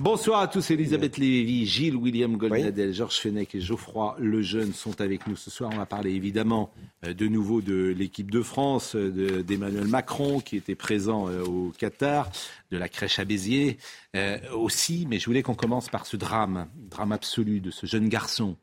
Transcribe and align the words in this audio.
Bonsoir 0.00 0.40
à 0.42 0.46
tous, 0.46 0.70
Elisabeth 0.70 1.16
Lévy, 1.16 1.66
Gilles 1.66 1.96
William 1.96 2.36
Goldnadel, 2.36 2.94
Georges 2.94 3.18
Fenech 3.18 3.54
et 3.56 3.60
Geoffroy 3.60 4.14
Lejeune 4.20 4.72
sont 4.72 5.00
avec 5.00 5.26
nous 5.26 5.34
ce 5.34 5.50
soir. 5.50 5.70
On 5.72 5.76
va 5.76 5.86
parler 5.86 6.12
évidemment 6.12 6.70
euh, 7.04 7.12
de 7.14 7.26
nouveau 7.26 7.60
de 7.60 7.92
l'équipe 7.98 8.30
de 8.30 8.40
France, 8.42 8.94
euh, 8.94 9.10
de- 9.10 9.42
d'Emmanuel 9.42 9.88
Macron 9.88 10.38
qui 10.38 10.56
était 10.56 10.76
présent 10.76 11.28
euh, 11.28 11.42
au 11.42 11.72
Qatar, 11.76 12.30
de 12.70 12.76
la 12.78 12.88
crèche 12.88 13.18
à 13.18 13.24
Béziers 13.24 13.78
euh, 14.14 14.38
aussi. 14.52 15.04
Mais 15.10 15.18
je 15.18 15.26
voulais 15.26 15.42
qu'on 15.42 15.56
commence 15.56 15.88
par 15.88 16.06
ce 16.06 16.16
drame, 16.16 16.68
drame 16.76 17.10
absolu 17.10 17.58
de 17.60 17.72
ce 17.72 17.86
jeune 17.86 18.08
garçon 18.08 18.56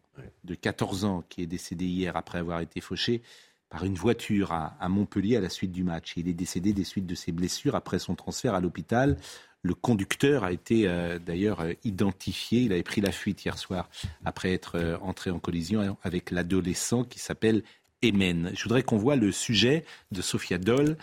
de 0.45 0.55
14 0.55 1.03
ans 1.03 1.23
qui 1.27 1.41
est 1.41 1.47
décédé 1.47 1.83
hier 1.85 2.15
après 2.15 2.37
avoir 2.37 2.61
été 2.61 2.79
fauché 2.79 3.21
par 3.69 3.83
une 3.83 3.95
voiture 3.95 4.53
à, 4.53 4.77
à 4.79 4.87
Montpellier 4.87 5.35
à 5.35 5.41
la 5.41 5.49
suite 5.49 5.73
du 5.73 5.83
match. 5.83 6.13
Il 6.15 6.29
est 6.29 6.33
décédé 6.33 6.71
des 6.71 6.85
suites 6.85 7.07
de 7.07 7.15
ses 7.15 7.33
blessures 7.33 7.75
après 7.75 7.99
son 7.99 8.15
transfert 8.15 8.53
à 8.53 8.61
l'hôpital. 8.61 9.17
Le 9.65 9.73
conducteur 9.73 10.43
a 10.43 10.51
été 10.51 10.87
euh, 10.87 11.17
d'ailleurs 11.17 11.61
euh, 11.61 11.73
identifié. 11.83 12.61
Il 12.61 12.71
avait 12.71 12.83
pris 12.83 13.01
la 13.01 13.11
fuite 13.11 13.43
hier 13.45 13.57
soir 13.57 13.89
après 14.23 14.53
être 14.53 14.75
euh, 14.75 14.95
entré 15.01 15.31
en 15.31 15.39
collision 15.39 15.97
avec 16.03 16.29
l'adolescent 16.29 17.03
qui 17.03 17.17
s'appelle 17.17 17.63
Emen. 18.03 18.51
Je 18.53 18.61
voudrais 18.61 18.83
qu'on 18.83 18.97
voit 18.97 19.15
le 19.15 19.31
sujet 19.31 19.83
de 20.11 20.21
Sophia 20.21 20.59
Doll 20.59 20.97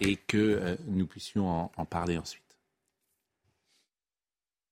et 0.00 0.16
que 0.16 0.78
nous 0.86 1.06
puissions 1.06 1.46
en- 1.46 1.72
en 1.76 1.84
parler 1.84 2.16
ensuite. 2.16 2.56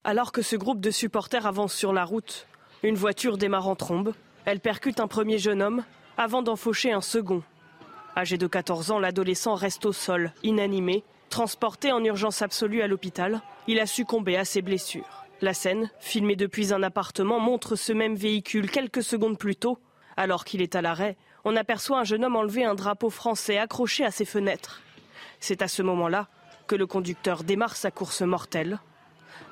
Alors 0.05 0.33
que 0.33 0.41
ce 0.41 0.57
groupe 0.57 0.81
de 0.81 0.91
supporters 0.91 1.45
avance 1.47 1.75
sur 1.75 1.93
la 1.93 2.05
route, 2.07 2.47
une 2.83 2.95
voiture 2.95 3.37
démarre 3.37 3.69
en 3.69 3.77
trombe. 3.77 4.15
Elle 4.47 4.61
percute 4.61 5.01
un 5.01 5.09
premier 5.09 5.37
jeune 5.37 5.61
homme 5.61 5.85
avant 6.17 6.41
d'en 6.41 6.57
faucher 6.57 6.93
un 6.93 7.03
second. 7.03 7.43
Âgé 8.17 8.39
de 8.39 8.47
14 8.47 8.91
ans, 8.91 8.99
l'adolescent 8.99 9.55
reste 9.55 9.85
au 9.85 9.93
sol, 9.93 10.33
inanimé. 10.43 11.05
Transporté 11.31 11.93
en 11.93 12.03
urgence 12.03 12.43
absolue 12.43 12.83
à 12.83 12.87
l'hôpital, 12.87 13.43
il 13.67 13.79
a 13.81 13.87
succombé 13.87 14.37
à 14.37 14.45
ses 14.45 14.63
blessures. 14.63 15.27
La 15.41 15.55
scène, 15.55 15.91
filmée 16.01 16.37
depuis 16.37 16.73
un 16.73 16.83
appartement, 16.83 17.39
montre 17.39 17.77
ce 17.77 17.93
même 17.93 18.17
véhicule 18.17 18.71
quelques 18.71 19.03
secondes 19.03 19.39
plus 19.39 19.55
tôt. 19.55 19.79
Alors 20.17 20.45
qu'il 20.45 20.63
est 20.63 20.75
à 20.75 20.83
l'arrêt, 20.83 21.17
on 21.45 21.55
aperçoit 21.55 22.01
un 22.01 22.05
jeune 22.05 22.25
homme 22.25 22.35
enlever 22.35 22.65
un 22.65 22.75
drapeau 22.75 23.11
français 23.11 23.59
accroché 23.59 24.05
à 24.05 24.11
ses 24.11 24.25
fenêtres. 24.25 24.83
C'est 25.39 25.63
à 25.63 25.69
ce 25.69 25.83
moment-là 25.83 26.29
que 26.67 26.75
le 26.75 26.87
conducteur 26.87 27.45
démarre 27.45 27.77
sa 27.77 27.91
course 27.91 28.23
mortelle. 28.23 28.81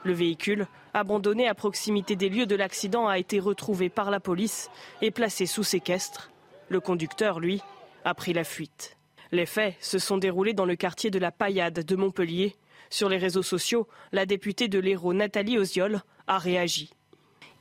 Le 0.02 0.12
véhicule, 0.12 0.66
abandonné 0.92 1.46
à 1.46 1.54
proximité 1.54 2.16
des 2.16 2.28
lieux 2.28 2.46
de 2.46 2.56
l'accident, 2.56 3.06
a 3.06 3.18
été 3.18 3.38
retrouvé 3.38 3.88
par 3.88 4.10
la 4.10 4.18
police 4.18 4.70
et 5.02 5.10
placé 5.10 5.46
sous 5.46 5.62
séquestre. 5.62 6.30
Le 6.68 6.80
conducteur, 6.80 7.38
lui, 7.38 7.62
a 8.04 8.14
pris 8.14 8.32
la 8.32 8.44
fuite. 8.44 8.96
Les 9.32 9.46
faits 9.46 9.74
se 9.80 9.98
sont 9.98 10.18
déroulés 10.18 10.54
dans 10.54 10.64
le 10.64 10.76
quartier 10.76 11.10
de 11.10 11.18
la 11.18 11.32
Paillade 11.32 11.84
de 11.84 11.96
Montpellier. 11.96 12.54
Sur 12.90 13.08
les 13.08 13.18
réseaux 13.18 13.42
sociaux, 13.42 13.88
la 14.12 14.26
députée 14.26 14.68
de 14.68 14.78
l'Hérault, 14.78 15.12
Nathalie 15.12 15.58
Oziol, 15.58 16.02
a 16.26 16.38
réagi. 16.38 16.90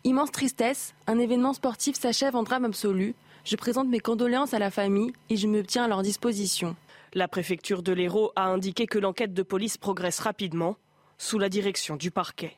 Immense 0.03 0.31
tristesse, 0.31 0.93
un 1.07 1.17
événement 1.17 1.53
sportif 1.53 1.95
s'achève 1.95 2.35
en 2.35 2.43
drame 2.43 2.65
absolu. 2.65 3.15
Je 3.43 3.55
présente 3.55 3.87
mes 3.87 3.99
condoléances 3.99 4.53
à 4.53 4.59
la 4.59 4.69
famille 4.69 5.13
et 5.29 5.37
je 5.37 5.47
me 5.47 5.63
tiens 5.63 5.85
à 5.85 5.87
leur 5.87 6.03
disposition. 6.03 6.75
La 7.13 7.27
préfecture 7.27 7.81
de 7.81 7.93
l'Hérault 7.93 8.31
a 8.35 8.47
indiqué 8.47 8.85
que 8.85 8.99
l'enquête 8.99 9.33
de 9.33 9.43
police 9.43 9.77
progresse 9.77 10.19
rapidement, 10.19 10.77
sous 11.17 11.39
la 11.39 11.49
direction 11.49 11.95
du 11.95 12.11
parquet. 12.11 12.57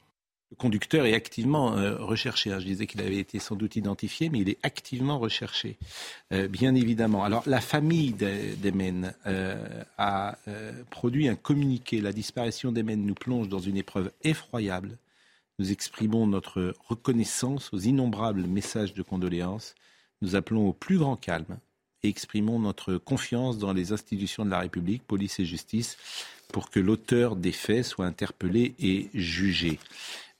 Le 0.52 0.56
conducteur 0.56 1.06
est 1.06 1.13
activement 1.13 1.75
euh, 1.78 1.97
recherché. 1.97 2.53
hein. 2.53 2.59
Je 2.59 2.66
disais 2.66 2.88
qu'il 2.88 3.02
avait 3.02 3.18
été 3.18 3.38
sans 3.38 3.56
doute 3.56 3.75
identifié, 3.75 4.30
mais 4.30 4.40
il 4.40 4.50
est 4.50 4.58
activement 4.63 5.19
recherché, 5.19 5.78
euh, 6.31 6.47
bien 6.47 6.74
évidemment. 6.74 7.25
Alors, 7.25 7.44
la 7.47 7.59
famille 7.59 8.13
d'E- 8.13 8.56
d'Emen 8.56 9.13
euh, 9.25 9.84
a 9.97 10.38
produit 10.90 11.28
un 11.28 11.36
communiqué. 11.36 12.00
La 12.00 12.13
disparition 12.13 12.72
d'Emen 12.72 13.06
nous 13.06 13.13
plonge 13.13 13.50
dans 13.50 13.59
une 13.59 13.75
épreuve 13.75 14.09
effroyable. 14.24 14.97
Nous 15.59 15.72
exprimons 15.72 16.28
notre 16.28 16.74
reconnaissance 16.88 17.74
aux 17.74 17.80
innombrables 17.80 18.46
messages 18.46 18.94
de 18.94 19.02
condoléances. 19.02 19.75
Nous 20.22 20.36
appelons 20.36 20.69
au 20.69 20.74
plus 20.74 20.97
grand 20.97 21.18
calme 21.18 21.57
et 22.03 22.07
exprimons 22.09 22.59
notre 22.59 22.96
confiance 22.96 23.57
dans 23.57 23.74
les 23.74 23.91
institutions 23.91 24.46
de 24.46 24.52
la 24.52 24.59
République, 24.59 25.03
police 25.03 25.40
et 25.40 25.46
justice, 25.46 25.97
pour 26.53 26.69
que 26.69 26.80
l'auteur 26.80 27.36
des 27.36 27.52
faits 27.52 27.84
soit 27.84 28.06
interpellé 28.06 28.75
et 28.80 29.09
jugé. 29.13 29.80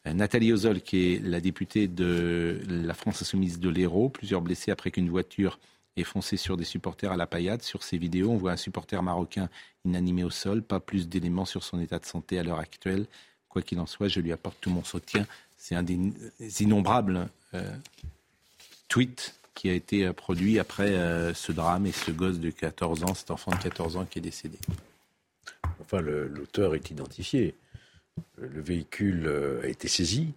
Euh, 0.07 0.13
Nathalie 0.13 0.53
Ozol, 0.53 0.81
qui 0.81 1.13
est 1.13 1.19
la 1.23 1.40
députée 1.40 1.88
de 1.88 2.59
la 2.68 2.94
France 2.94 3.22
Insoumise 3.22 3.59
de 3.59 3.69
l'Hérault, 3.69 4.09
plusieurs 4.09 4.41
blessés 4.41 4.72
après 4.72 4.91
qu'une 4.91 5.09
voiture 5.09 5.59
ait 5.97 6.03
foncé 6.03 6.38
sur 6.38 6.57
des 6.57 6.63
supporters 6.63 7.12
à 7.12 7.18
la 7.18 7.28
paillade. 7.28 7.62
Sur 7.63 7.84
ces 7.84 7.97
vidéos, 7.97 8.29
on 8.29 8.38
voit 8.38 8.51
un 8.51 8.57
supporter 8.57 9.01
marocain 9.01 9.50
inanimé 9.85 10.23
au 10.23 10.29
sol. 10.29 10.62
Pas 10.62 10.79
plus 10.79 11.07
d'éléments 11.07 11.46
sur 11.46 11.63
son 11.63 11.79
état 11.79 12.00
de 12.00 12.06
santé 12.06 12.38
à 12.40 12.44
l'heure 12.44 12.59
actuelle. 12.59 13.06
Quoi 13.50 13.62
qu'il 13.62 13.79
en 13.79 13.88
soit, 13.88 14.07
je 14.07 14.19
lui 14.19 14.31
apporte 14.31 14.57
tout 14.62 14.69
mon 14.69 14.84
soutien. 14.84 15.25
C'est 15.57 15.75
un 15.75 15.84
des 15.84 15.97
innombrables 16.59 17.29
euh, 17.56 17.75
tweets 18.88 19.34
qui 19.56 19.69
a 19.69 19.73
été 19.73 20.06
euh, 20.06 20.13
produit 20.13 20.59
après 20.59 20.94
ce 21.34 21.51
drame 21.51 21.88
et 21.88 21.91
ce 21.91 22.12
gosse 22.12 22.40
de 22.40 22.51
14 22.51 23.03
ans, 23.03 23.16
cet 23.16 23.31
enfant 23.31 23.51
de 23.51 23.57
14 23.57 23.97
ans 23.97 24.06
qui 24.06 24.19
est 24.19 24.22
décédé. 24.22 24.59
Enfin, 25.81 26.01
l'auteur 26.01 26.75
est 26.75 26.91
identifié. 26.91 27.56
Le 28.38 28.47
le 28.47 28.61
véhicule 28.61 29.23
euh, 29.28 29.61
a 29.63 29.67
été 29.67 29.88
saisi. 29.88 30.33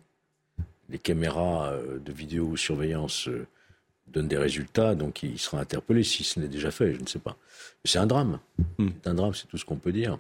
Les 0.89 0.99
caméras 0.99 1.71
euh, 1.73 1.99
de 1.99 2.13
vidéosurveillance 2.13 3.29
euh, 3.29 3.47
donnent 4.09 4.29
des 4.29 4.37
résultats, 4.39 4.95
donc 4.95 5.23
il 5.23 5.39
sera 5.39 5.61
interpellé 5.61 6.03
si 6.03 6.25
ce 6.25 6.41
n'est 6.41 6.49
déjà 6.49 6.71
fait, 6.71 6.95
je 6.95 7.01
ne 7.01 7.07
sais 7.07 7.19
pas. 7.21 7.37
C'est 7.85 7.99
un 7.99 8.07
drame. 8.07 8.41
Hmm. 8.79 8.89
C'est 9.03 9.11
un 9.11 9.15
drame, 9.15 9.35
c'est 9.35 9.47
tout 9.47 9.57
ce 9.59 9.65
qu'on 9.65 9.77
peut 9.77 9.93
dire. 9.93 10.19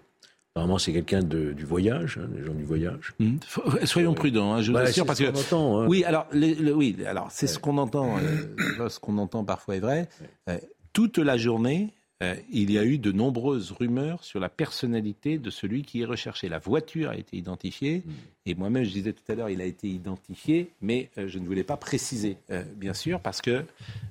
Apparemment, 0.54 0.78
c'est 0.78 0.92
quelqu'un 0.92 1.22
du 1.22 1.64
voyage, 1.64 2.18
hein, 2.20 2.26
des 2.28 2.44
gens 2.44 2.54
du 2.54 2.64
voyage. 2.64 3.14
Hmm. 3.20 3.36
Soyons 3.84 4.14
prudents, 4.14 4.52
hein, 4.54 4.62
je 4.62 4.72
vous 4.72 4.78
Ouais, 4.78 4.82
assure, 4.84 5.06
parce 5.06 5.18
ce 5.18 5.24
que 5.24 5.28
entend, 5.38 5.80
hein. 5.82 5.86
oui, 5.88 6.02
alors 6.04 6.26
oui, 6.32 6.96
alors 7.06 7.28
c'est 7.30 7.46
ce 7.46 7.58
qu'on 7.58 7.78
entend. 7.78 8.18
euh, 8.18 8.88
ce 8.88 8.98
qu'on 8.98 9.16
entend 9.18 9.44
parfois 9.44 9.76
est 9.76 9.80
vrai. 9.80 10.08
Euh, 10.48 10.58
toute 10.92 11.18
la 11.18 11.36
journée, 11.36 11.92
euh, 12.22 12.34
il 12.52 12.70
y 12.70 12.78
a 12.78 12.84
eu 12.84 12.98
de 12.98 13.12
nombreuses 13.12 13.72
rumeurs 13.72 14.24
sur 14.24 14.40
la 14.40 14.48
personnalité 14.48 15.38
de 15.38 15.50
celui 15.50 15.82
qui 15.82 16.02
est 16.02 16.04
recherché. 16.04 16.48
La 16.48 16.58
voiture 16.58 17.10
a 17.10 17.16
été 17.16 17.36
identifiée, 17.36 18.02
Hmm. 18.04 18.10
et 18.46 18.54
moi-même, 18.54 18.84
je 18.84 18.90
disais 18.90 19.12
tout 19.12 19.22
à 19.32 19.34
l'heure, 19.34 19.50
il 19.50 19.60
a 19.60 19.64
été 19.64 19.88
identifié, 19.88 20.70
mais 20.80 21.08
euh, 21.18 21.28
je 21.28 21.38
ne 21.38 21.46
voulais 21.46 21.64
pas 21.64 21.76
préciser, 21.76 22.36
euh, 22.50 22.62
bien 22.76 22.94
sûr, 22.94 23.20
parce 23.20 23.40
que 23.40 23.64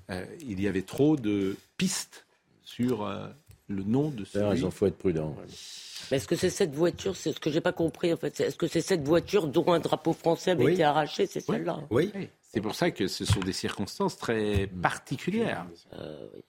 euh, 0.10 0.26
il 0.42 0.60
y 0.62 0.68
avait 0.68 0.82
trop 0.82 1.16
de 1.18 1.56
pistes 1.78 2.26
sur 2.64 3.06
euh, 3.06 3.28
le 3.68 3.84
nom 3.84 4.10
de 4.10 4.26
D'ailleurs, 4.34 4.52
celui. 4.54 4.66
il 4.66 4.72
faut 4.72 4.86
être 4.88 4.98
prudent. 4.98 5.36
ouais. 5.40 5.46
Mais 6.12 6.18
est-ce 6.18 6.28
que 6.28 6.36
c'est 6.36 6.50
cette 6.50 6.74
voiture, 6.74 7.16
c'est 7.16 7.34
ce 7.34 7.40
que 7.40 7.52
j'ai 7.52 7.62
pas 7.62 7.74
compris 7.74 8.12
en 8.12 8.18
fait, 8.18 8.36
c'est- 8.36 8.46
est-ce 8.46 8.56
que 8.56 8.66
c'est 8.68 8.82
cette 8.82 9.04
voiture 9.08 9.48
dont 9.48 9.72
un 9.72 9.80
drapeau 9.80 10.14
français 10.14 10.52
avait 10.52 10.64
Oui. 10.66 10.74
été 10.74 10.84
arraché, 10.84 11.28
c'est 11.28 11.40
celle-là? 11.42 11.82
Oui. 11.92 12.12
Oui, 12.16 12.30
C'est 12.52 12.62
pour 12.62 12.74
ça 12.74 12.90
que 12.90 13.06
ce 13.08 13.26
sont 13.26 13.42
des 13.42 13.54
circonstances 13.54 14.18
très 14.18 14.66
particulières. 14.82 15.68
Euh, 15.94 16.28
oui, 16.34 16.42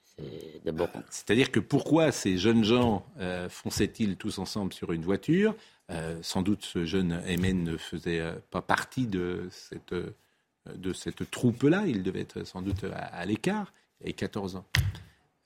d'abord. 0.65 0.89
C'est-à-dire 1.09 1.51
que 1.51 1.59
pourquoi 1.59 2.11
ces 2.11 2.37
jeunes 2.37 2.63
gens 2.63 3.05
euh, 3.19 3.49
fonçaient-ils 3.49 4.15
tous 4.17 4.37
ensemble 4.39 4.73
sur 4.73 4.91
une 4.91 5.03
voiture? 5.03 5.55
Euh, 5.89 6.17
Sans 6.21 6.41
doute 6.41 6.63
ce 6.63 6.85
jeune 6.85 7.21
Emen 7.27 7.63
ne 7.63 7.77
faisait 7.77 8.19
euh, 8.19 8.33
pas 8.49 8.61
partie 8.61 9.07
de 9.07 9.47
cette, 9.51 9.93
euh, 9.93 10.13
de 10.75 10.93
cette 10.93 11.29
troupe-là. 11.29 11.83
Il 11.87 12.03
devait 12.03 12.21
être 12.21 12.45
sans 12.45 12.61
doute 12.61 12.83
à, 12.85 12.97
à 12.97 13.25
l'écart. 13.25 13.73
Il 13.99 14.05
avait 14.05 14.13
14 14.13 14.55
ans. 14.55 14.65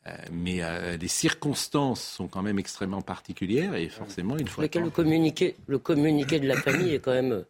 Euh, 0.08 0.12
mais 0.32 0.62
euh, 0.62 0.98
les 0.98 1.08
circonstances 1.08 2.02
sont 2.04 2.28
quand 2.28 2.44
même 2.44 2.60
extrêmement 2.60 3.02
particulières 3.02 3.74
et 3.74 3.90
forcément 3.90 4.38
il 4.38 4.48
faut 4.48 4.62
le 4.62 4.90
communiqué, 4.92 5.56
le 5.66 5.80
communiqué 5.80 6.40
de 6.40 6.48
la 6.48 6.56
famille 6.58 6.94
est 6.94 7.00
quand 7.00 7.14
même 7.14 7.32
euh, 7.32 7.42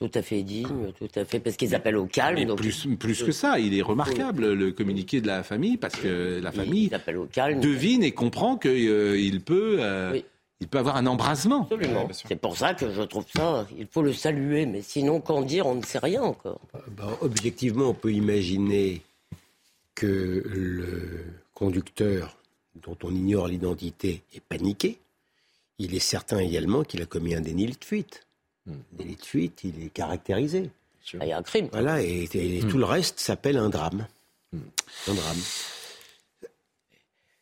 tout 0.00 0.10
à 0.14 0.22
fait 0.22 0.42
digne, 0.42 0.92
tout 0.98 1.08
à 1.14 1.24
fait 1.26 1.40
parce 1.40 1.56
qu'ils 1.56 1.74
appellent 1.74 1.98
au 1.98 2.06
calme. 2.06 2.38
Mais 2.38 2.46
donc 2.46 2.58
plus, 2.58 2.86
plus 2.98 3.22
que 3.22 3.32
ça, 3.32 3.58
il 3.58 3.76
est 3.76 3.82
remarquable 3.82 4.54
le 4.54 4.72
communiqué 4.72 5.20
de 5.20 5.26
la 5.26 5.42
famille 5.42 5.76
parce 5.76 5.94
que 5.96 6.40
la 6.42 6.52
famille 6.52 6.90
au 7.14 7.26
calme. 7.26 7.60
devine 7.60 8.02
et 8.02 8.12
comprend 8.12 8.56
qu'il 8.56 9.40
peut, 9.44 9.76
euh, 9.80 10.12
Oui. 10.12 10.24
il 10.60 10.68
peut 10.68 10.78
avoir 10.78 10.96
un 10.96 11.06
embrasement. 11.06 11.64
Absolument. 11.70 12.08
C'est 12.26 12.40
pour 12.40 12.56
ça 12.56 12.72
que 12.72 12.90
je 12.90 13.02
trouve 13.02 13.26
ça, 13.34 13.66
il 13.78 13.86
faut 13.86 14.00
le 14.00 14.14
saluer, 14.14 14.64
mais 14.64 14.80
sinon, 14.80 15.20
qu'en 15.20 15.42
dire, 15.42 15.66
on 15.66 15.74
ne 15.74 15.84
sait 15.84 15.98
rien 15.98 16.22
encore. 16.22 16.60
Ben, 16.96 17.08
objectivement, 17.20 17.90
on 17.90 17.94
peut 17.94 18.12
imaginer 18.12 19.02
que 19.94 20.42
le 20.46 21.24
conducteur, 21.52 22.38
dont 22.82 22.96
on 23.02 23.14
ignore 23.14 23.48
l'identité, 23.48 24.22
est 24.34 24.40
paniqué. 24.40 24.96
il 25.78 25.94
est 25.94 25.98
certain 25.98 26.38
également 26.38 26.84
qu'il 26.84 27.02
a 27.02 27.06
commis 27.06 27.34
un 27.34 27.42
déni 27.42 27.66
de 27.66 27.76
fuite. 27.84 28.26
Un 28.70 28.96
déni 28.96 29.16
de 29.16 29.22
fuite, 29.24 29.60
il 29.64 29.82
est 29.84 29.90
caractérisé. 29.90 30.70
Ah, 31.14 31.24
Il 31.24 31.28
y 31.28 31.32
a 31.32 31.38
un 31.38 31.42
crime. 31.42 31.68
Voilà, 31.72 32.02
et, 32.02 32.28
et 32.32 32.60
tout 32.60 32.78
le 32.78 32.84
reste 32.84 33.18
s'appelle 33.20 33.56
un 33.56 33.68
drame. 33.68 34.06
Un 34.52 35.14
drame. 35.14 35.38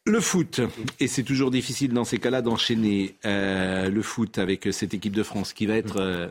Le 0.08 0.20
foot, 0.20 0.62
et 1.00 1.06
c'est 1.06 1.22
toujours 1.22 1.50
difficile 1.50 1.92
dans 1.92 2.04
ces 2.04 2.18
cas-là 2.18 2.40
d'enchaîner 2.40 3.16
euh, 3.26 3.90
le 3.90 4.02
foot 4.02 4.38
avec 4.38 4.66
cette 4.72 4.94
équipe 4.94 5.14
de 5.14 5.22
France 5.22 5.52
qui 5.52 5.66
va 5.66 5.76
être 5.76 5.98
euh, 5.98 6.28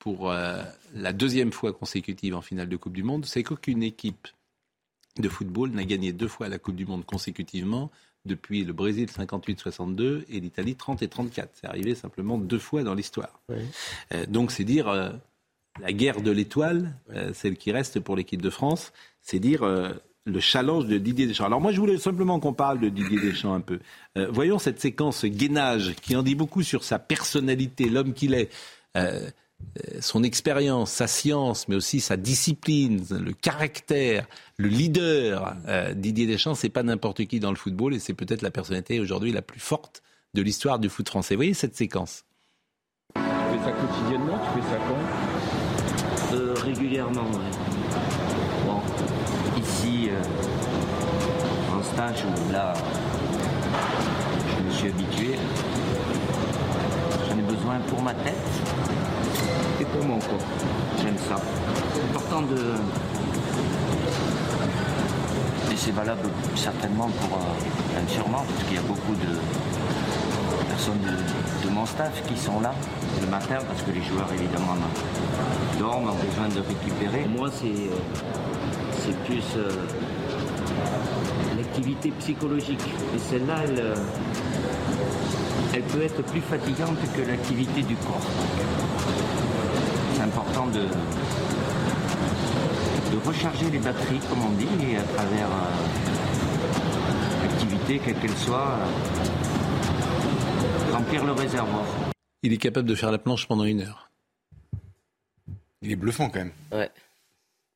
pour 0.00 0.32
euh, 0.32 0.60
la 0.92 1.12
deuxième 1.12 1.52
fois 1.52 1.72
consécutive 1.72 2.34
en 2.34 2.40
finale 2.40 2.68
de 2.68 2.76
Coupe 2.76 2.94
du 2.94 3.04
Monde. 3.04 3.24
C'est 3.24 3.44
qu'aucune 3.44 3.84
équipe 3.84 4.26
de 5.18 5.28
football 5.28 5.70
n'a 5.70 5.84
gagné 5.84 6.12
deux 6.12 6.26
fois 6.26 6.48
la 6.48 6.58
Coupe 6.58 6.74
du 6.74 6.84
Monde 6.84 7.04
consécutivement 7.04 7.92
depuis 8.24 8.64
le 8.64 8.72
Brésil 8.72 9.08
58-62 9.08 10.24
et 10.28 10.40
l'Italie 10.40 10.76
30 10.76 11.02
et 11.02 11.08
34. 11.08 11.50
C'est 11.54 11.66
arrivé 11.66 11.94
simplement 11.94 12.38
deux 12.38 12.58
fois 12.58 12.82
dans 12.82 12.94
l'histoire. 12.94 13.40
Euh, 13.50 14.26
donc 14.26 14.52
c'est 14.52 14.64
dire 14.64 14.88
euh, 14.88 15.10
la 15.80 15.92
guerre 15.92 16.20
de 16.20 16.30
l'étoile, 16.30 16.94
euh, 17.14 17.32
celle 17.34 17.56
qui 17.56 17.72
reste 17.72 18.00
pour 18.00 18.16
l'équipe 18.16 18.42
de 18.42 18.50
France, 18.50 18.92
c'est 19.20 19.38
dire 19.38 19.62
le 20.24 20.40
challenge 20.40 20.86
de 20.86 20.98
Didier 20.98 21.26
Deschamps. 21.26 21.46
Alors 21.46 21.60
moi 21.60 21.72
je 21.72 21.80
voulais 21.80 21.98
simplement 21.98 22.38
qu'on 22.40 22.52
parle 22.52 22.80
de 22.80 22.88
Didier 22.88 23.20
Deschamps 23.20 23.54
un 23.54 23.60
peu. 23.60 23.80
Voyons 24.30 24.58
cette 24.58 24.80
séquence 24.80 25.24
gainage 25.24 25.94
qui 26.02 26.16
en 26.16 26.22
dit 26.22 26.34
beaucoup 26.34 26.62
sur 26.62 26.84
sa 26.84 26.98
personnalité, 26.98 27.88
l'homme 27.88 28.12
qu'il 28.12 28.34
est. 28.34 28.50
Euh, 28.96 29.30
son 30.00 30.22
expérience, 30.22 30.90
sa 30.90 31.06
science, 31.06 31.68
mais 31.68 31.76
aussi 31.76 32.00
sa 32.00 32.16
discipline, 32.16 33.04
le 33.10 33.32
caractère, 33.32 34.26
le 34.56 34.68
leader. 34.68 35.56
Euh, 35.68 35.94
Didier 35.94 36.26
Deschamps, 36.26 36.54
c'est 36.54 36.68
pas 36.68 36.82
n'importe 36.82 37.24
qui 37.26 37.40
dans 37.40 37.50
le 37.50 37.56
football 37.56 37.94
et 37.94 37.98
c'est 37.98 38.14
peut-être 38.14 38.42
la 38.42 38.50
personnalité 38.50 39.00
aujourd'hui 39.00 39.32
la 39.32 39.42
plus 39.42 39.60
forte 39.60 40.02
de 40.34 40.42
l'histoire 40.42 40.78
du 40.78 40.88
foot 40.88 41.08
français. 41.08 41.34
Vous 41.34 41.38
voyez 41.38 41.54
cette 41.54 41.76
séquence? 41.76 42.24
Tu 43.14 43.20
fais 43.20 43.64
ça 43.64 43.72
quotidiennement 43.72 44.38
Tu 44.54 44.60
fais 44.60 44.68
ça 44.68 44.78
quand? 44.88 46.36
Euh, 46.36 46.54
régulièrement, 46.54 47.22
ouais. 47.22 47.50
Bon, 48.66 48.80
ici, 49.60 50.08
euh, 50.10 51.76
en 51.76 51.82
stage, 51.82 52.24
où 52.24 52.52
là, 52.52 52.74
je 54.58 54.64
me 54.64 54.70
suis 54.70 54.88
habitué. 54.88 55.38
J'en 57.28 57.38
ai 57.38 57.42
besoin 57.42 57.80
pour 57.80 58.02
ma 58.02 58.14
tête 58.14 58.36
et 59.80 59.84
pour 59.84 60.04
mon 60.04 60.18
corps. 60.18 60.46
J'aime 61.02 61.18
ça. 61.28 61.36
C'est 61.94 62.02
important 62.02 62.42
de. 62.42 62.56
Et 65.72 65.76
c'est 65.76 65.92
valable 65.92 66.28
certainement 66.54 67.08
pour. 67.20 67.38
euh, 67.38 68.08
sûrement, 68.08 68.44
parce 68.48 68.64
qu'il 68.64 68.76
y 68.76 68.78
a 68.78 68.82
beaucoup 68.82 69.14
de 69.14 69.38
personnes 70.68 71.00
de, 71.64 71.70
mon 71.70 71.86
staff 71.86 72.22
qui 72.26 72.36
sont 72.36 72.60
là 72.60 72.74
le 73.20 73.26
matin, 73.28 73.58
parce 73.66 73.82
que 73.82 73.90
les 73.92 74.02
joueurs, 74.02 74.28
évidemment, 74.34 74.74
dorment, 75.78 76.10
ont 76.10 76.24
besoin 76.24 76.48
de 76.48 76.60
récupérer. 76.66 77.26
Moi, 77.28 77.48
c'est 77.52 77.66
euh, 77.66 77.96
c'est 78.98 79.16
plus 79.24 79.44
euh, 79.56 79.70
l'activité 81.56 82.10
psychologique. 82.18 82.84
Et 83.14 83.18
celle-là, 83.18 83.56
elle, 83.64 83.80
euh, 83.80 83.94
peut 85.92 86.02
être 86.02 86.22
plus 86.22 86.40
fatigante 86.40 86.96
que 87.14 87.20
l'activité 87.20 87.82
du 87.82 87.94
corps. 87.96 88.26
C'est 90.14 90.22
important 90.22 90.66
de, 90.68 90.80
de 93.12 93.18
recharger 93.26 93.70
les 93.70 93.78
batteries, 93.78 94.20
comme 94.30 94.42
on 94.46 94.52
dit, 94.52 94.68
et 94.90 94.96
à 94.96 95.02
travers 95.02 95.46
euh, 95.46 95.70
l'activité, 97.42 98.00
quelle 98.02 98.18
qu'elle 98.18 98.36
soit, 98.36 98.78
euh, 98.78 98.86
remplir 100.92 101.24
le 101.24 101.32
réservoir. 101.32 101.84
Il 102.42 102.52
est 102.54 102.58
capable 102.58 102.88
de 102.88 102.94
faire 102.94 103.12
la 103.12 103.18
planche 103.18 103.46
pendant 103.46 103.64
une 103.64 103.82
heure. 103.82 104.10
Il 105.82 105.92
est 105.92 105.96
bluffant 105.96 106.30
quand 106.30 106.38
même. 106.38 106.52
Ouais. 106.72 106.90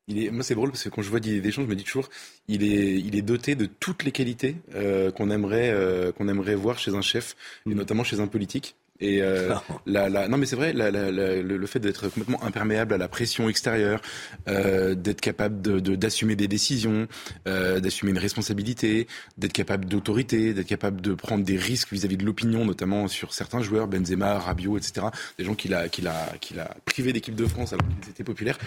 Il 0.08 0.22
est, 0.22 0.30
moi, 0.30 0.44
c'est 0.44 0.54
drôle 0.54 0.70
parce 0.70 0.84
que 0.84 0.88
quand 0.88 1.02
je 1.02 1.10
vois 1.10 1.18
Didier 1.18 1.40
Deschamps, 1.40 1.62
je 1.62 1.66
me 1.66 1.74
dis 1.74 1.82
toujours, 1.82 2.08
il 2.46 2.62
est, 2.62 3.00
il 3.00 3.16
est 3.16 3.22
doté 3.22 3.56
de 3.56 3.66
toutes 3.66 4.04
les 4.04 4.12
qualités 4.12 4.56
euh, 4.74 5.10
qu'on 5.10 5.30
aimerait, 5.30 5.70
euh, 5.70 6.12
qu'on 6.12 6.28
aimerait 6.28 6.54
voir 6.54 6.78
chez 6.78 6.94
un 6.94 7.02
chef, 7.02 7.34
et 7.68 7.74
notamment 7.74 8.04
chez 8.04 8.20
un 8.20 8.28
politique. 8.28 8.76
Et 9.00 9.20
euh, 9.22 9.54
la, 9.86 10.08
la, 10.08 10.28
non, 10.28 10.36
mais 10.38 10.46
c'est 10.46 10.56
vrai, 10.56 10.72
la, 10.72 10.90
la, 10.90 11.10
la- 11.10 11.36
le, 11.42 11.56
le 11.56 11.66
fait 11.66 11.80
d'être 11.80 12.08
complètement 12.08 12.42
imperméable 12.42 12.94
à 12.94 12.98
la 12.98 13.08
pression 13.08 13.48
extérieure, 13.48 14.00
euh, 14.48 14.94
d'être 14.94 15.20
capable 15.20 15.60
de, 15.60 15.80
de- 15.80 15.96
d'assumer 15.96 16.36
des 16.36 16.48
décisions, 16.48 17.06
euh, 17.46 17.80
d'assumer 17.80 18.12
une 18.12 18.18
responsabilité, 18.18 19.06
d'être 19.38 19.52
capable 19.52 19.84
d'autorité, 19.86 20.54
d'être 20.54 20.66
capable 20.66 21.00
de 21.00 21.14
prendre 21.14 21.44
des 21.44 21.56
risques 21.56 21.92
vis-à-vis 21.92 22.16
de 22.16 22.24
l'opinion, 22.24 22.64
notamment 22.64 23.08
sur 23.08 23.34
certains 23.34 23.62
joueurs, 23.62 23.86
Benzema, 23.86 24.38
Rabiot, 24.38 24.76
etc. 24.78 25.06
Des 25.38 25.44
gens 25.44 25.54
qu'il 25.54 25.74
a, 25.74 25.88
qu'il 25.88 26.06
a, 26.08 26.32
qu'il 26.40 26.58
a 26.60 26.74
privé 26.84 27.12
d'équipe 27.12 27.34
de 27.34 27.46
France 27.46 27.72
alors 27.72 27.86
qu'ils 28.00 28.10
étaient 28.10 28.24
populaires. 28.24 28.58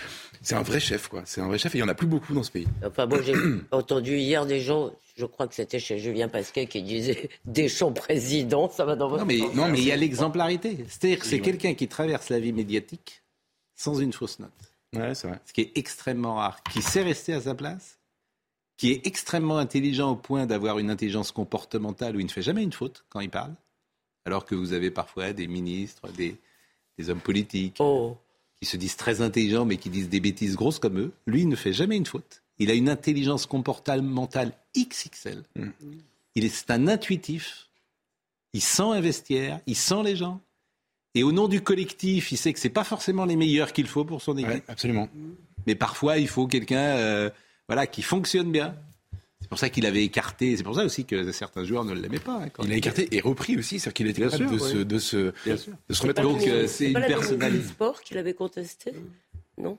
C'est 0.41 0.55
un 0.55 0.61
vrai 0.63 0.79
chef, 0.79 1.07
quoi. 1.07 1.23
C'est 1.25 1.41
un 1.41 1.47
vrai 1.47 1.57
chef 1.57 1.73
et 1.75 1.79
il 1.79 1.81
y 1.81 1.83
en 1.83 1.87
a 1.89 1.95
plus 1.95 2.07
beaucoup 2.07 2.33
dans 2.33 2.43
ce 2.43 2.51
pays. 2.51 2.67
Enfin, 2.85 3.05
moi, 3.05 3.19
j'ai 3.25 3.33
entendu 3.71 4.17
hier 4.17 4.45
des 4.45 4.59
gens, 4.61 4.91
je 5.17 5.25
crois 5.25 5.47
que 5.47 5.55
c'était 5.55 5.79
chez 5.79 5.97
Julien 5.99 6.27
Pasquet, 6.29 6.65
qui 6.67 6.81
disait 6.81 7.29
Deschamps 7.45 7.91
président, 7.91 8.69
ça 8.69 8.85
va 8.85 8.95
dans 8.95 9.09
votre 9.09 9.21
Non, 9.23 9.27
mais, 9.27 9.39
sens. 9.39 9.55
non, 9.55 9.67
mais 9.69 9.79
il 9.79 9.85
y 9.85 9.91
a 9.91 9.97
l'exemplarité. 10.19 10.85
C'est-à-dire 10.87 11.19
que 11.19 11.25
c'est 11.25 11.41
quelqu'un 11.41 11.73
qui 11.73 11.87
traverse 11.87 12.29
la 12.29 12.39
vie 12.39 12.53
médiatique 12.53 13.23
sans 13.75 13.99
une 13.99 14.13
fausse 14.13 14.39
note. 14.39 14.51
Ouais, 14.93 15.15
c'est 15.15 15.27
vrai. 15.27 15.39
Ce 15.45 15.53
qui 15.53 15.61
est 15.61 15.71
extrêmement 15.75 16.35
rare. 16.35 16.61
Qui 16.63 16.81
sait 16.81 17.03
rester 17.03 17.33
à 17.33 17.41
sa 17.41 17.55
place, 17.55 17.99
qui 18.77 18.91
est 18.91 19.05
extrêmement 19.05 19.57
intelligent 19.57 20.11
au 20.11 20.15
point 20.15 20.45
d'avoir 20.45 20.79
une 20.79 20.89
intelligence 20.89 21.31
comportementale 21.31 22.15
où 22.15 22.19
il 22.19 22.25
ne 22.25 22.31
fait 22.31 22.41
jamais 22.41 22.63
une 22.63 22.73
faute 22.73 23.05
quand 23.09 23.19
il 23.19 23.29
parle, 23.29 23.53
alors 24.25 24.45
que 24.45 24.55
vous 24.55 24.73
avez 24.73 24.91
parfois 24.91 25.33
des 25.33 25.47
ministres, 25.47 26.09
des, 26.11 26.37
des 26.97 27.09
hommes 27.09 27.21
politiques 27.21 27.77
Oh, 27.79 28.17
qui 28.61 28.65
se 28.67 28.77
disent 28.77 28.97
très 28.97 29.21
intelligents 29.21 29.65
mais 29.65 29.77
qui 29.77 29.89
disent 29.89 30.09
des 30.09 30.19
bêtises 30.19 30.55
grosses 30.55 30.79
comme 30.79 30.99
eux. 30.99 31.11
Lui, 31.27 31.41
il 31.41 31.49
ne 31.49 31.55
fait 31.55 31.73
jamais 31.73 31.97
une 31.97 32.05
faute. 32.05 32.41
Il 32.57 32.69
a 32.69 32.73
une 32.73 32.89
intelligence 32.89 33.45
comportementale 33.45 34.51
XXL. 34.77 35.43
Il 36.35 36.45
est, 36.45 36.49
c'est 36.49 36.71
un 36.71 36.87
intuitif. 36.87 37.68
Il 38.53 38.61
sent 38.61 38.83
un 38.83 39.01
vestiaire, 39.01 39.59
il 39.67 39.75
sent 39.75 40.03
les 40.03 40.15
gens. 40.15 40.41
Et 41.15 41.23
au 41.23 41.31
nom 41.31 41.47
du 41.47 41.61
collectif, 41.61 42.31
il 42.31 42.37
sait 42.37 42.53
que 42.53 42.59
c'est 42.59 42.69
pas 42.69 42.83
forcément 42.83 43.25
les 43.25 43.35
meilleurs 43.35 43.73
qu'il 43.73 43.87
faut 43.87 44.05
pour 44.05 44.21
son 44.21 44.37
équipe. 44.37 44.49
Ouais, 44.51 44.63
absolument. 44.67 45.09
Mais 45.67 45.75
parfois, 45.75 46.17
il 46.19 46.27
faut 46.27 46.47
quelqu'un 46.47 46.77
euh, 46.97 47.29
voilà, 47.67 47.87
qui 47.87 48.01
fonctionne 48.01 48.51
bien. 48.51 48.75
C'est 49.41 49.47
pour 49.49 49.57
ça 49.57 49.69
qu'il 49.69 49.85
avait 49.85 50.03
écarté. 50.03 50.55
C'est 50.57 50.63
pour 50.63 50.75
ça 50.75 50.83
aussi 50.83 51.05
que 51.05 51.31
certains 51.31 51.63
joueurs 51.63 51.83
ne 51.85 51.93
l'aimaient 51.93 52.19
pas. 52.19 52.43
hein, 52.43 52.49
quand 52.49 52.63
Il 52.63 52.71
a 52.71 52.75
écarté 52.75 53.07
et 53.15 53.21
repris 53.21 53.57
aussi, 53.57 53.79
c'est-à-dire 53.79 53.93
qu'il 53.93 54.07
était 54.07 54.21
Bien 54.21 54.29
capable 54.29 54.59
sûr, 54.59 54.69
de, 54.69 54.77
ouais. 54.79 54.85
de, 54.85 54.99
se, 54.99 55.17
de 55.17 55.99
remettre 56.01 56.21
Donc, 56.21 56.41
en 56.41 56.47
euh, 56.47 56.67
c'est 56.67 56.87
une 56.87 56.93
pas 56.93 56.99
la 56.99 57.07
personnalité. 57.07 57.57
du 57.63 57.67
sport 57.67 58.01
qui 58.01 58.13
l'avait 58.13 58.33
contesté 58.33 58.93
Non? 59.57 59.77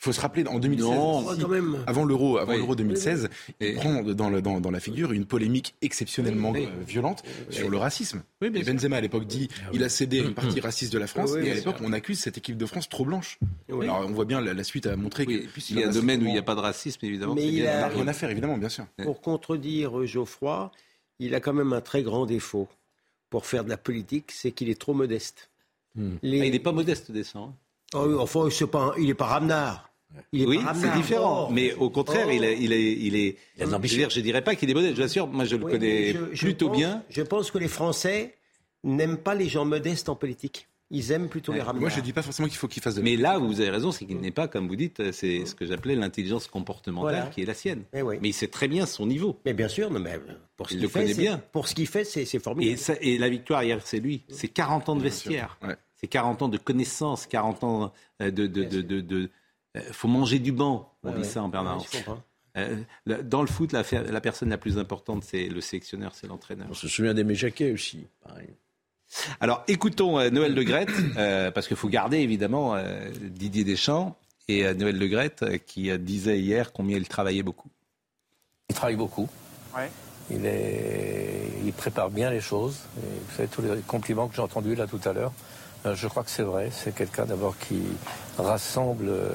Il 0.00 0.04
faut 0.04 0.12
se 0.12 0.20
rappeler, 0.22 0.46
en 0.46 0.58
2016, 0.58 0.88
Non. 0.88 1.34
si, 1.34 1.42
quand 1.42 1.48
même. 1.48 1.76
avant 1.86 2.06
l'euro, 2.06 2.38
avant 2.38 2.52
Oui. 2.52 2.58
l'euro 2.58 2.74
2016, 2.74 3.28
Et- 3.60 3.72
il 3.72 3.74
prend 3.74 4.02
dans, 4.02 4.30
le- 4.30 4.40
dans, 4.40 4.58
dans 4.58 4.70
la 4.70 4.80
figure 4.80 5.12
une 5.12 5.26
polémique 5.26 5.74
exceptionnellement 5.82 6.52
Oui. 6.52 6.64
euh, 6.64 6.84
violente 6.86 7.22
sur 7.50 7.68
le 7.68 7.76
racisme. 7.76 8.22
Et. 8.40 8.48
Benzema 8.48 8.96
à 8.96 9.00
l'époque 9.02 9.26
dit, 9.26 9.48
il 9.74 9.84
a 9.84 9.90
cédé 9.90 10.20
à 10.20 10.22
une 10.22 10.32
partie 10.34 10.58
raciste 10.60 10.90
de 10.94 10.98
la 10.98 11.06
France, 11.06 11.32
Oui, 11.34 11.46
et 11.46 11.50
à 11.50 11.54
l'époque 11.54 11.76
on 11.82 11.92
accuse 11.92 12.18
cette 12.18 12.38
équipe 12.38 12.56
de 12.56 12.64
France 12.64 12.88
trop 12.88 13.04
blanche. 13.04 13.38
Oui. 13.68 13.84
Alors 13.84 14.06
on 14.06 14.12
voit 14.12 14.24
bien 14.24 14.40
la, 14.40 14.54
la 14.54 14.64
suite 14.64 14.86
a 14.86 14.96
montré 14.96 15.26
Oui, 15.26 15.42
que 15.42 15.48
puis 15.48 15.66
il 15.68 15.78
y 15.78 15.84
a 15.84 15.88
un 15.88 15.92
domaine 15.92 16.22
où 16.22 16.26
il 16.26 16.32
n'y 16.32 16.38
a 16.38 16.42
pas 16.42 16.54
de 16.54 16.60
racisme, 16.60 17.04
évidemment. 17.04 17.34
Mais 17.34 17.46
il 17.46 17.64
n'a 17.64 17.88
rien 17.88 18.08
à 18.08 18.12
faire, 18.14 18.30
évidemment, 18.30 18.56
bien 18.56 18.70
sûr. 18.70 18.86
Pour 19.02 19.20
contredire 19.20 20.06
Geoffroy, 20.06 20.70
il 21.18 21.34
a 21.34 21.40
quand 21.40 21.52
même 21.52 21.74
un 21.74 21.82
très 21.82 22.02
grand 22.02 22.24
défaut 22.24 22.68
pour 23.28 23.44
faire 23.44 23.64
de 23.64 23.68
la 23.68 23.76
politique, 23.76 24.32
c'est 24.32 24.50
qu'il 24.52 24.70
est 24.70 24.80
trop 24.80 24.94
modeste. 24.94 25.50
Les- 26.22 26.40
Ah, 26.40 26.44
il 26.46 26.52
n'est 26.52 26.58
pas 26.58 26.72
modeste, 26.72 27.12
Deschamps. 27.12 27.52
hein. 27.52 27.54
Oh 27.92 28.16
enfin, 28.20 28.48
pas 28.70 28.94
il 28.98 29.06
n'est 29.08 29.14
pas 29.14 29.26
Ramnard. 29.26 29.89
Il 30.32 30.42
est 30.42 30.46
Oui, 30.46 30.60
c'est 30.74 30.92
différent. 30.94 31.48
Mais 31.50 31.72
au 31.74 31.90
contraire, 31.90 32.30
il 32.32 32.42
est, 32.44 32.58
il 32.60 32.72
est, 32.72 32.92
il 32.92 33.16
est. 33.16 33.36
Il 33.56 33.62
a 33.62 33.64
de 33.64 33.70
je, 33.70 33.72
l'ambition. 33.72 34.08
je 34.10 34.20
dirais 34.20 34.42
pas 34.42 34.54
qu'il 34.54 34.68
est 34.70 34.74
modeste. 34.74 34.94
Je 34.96 35.00
vous 35.00 35.06
assure, 35.06 35.26
moi, 35.28 35.44
je 35.44 35.56
le 35.56 35.64
Oui, 35.64 35.72
connais 35.72 35.86
mais 35.88 36.12
je- 36.12 36.34
je 36.34 36.44
plutôt 36.46 36.68
pense- 36.68 36.76
bien. 36.76 37.02
Je 37.10 37.22
pense 37.22 37.50
que 37.50 37.58
les 37.58 37.68
Français 37.68 38.34
n'aiment 38.84 39.18
pas 39.18 39.34
les 39.34 39.48
gens 39.48 39.64
modestes 39.64 40.08
en 40.08 40.16
politique. 40.16 40.66
Ils 40.92 41.12
aiment 41.12 41.28
plutôt 41.28 41.52
les 41.52 41.60
Ramnards. 41.60 41.80
Moi 41.82 41.88
je 41.88 42.00
dis 42.00 42.12
pas 42.12 42.22
forcément 42.22 42.48
qu'il 42.48 42.56
faut 42.56 42.66
qu'il 42.66 42.82
fasse 42.82 42.96
de 42.96 43.00
Mais 43.02 43.14
là, 43.14 43.38
vous 43.38 43.60
avez 43.60 43.70
raison, 43.70 43.92
c'est 43.92 44.06
qu'il 44.06 44.16
n'est 44.18 44.32
pas, 44.32 44.48
comme 44.48 44.66
vous 44.66 44.74
dites, 44.74 45.12
c'est 45.12 45.46
ce 45.46 45.54
que 45.54 45.64
j'appelais 45.64 45.94
l'intelligence 45.94 46.48
comportementale 46.48 47.14
Voilà. 47.14 47.26
qui 47.30 47.42
est 47.42 47.44
la 47.44 47.54
sienne. 47.54 47.84
Eh 47.94 48.02
oui. 48.02 48.16
Mais 48.20 48.30
il 48.30 48.32
sait 48.32 48.48
très 48.48 48.66
bien 48.66 48.86
son 48.86 49.06
niveau. 49.06 49.38
Mais 49.44 49.52
bien 49.54 49.68
sûr, 49.68 49.88
non, 49.92 50.00
mais 50.00 50.18
pour 50.56 50.68
ce 50.68 50.74
Il 50.74 50.78
qu'il 50.78 50.82
le 50.82 50.88
fait, 50.88 51.00
connaît 51.02 51.14
c'est- 51.14 51.20
bien. 51.20 51.40
Pour 51.52 51.68
ce 51.68 51.76
qu'il 51.76 51.86
fait, 51.86 52.02
c'est 52.02 52.24
c'est 52.24 52.38
Et, 52.38 52.40
formidable. 52.40 52.78
ça- 52.78 52.96
et 53.00 53.18
la 53.18 53.28
victoire 53.28 53.62
hier, 53.62 53.78
c'est 53.84 54.00
lui. 54.00 54.24
C'est 54.30 54.48
40 54.48 54.88
ans 54.88 54.96
de 54.96 55.02
vestiaire. 55.02 55.58
Ouais. 55.62 55.76
C'est 55.94 56.08
40 56.08 56.42
ans 56.42 56.48
de 56.48 56.58
connaissances, 56.58 57.24
40 57.28 57.62
ans 57.62 57.92
euh, 58.20 58.32
de. 58.32 58.48
de, 58.48 58.64
de, 58.64 58.80
de- 58.82 59.00
de- 59.00 59.16
euh, 59.24 59.28
faut 59.92 60.08
manger 60.08 60.38
du 60.38 60.52
banc. 60.52 60.92
On 61.02 61.08
Ouais, 61.08 61.14
dit 61.14 61.20
ouais. 61.22 61.26
ça 61.26 61.42
en 61.42 61.50
permanence. 61.50 61.86
Ouais. 61.92 62.04
Euh, 62.56 63.22
dans 63.22 63.42
le 63.42 63.46
foot, 63.46 63.72
la, 63.72 63.82
personne 64.20 64.48
la 64.50 64.58
plus 64.58 64.76
importante, 64.78 65.22
c'est 65.24 65.46
le 65.48 65.60
sélectionneur, 65.60 66.12
c'est 66.14 66.26
l'entraîneur. 66.26 66.66
On 66.70 66.74
se 66.74 66.88
souvient 66.88 67.14
d'Aimé 67.14 67.34
Jacquet 67.34 67.72
aussi. 67.72 68.06
Pareil. 68.26 68.48
Alors 69.40 69.62
écoutons 69.68 70.18
euh, 70.18 70.30
Noël 70.30 70.54
Le 70.54 70.62
Graët, 70.62 70.88
euh, 71.16 71.50
parce 71.50 71.66
qu'il 71.68 71.76
faut 71.76 71.88
garder 71.88 72.18
évidemment 72.18 72.74
euh, 72.76 73.10
Didier 73.20 73.64
Deschamps 73.64 74.16
et 74.48 74.64
euh, 74.66 74.74
Noël 74.74 74.96
Le 74.98 75.06
Graët 75.08 75.42
euh, 75.42 75.58
qui 75.58 75.90
euh, 75.90 75.98
disait 75.98 76.38
hier 76.38 76.72
combien 76.72 76.96
il 76.96 77.08
travaillait 77.08 77.42
beaucoup. 77.42 77.68
Il 78.68 78.74
travaille 78.76 78.96
beaucoup. 78.96 79.28
Il, 80.30 80.46
est, 80.46 81.48
il 81.64 81.72
prépare 81.72 82.10
bien 82.10 82.30
les 82.30 82.40
choses. 82.40 82.78
Et 82.98 83.00
vous 83.28 83.36
savez, 83.36 83.48
tous 83.48 83.62
les 83.62 83.80
compliments 83.86 84.28
que 84.28 84.36
j'ai 84.36 84.42
entendus 84.42 84.76
là 84.76 84.86
tout 84.86 85.00
à 85.04 85.12
l'heure, 85.12 85.32
euh, 85.32 85.34
je 85.84 86.08
crois 86.08 86.24
que 86.24 86.30
c'est 86.30 86.42
vrai. 86.42 86.70
C'est 86.72 86.94
quelqu'un 86.94 87.24
d'abord 87.24 87.56
qui 87.58 87.80
rassemble 88.38 89.08
euh, 89.08 89.30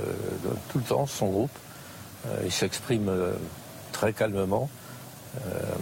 tout 0.69 0.79
le 0.79 0.83
temps 0.83 1.05
son 1.05 1.29
groupe. 1.29 1.57
Euh, 2.27 2.41
il 2.45 2.51
s'exprime 2.51 3.11
très 3.91 4.13
calmement, 4.13 4.69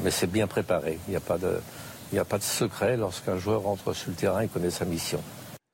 mais 0.03 0.11
c'est 0.11 0.27
bien 0.27 0.47
préparé. 0.47 0.99
Il 1.07 1.11
n'y 1.11 1.17
a 1.17 1.21
pas 1.21 1.37
de, 1.37 1.59
il 2.11 2.15
n'y 2.15 2.19
a 2.19 2.25
pas 2.25 2.37
de 2.37 2.43
secret 2.43 2.95
lorsqu'un 2.95 3.37
joueur 3.37 3.63
rentre 3.63 3.93
sur 3.93 4.11
le 4.11 4.15
terrain 4.15 4.41
et 4.41 4.47
connaît 4.47 4.69
sa 4.69 4.85
mission. 4.85 5.21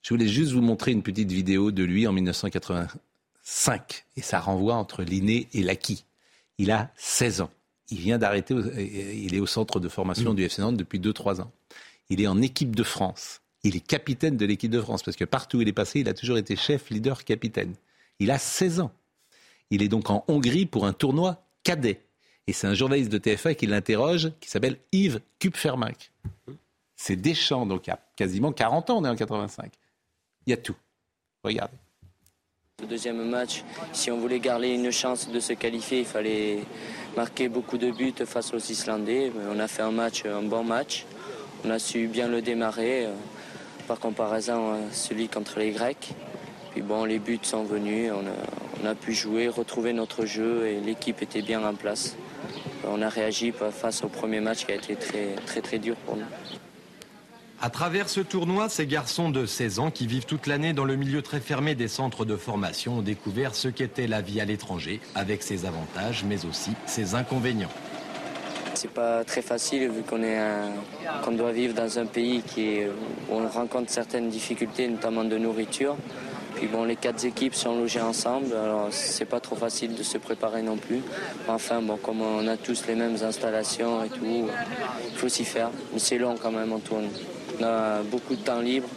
Je 0.01 0.13
voulais 0.13 0.27
juste 0.27 0.53
vous 0.53 0.61
montrer 0.61 0.91
une 0.91 1.03
petite 1.03 1.31
vidéo 1.31 1.71
de 1.71 1.83
lui 1.83 2.07
en 2.07 2.13
1985. 2.13 4.05
Et 4.15 4.21
ça 4.21 4.39
renvoie 4.39 4.75
entre 4.75 5.03
l'inné 5.03 5.49
et 5.53 5.63
l'acquis. 5.63 6.05
Il 6.57 6.71
a 6.71 6.91
16 6.95 7.41
ans. 7.41 7.49
Il 7.89 7.97
vient 7.97 8.17
d'arrêter, 8.17 8.53
il 8.53 9.35
est 9.35 9.39
au 9.39 9.47
centre 9.47 9.79
de 9.79 9.89
formation 9.89 10.33
du 10.33 10.43
FC 10.43 10.61
Nantes 10.61 10.77
depuis 10.77 10.99
2-3 10.99 11.41
ans. 11.41 11.51
Il 12.09 12.21
est 12.21 12.27
en 12.27 12.41
équipe 12.41 12.75
de 12.75 12.83
France. 12.83 13.41
Il 13.63 13.75
est 13.75 13.85
capitaine 13.85 14.37
de 14.37 14.45
l'équipe 14.45 14.71
de 14.71 14.81
France 14.81 15.03
parce 15.03 15.17
que 15.17 15.25
partout 15.25 15.57
où 15.57 15.61
il 15.61 15.67
est 15.67 15.73
passé, 15.73 15.99
il 15.99 16.09
a 16.09 16.13
toujours 16.13 16.37
été 16.37 16.55
chef, 16.55 16.89
leader, 16.89 17.23
capitaine. 17.23 17.73
Il 18.19 18.31
a 18.31 18.37
16 18.37 18.79
ans. 18.79 18.91
Il 19.69 19.83
est 19.83 19.87
donc 19.87 20.09
en 20.09 20.23
Hongrie 20.27 20.65
pour 20.65 20.85
un 20.85 20.93
tournoi 20.93 21.43
cadet. 21.63 22.01
Et 22.47 22.53
c'est 22.53 22.67
un 22.67 22.73
journaliste 22.73 23.11
de 23.11 23.19
TF1 23.19 23.55
qui 23.55 23.67
l'interroge, 23.67 24.31
qui 24.39 24.49
s'appelle 24.49 24.77
Yves 24.91 25.19
Kupfermack. 25.39 26.11
C'est 26.95 27.15
Deschamps, 27.15 27.65
donc 27.65 27.87
il 27.87 27.91
y 27.91 27.93
a 27.93 27.99
quasiment 28.15 28.51
40 28.51 28.89
ans, 28.89 28.97
on 28.97 29.05
est 29.05 29.09
en 29.09 29.15
85. 29.15 29.71
Il 30.47 30.49
y 30.49 30.53
a 30.53 30.57
tout. 30.57 30.75
Regardez. 31.43 31.77
Le 32.81 32.87
deuxième 32.87 33.29
match, 33.29 33.63
si 33.91 34.09
on 34.09 34.17
voulait 34.19 34.39
garder 34.39 34.69
une 34.69 34.89
chance 34.89 35.29
de 35.29 35.39
se 35.39 35.53
qualifier, 35.53 35.99
il 35.99 36.05
fallait 36.05 36.59
marquer 37.15 37.49
beaucoup 37.49 37.77
de 37.77 37.91
buts 37.91 38.13
face 38.25 38.53
aux 38.53 38.57
Islandais. 38.57 39.31
On 39.51 39.59
a 39.59 39.67
fait 39.67 39.81
un 39.81 39.91
match, 39.91 40.25
un 40.25 40.43
bon 40.43 40.63
match. 40.63 41.05
On 41.65 41.69
a 41.69 41.77
su 41.77 42.07
bien 42.07 42.29
le 42.29 42.41
démarrer, 42.41 43.07
par 43.89 43.99
comparaison 43.99 44.73
à 44.73 44.93
celui 44.93 45.27
contre 45.29 45.57
les 45.57 45.71
Grecs. 45.71 46.11
Puis 46.71 46.83
bon, 46.83 47.05
les 47.05 47.17
buts 47.17 47.39
sont 47.41 47.63
venus, 47.63 48.11
on 48.13 48.85
a, 48.85 48.93
pu 48.93 49.13
jouer, 49.13 49.47
retrouver 49.47 49.93
notre 49.93 50.27
jeu 50.27 50.67
et 50.67 50.79
l'équipe 50.79 51.23
était 51.23 51.41
bien 51.41 51.67
en 51.67 51.73
place. 51.73 52.15
On 52.87 53.01
a 53.01 53.09
réagi 53.09 53.51
face 53.51 54.03
au 54.03 54.07
premier 54.07 54.41
match 54.41 54.67
qui 54.67 54.71
a 54.73 54.75
été 54.75 54.95
très 54.95 55.33
très 55.47 55.61
très 55.61 55.79
dur 55.79 55.95
pour 56.05 56.17
nous. 56.17 56.25
À 57.61 57.71
travers 57.71 58.09
ce 58.09 58.21
tournoi, 58.21 58.69
ces 58.69 58.85
garçons 58.85 59.31
de 59.31 59.47
16 59.47 59.79
ans 59.79 59.91
qui 59.91 60.05
vivent 60.05 60.25
toute 60.25 60.45
l'année 60.45 60.73
dans 60.73 60.85
le 60.85 60.95
milieu 60.95 61.23
très 61.23 61.39
fermé 61.39 61.73
des 61.73 61.87
centres 61.87 62.25
de 62.25 62.37
formation 62.37 62.99
ont 62.99 63.01
découvert 63.01 63.55
ce 63.55 63.69
qu'était 63.69 64.07
la 64.07 64.21
vie 64.21 64.39
à 64.39 64.45
l'étranger, 64.45 65.01
avec 65.15 65.41
ses 65.41 65.65
avantages 65.65 66.23
mais 66.25 66.45
aussi 66.45 66.71
ses 66.85 67.15
inconvénients. 67.15 67.73
C'est 68.81 68.91
pas 68.91 69.25
très 69.25 69.41
facile 69.41 69.89
vu 69.89 70.03
qu'on 70.03 70.23
est 70.23 70.39
qu'on 71.21 71.33
doit 71.33 71.51
vivre 71.51 71.73
dans 71.73 71.99
un 71.99 72.05
pays 72.05 72.41
qui 72.41 72.77
où 73.29 73.33
on 73.33 73.45
rencontre 73.45 73.91
certaines 73.91 74.29
difficultés, 74.29 74.87
notamment 74.87 75.25
de 75.25 75.37
nourriture. 75.37 75.97
Puis 76.55 76.67
bon, 76.67 76.85
les 76.85 76.95
quatre 76.95 77.25
équipes 77.25 77.55
sont 77.55 77.75
logées 77.75 77.99
ensemble, 77.99 78.55
alors 78.55 78.87
c'est 78.91 79.25
pas 79.25 79.41
trop 79.41 79.57
facile 79.57 79.95
de 79.95 80.03
se 80.03 80.17
préparer 80.17 80.61
non 80.61 80.77
plus. 80.77 81.01
Enfin, 81.49 81.81
bon, 81.81 81.97
comme 81.97 82.21
on 82.21 82.47
a 82.47 82.55
tous 82.55 82.87
les 82.87 82.95
mêmes 82.95 83.17
installations 83.21 84.01
et 84.05 84.07
tout, 84.07 84.47
il 85.11 85.17
faut 85.17 85.27
s'y 85.27 85.43
faire. 85.43 85.71
Mais 85.91 85.99
c'est 85.99 86.17
long 86.17 86.35
quand 86.41 86.51
même, 86.53 86.71
on 86.71 86.79
tourne. 86.79 87.09
On 87.59 87.63
a 87.65 88.01
beaucoup 88.03 88.37
de 88.37 88.41
temps 88.41 88.61
libre, 88.61 88.87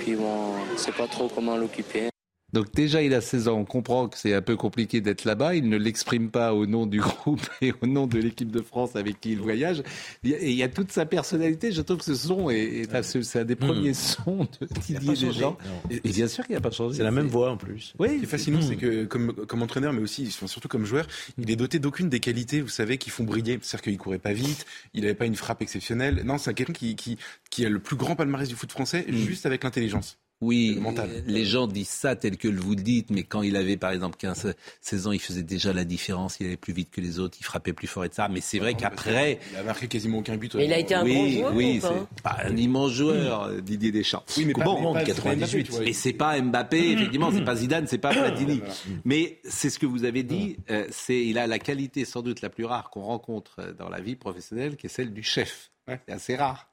puis 0.00 0.16
bon, 0.16 0.54
on 0.74 0.76
sait 0.76 0.90
pas 0.90 1.06
trop 1.06 1.28
comment 1.32 1.56
l'occuper. 1.56 2.13
Donc 2.54 2.72
déjà, 2.72 3.02
il 3.02 3.12
a 3.14 3.20
16 3.20 3.48
ans. 3.48 3.58
On 3.58 3.64
comprend 3.64 4.08
que 4.08 4.16
c'est 4.16 4.32
un 4.32 4.40
peu 4.40 4.56
compliqué 4.56 5.00
d'être 5.00 5.24
là-bas. 5.24 5.56
Il 5.56 5.68
ne 5.68 5.76
l'exprime 5.76 6.30
pas 6.30 6.54
au 6.54 6.66
nom 6.66 6.86
du 6.86 7.00
groupe 7.00 7.42
et 7.60 7.72
au 7.82 7.86
nom 7.86 8.06
de 8.06 8.16
l'équipe 8.18 8.50
de 8.52 8.60
France 8.62 8.94
avec 8.94 9.20
qui 9.20 9.32
il 9.32 9.40
voyage. 9.40 9.82
Et 10.22 10.50
il 10.52 10.56
y 10.56 10.62
a 10.62 10.68
toute 10.68 10.92
sa 10.92 11.04
personnalité. 11.04 11.72
Je 11.72 11.82
trouve 11.82 11.98
que 11.98 12.04
ce 12.04 12.14
son 12.14 12.50
est, 12.50 12.88
c'est 13.02 13.40
un 13.40 13.44
des 13.44 13.56
premiers 13.56 13.90
hmm. 13.90 13.94
sons 13.94 14.48
de 14.60 14.68
Didier 14.86 15.14
Deschamps. 15.14 15.58
Et, 15.90 15.96
et, 15.96 16.12
bien 16.12 16.28
sûr 16.28 16.46
qu'il 16.46 16.54
n'a 16.54 16.60
pas 16.60 16.70
changé. 16.70 16.98
C'est 16.98 17.02
la 17.02 17.10
même 17.10 17.26
voix 17.26 17.50
en 17.50 17.56
plus. 17.56 17.92
Oui. 17.98 18.08
Ce 18.08 18.14
qui 18.18 18.22
est 18.22 18.26
fascinant, 18.26 18.62
c'est 18.62 18.76
que 18.76 19.04
comme, 19.04 19.32
comme 19.32 19.62
entraîneur, 19.62 19.92
mais 19.92 20.00
aussi 20.00 20.30
surtout 20.30 20.68
comme 20.68 20.84
joueur, 20.84 21.08
il 21.36 21.50
est 21.50 21.56
doté 21.56 21.80
d'aucune 21.80 22.08
des 22.08 22.20
qualités, 22.20 22.60
vous 22.60 22.68
savez, 22.68 22.98
qui 22.98 23.10
font 23.10 23.24
briller. 23.24 23.58
C'est-à-dire 23.62 23.82
qu'il 23.82 23.98
courait 23.98 24.18
pas 24.20 24.32
vite, 24.32 24.64
il 24.94 25.02
n'avait 25.02 25.14
pas 25.14 25.26
une 25.26 25.34
frappe 25.34 25.60
exceptionnelle. 25.60 26.22
Non, 26.24 26.38
c'est 26.38 26.54
quelqu'un 26.54 26.72
qui, 26.72 26.94
qui, 26.94 27.18
qui 27.50 27.66
a 27.66 27.68
le 27.68 27.80
plus 27.80 27.96
grand 27.96 28.14
palmarès 28.14 28.48
du 28.48 28.54
foot 28.54 28.70
français, 28.70 29.04
hmm. 29.08 29.16
juste 29.16 29.44
avec 29.44 29.64
l'intelligence. 29.64 30.18
Oui, 30.44 30.78
les 31.26 31.44
gens 31.44 31.66
disent 31.66 31.88
ça 31.88 32.16
tel 32.16 32.36
que 32.36 32.48
vous 32.48 32.74
le 32.74 32.82
dites, 32.82 33.10
mais 33.10 33.22
quand 33.22 33.42
il 33.42 33.56
avait 33.56 33.76
par 33.76 33.92
exemple 33.92 34.16
15, 34.18 34.54
16 34.80 35.06
ans, 35.06 35.12
il 35.12 35.20
faisait 35.20 35.42
déjà 35.42 35.72
la 35.72 35.84
différence, 35.84 36.38
il 36.40 36.46
allait 36.46 36.56
plus 36.56 36.72
vite 36.72 36.90
que 36.90 37.00
les 37.00 37.18
autres, 37.18 37.36
il 37.40 37.44
frappait 37.44 37.72
plus 37.72 37.86
fort 37.86 38.04
et 38.04 38.10
ça. 38.12 38.28
Mais 38.28 38.40
c'est 38.40 38.58
vrai 38.58 38.74
qu'après... 38.74 39.38
Il 39.52 39.56
a 39.56 39.62
marqué 39.62 39.88
quasiment 39.88 40.18
aucun 40.18 40.36
but. 40.36 40.54
Mais 40.54 40.66
il 40.66 40.72
a 40.72 40.78
été 40.78 40.94
un 40.94 41.04
oui, 41.04 41.38
joueur 41.38 41.54
Oui, 41.54 41.80
c'est 41.82 42.22
pas 42.22 42.38
un 42.44 42.56
immense 42.56 42.92
joueur, 42.92 43.44
euh, 43.44 43.60
Didier 43.60 43.90
Deschamps. 43.90 44.24
Oui, 44.36 44.44
mais 44.44 44.52
pas, 44.52 44.64
bon, 44.64 44.92
pas, 44.92 45.04
98. 45.04 45.80
Mais 45.80 45.92
c'est 45.92 46.12
pas 46.12 46.40
Mbappé, 46.40 46.92
effectivement, 46.92 47.30
c'est 47.32 47.44
pas 47.44 47.56
Zidane, 47.56 47.86
c'est 47.86 47.98
pas 47.98 48.12
Platini. 48.12 48.60
Mais 49.04 49.38
c'est 49.44 49.70
ce 49.70 49.78
que 49.78 49.86
vous 49.86 50.04
avez 50.04 50.22
dit, 50.22 50.56
euh, 50.70 50.86
c'est 50.90 51.24
il 51.24 51.38
a 51.38 51.46
la 51.46 51.58
qualité 51.58 52.04
sans 52.04 52.22
doute 52.22 52.42
la 52.42 52.50
plus 52.50 52.64
rare 52.64 52.90
qu'on 52.90 53.02
rencontre 53.02 53.56
euh, 53.60 53.72
dans 53.72 53.88
la 53.88 54.00
vie 54.00 54.16
professionnelle, 54.16 54.76
qui 54.76 54.86
est 54.86 54.90
celle 54.90 55.12
du 55.12 55.22
chef. 55.22 55.70
C'est 55.86 56.12
assez 56.12 56.36
rare. 56.36 56.68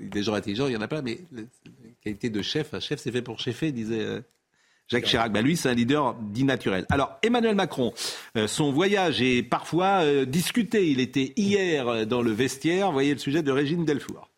Des 0.00 0.22
gens 0.22 0.34
intelligents, 0.34 0.68
il 0.68 0.74
y 0.74 0.76
en 0.76 0.80
a 0.80 0.88
pas, 0.88 1.02
mais 1.02 1.18
qualité 2.02 2.30
de 2.30 2.42
chef. 2.42 2.74
Un 2.74 2.80
chef, 2.80 3.00
c'est 3.00 3.12
fait 3.12 3.22
pour 3.22 3.38
chefer, 3.40 3.72
disait 3.72 4.00
euh, 4.00 4.20
Jacques 4.88 5.04
Chirac. 5.04 5.32
Ben 5.32 5.42
lui, 5.42 5.56
c'est 5.56 5.68
un 5.68 5.74
leader 5.74 6.14
dit 6.14 6.44
naturel. 6.44 6.86
Alors, 6.90 7.18
Emmanuel 7.22 7.54
Macron, 7.54 7.92
euh, 8.36 8.46
son 8.46 8.72
voyage 8.72 9.22
est 9.22 9.42
parfois 9.42 10.02
euh, 10.02 10.24
discuté. 10.24 10.90
Il 10.90 11.00
était 11.00 11.32
hier 11.36 12.06
dans 12.06 12.22
le 12.22 12.32
vestiaire. 12.32 12.92
Voyez 12.92 13.12
le 13.12 13.18
sujet 13.18 13.42
de 13.42 13.52
Régine 13.52 13.84
Delfour. 13.84 14.28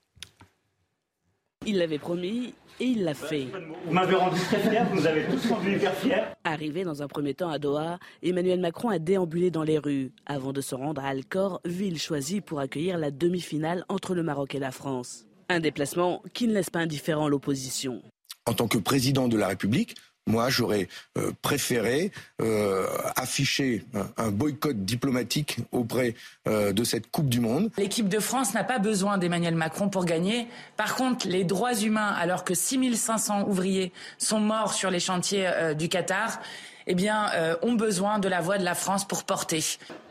Il 1.65 1.79
l'avait 1.79 2.01
promis, 2.01 2.55
et 2.81 2.87
il 2.87 3.05
l'a 3.05 3.15
fait. 3.15 3.47
Vous 3.87 3.93
m'avez 3.93 4.17
rendu 4.17 4.41
très 4.41 4.59
fier, 4.59 4.85
vous 4.91 4.97
nous 4.97 5.07
avez 5.07 5.25
tous 5.27 5.47
rendu 5.49 5.77
hyper 5.77 5.95
fiers. 5.95 6.23
Arrivé 6.43 6.83
dans 6.83 7.03
un 7.03 7.09
premier 7.09 7.35
temps 7.35 7.49
à 7.49 7.59
Doha, 7.59 7.99
Emmanuel 8.23 8.61
Macron 8.61 8.89
a 8.89 8.99
déambulé 8.99 9.53
dans 9.53 9.63
les 9.63 9.79
rues 9.79 10.13
avant 10.27 10.53
de 10.53 10.61
se 10.61 10.75
rendre 10.75 11.05
à 11.05 11.09
Alcor, 11.09 11.61
ville 11.65 11.99
choisie 11.99 12.41
pour 12.41 12.59
accueillir 12.59 12.99
la 12.99 13.13
demi-finale 13.13 13.85
entre 13.89 14.15
le 14.15 14.23
Maroc 14.23 14.55
et 14.55 14.59
la 14.59 14.73
France. 14.73 15.27
Un 15.53 15.61
déplacement 15.61 16.23
qui 16.33 16.49
ne 16.49 16.55
laisse 16.55 16.71
pas 16.71 16.79
indifférent 16.79 17.29
l'opposition. 17.29 18.01
En 18.47 18.55
tant 18.55 18.69
que 18.69 18.79
président 18.79 19.29
de 19.29 19.37
la 19.37 19.49
République, 19.49 19.95
moi, 20.27 20.49
j'aurais 20.49 20.89
euh, 21.19 21.33
préféré 21.43 22.11
euh, 22.41 22.87
afficher 23.17 23.85
un, 24.17 24.31
boycott 24.31 24.85
diplomatique 24.85 25.59
auprès 25.73 26.15
euh, 26.47 26.73
de 26.73 26.85
cette 26.85 27.11
Coupe 27.11 27.29
du 27.29 27.41
Monde. 27.41 27.71
L'équipe 27.77 28.09
de 28.09 28.21
France 28.21 28.55
n'a 28.55 28.63
pas 28.65 28.79
besoin 28.79 29.19
d'Emmanuel 29.19 29.57
Macron 29.57 29.89
pour 29.89 30.05
gagner. 30.05 30.47
Par 30.77 30.95
contre, 30.95 31.29
les 31.29 31.45
droits 31.45 31.75
humains, 31.75 32.15
alors 32.17 32.45
que 32.45 32.55
6500 32.55 33.49
ouvriers 33.49 33.93
sont 34.17 34.41
morts 34.41 34.73
sur 34.73 34.91
les 34.91 35.01
chantiers 35.01 35.51
du 35.77 35.89
Qatar, 35.89 36.41
eh 36.87 36.95
bien, 36.95 37.31
ont 37.63 37.75
besoin 37.75 38.19
de 38.19 38.29
la 38.29 38.41
voix 38.41 38.59
de 38.59 38.65
la 38.65 38.75
France 38.75 39.07
pour 39.07 39.25
porter. 39.25 39.63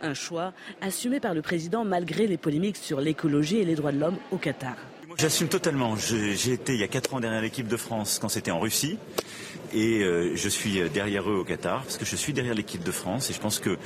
Un 0.01 0.13
choix 0.13 0.53
assumé 0.81 1.19
par 1.19 1.33
le 1.33 1.41
président 1.41 1.83
malgré 1.83 2.27
les 2.27 2.37
polémiques 2.37 2.77
sur 2.77 3.01
l'écologie 3.01 3.57
et 3.57 3.65
les 3.65 3.75
droits 3.75 3.91
de 3.91 3.99
l'homme 3.99 4.17
au 4.31 4.37
Qatar. 4.37 4.75
J'assume 5.21 5.49
totalement. 5.49 5.95
J'ai 5.97 6.53
été 6.53 6.73
il 6.73 6.79
y 6.79 6.83
a 6.83 6.87
quatre 6.87 7.13
ans 7.13 7.19
derrière 7.19 7.43
l'équipe 7.43 7.67
de 7.67 7.77
France 7.77 8.17
quand 8.19 8.27
c'était 8.27 8.49
en 8.49 8.59
Russie. 8.59 8.97
Et 9.71 10.01
euh, 10.01 10.35
je 10.35 10.49
suis 10.49 10.89
derrière 10.89 11.29
eux 11.29 11.35
au 11.35 11.43
Qatar, 11.43 11.83
parce 11.83 11.97
que 11.97 12.05
je 12.05 12.15
suis 12.15 12.33
derrière 12.33 12.55
l'équipe 12.55 12.81
de 12.81 12.89
France. 12.89 13.29
Et 13.29 13.33
je 13.33 13.39
pense 13.39 13.59
que, 13.59 13.77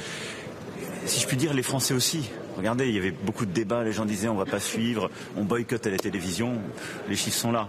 si 1.06 1.20
je 1.20 1.28
puis 1.28 1.36
dire, 1.36 1.54
les 1.54 1.62
Français 1.62 1.94
aussi. 1.94 2.30
Regardez, 2.56 2.88
il 2.88 2.96
y 2.96 2.98
avait 2.98 3.12
beaucoup 3.12 3.46
de 3.46 3.52
débats. 3.52 3.84
Les 3.84 3.92
gens 3.92 4.06
disaient 4.06 4.30
on 4.30 4.36
va 4.36 4.46
pas 4.46 4.62
suivre, 4.62 5.12
on 5.36 5.44
boycotte 5.44 5.86
à 5.86 5.90
la 5.90 5.98
télévision. 5.98 6.62
Les 7.10 7.18
chiffres 7.18 7.38
sont 7.38 7.52
là. 7.52 7.68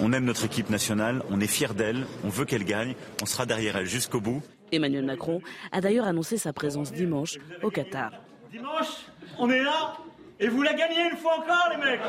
On 0.00 0.14
aime 0.14 0.24
notre 0.24 0.46
équipe 0.46 0.70
nationale, 0.70 1.22
on 1.28 1.42
est 1.42 1.46
fier 1.46 1.74
d'elle, 1.74 2.06
on 2.24 2.30
veut 2.30 2.46
qu'elle 2.46 2.64
gagne, 2.64 2.94
on 3.20 3.26
sera 3.26 3.44
derrière 3.44 3.76
elle 3.76 3.86
jusqu'au 3.86 4.22
bout. 4.22 4.42
Emmanuel 4.72 5.04
Macron 5.04 5.42
a 5.70 5.82
d'ailleurs 5.82 6.06
annoncé 6.06 6.38
sa 6.38 6.54
présence 6.54 6.94
dimanche 6.94 7.36
au 7.62 7.68
Qatar. 7.68 8.12
Dimanche, 8.50 9.04
on 9.38 9.50
est 9.50 9.62
là 9.62 9.98
et 10.40 10.48
vous 10.48 10.62
la 10.62 10.74
gagnez 10.74 11.08
une 11.10 11.16
fois 11.16 11.38
encore, 11.38 11.70
les 11.70 11.76
mecs 11.76 12.00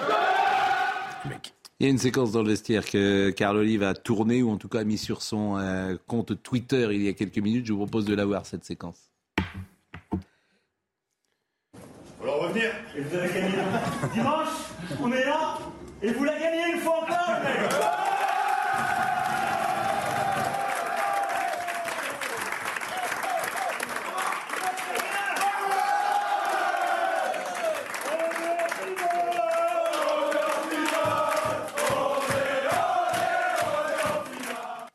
Il 1.79 1.85
y 1.85 1.87
a 1.87 1.89
une 1.89 1.97
séquence 1.97 2.31
dans 2.31 2.41
le 2.41 2.49
vestiaire 2.49 2.85
que 2.85 3.29
Carl 3.31 3.57
Olive 3.57 3.83
a 3.83 3.93
tournée 3.93 4.43
ou 4.43 4.51
en 4.51 4.57
tout 4.57 4.69
cas 4.69 4.83
mis 4.83 4.97
sur 4.97 5.21
son 5.21 5.57
euh, 5.57 5.95
compte 6.07 6.41
Twitter 6.43 6.87
il 6.91 7.01
y 7.03 7.07
a 7.07 7.13
quelques 7.13 7.39
minutes. 7.39 7.65
Je 7.65 7.73
vous 7.73 7.79
propose 7.79 8.05
de 8.05 8.15
la 8.15 8.25
voir, 8.25 8.45
cette 8.45 8.65
séquence. 8.65 9.09
Alors 12.21 12.43
revenir. 12.43 12.71
Et 12.95 13.01
vous 13.01 13.15
avez 13.15 13.33
gagné 13.33 13.55
dimanche, 14.13 14.49
on 15.01 15.11
est 15.11 15.25
là, 15.25 15.57
et 16.01 16.11
vous 16.11 16.23
la 16.23 16.33
gagnez 16.39 16.73
une 16.73 16.79
fois 16.79 17.03
encore, 17.03 17.35
les 17.43 17.61
mecs 17.61 17.71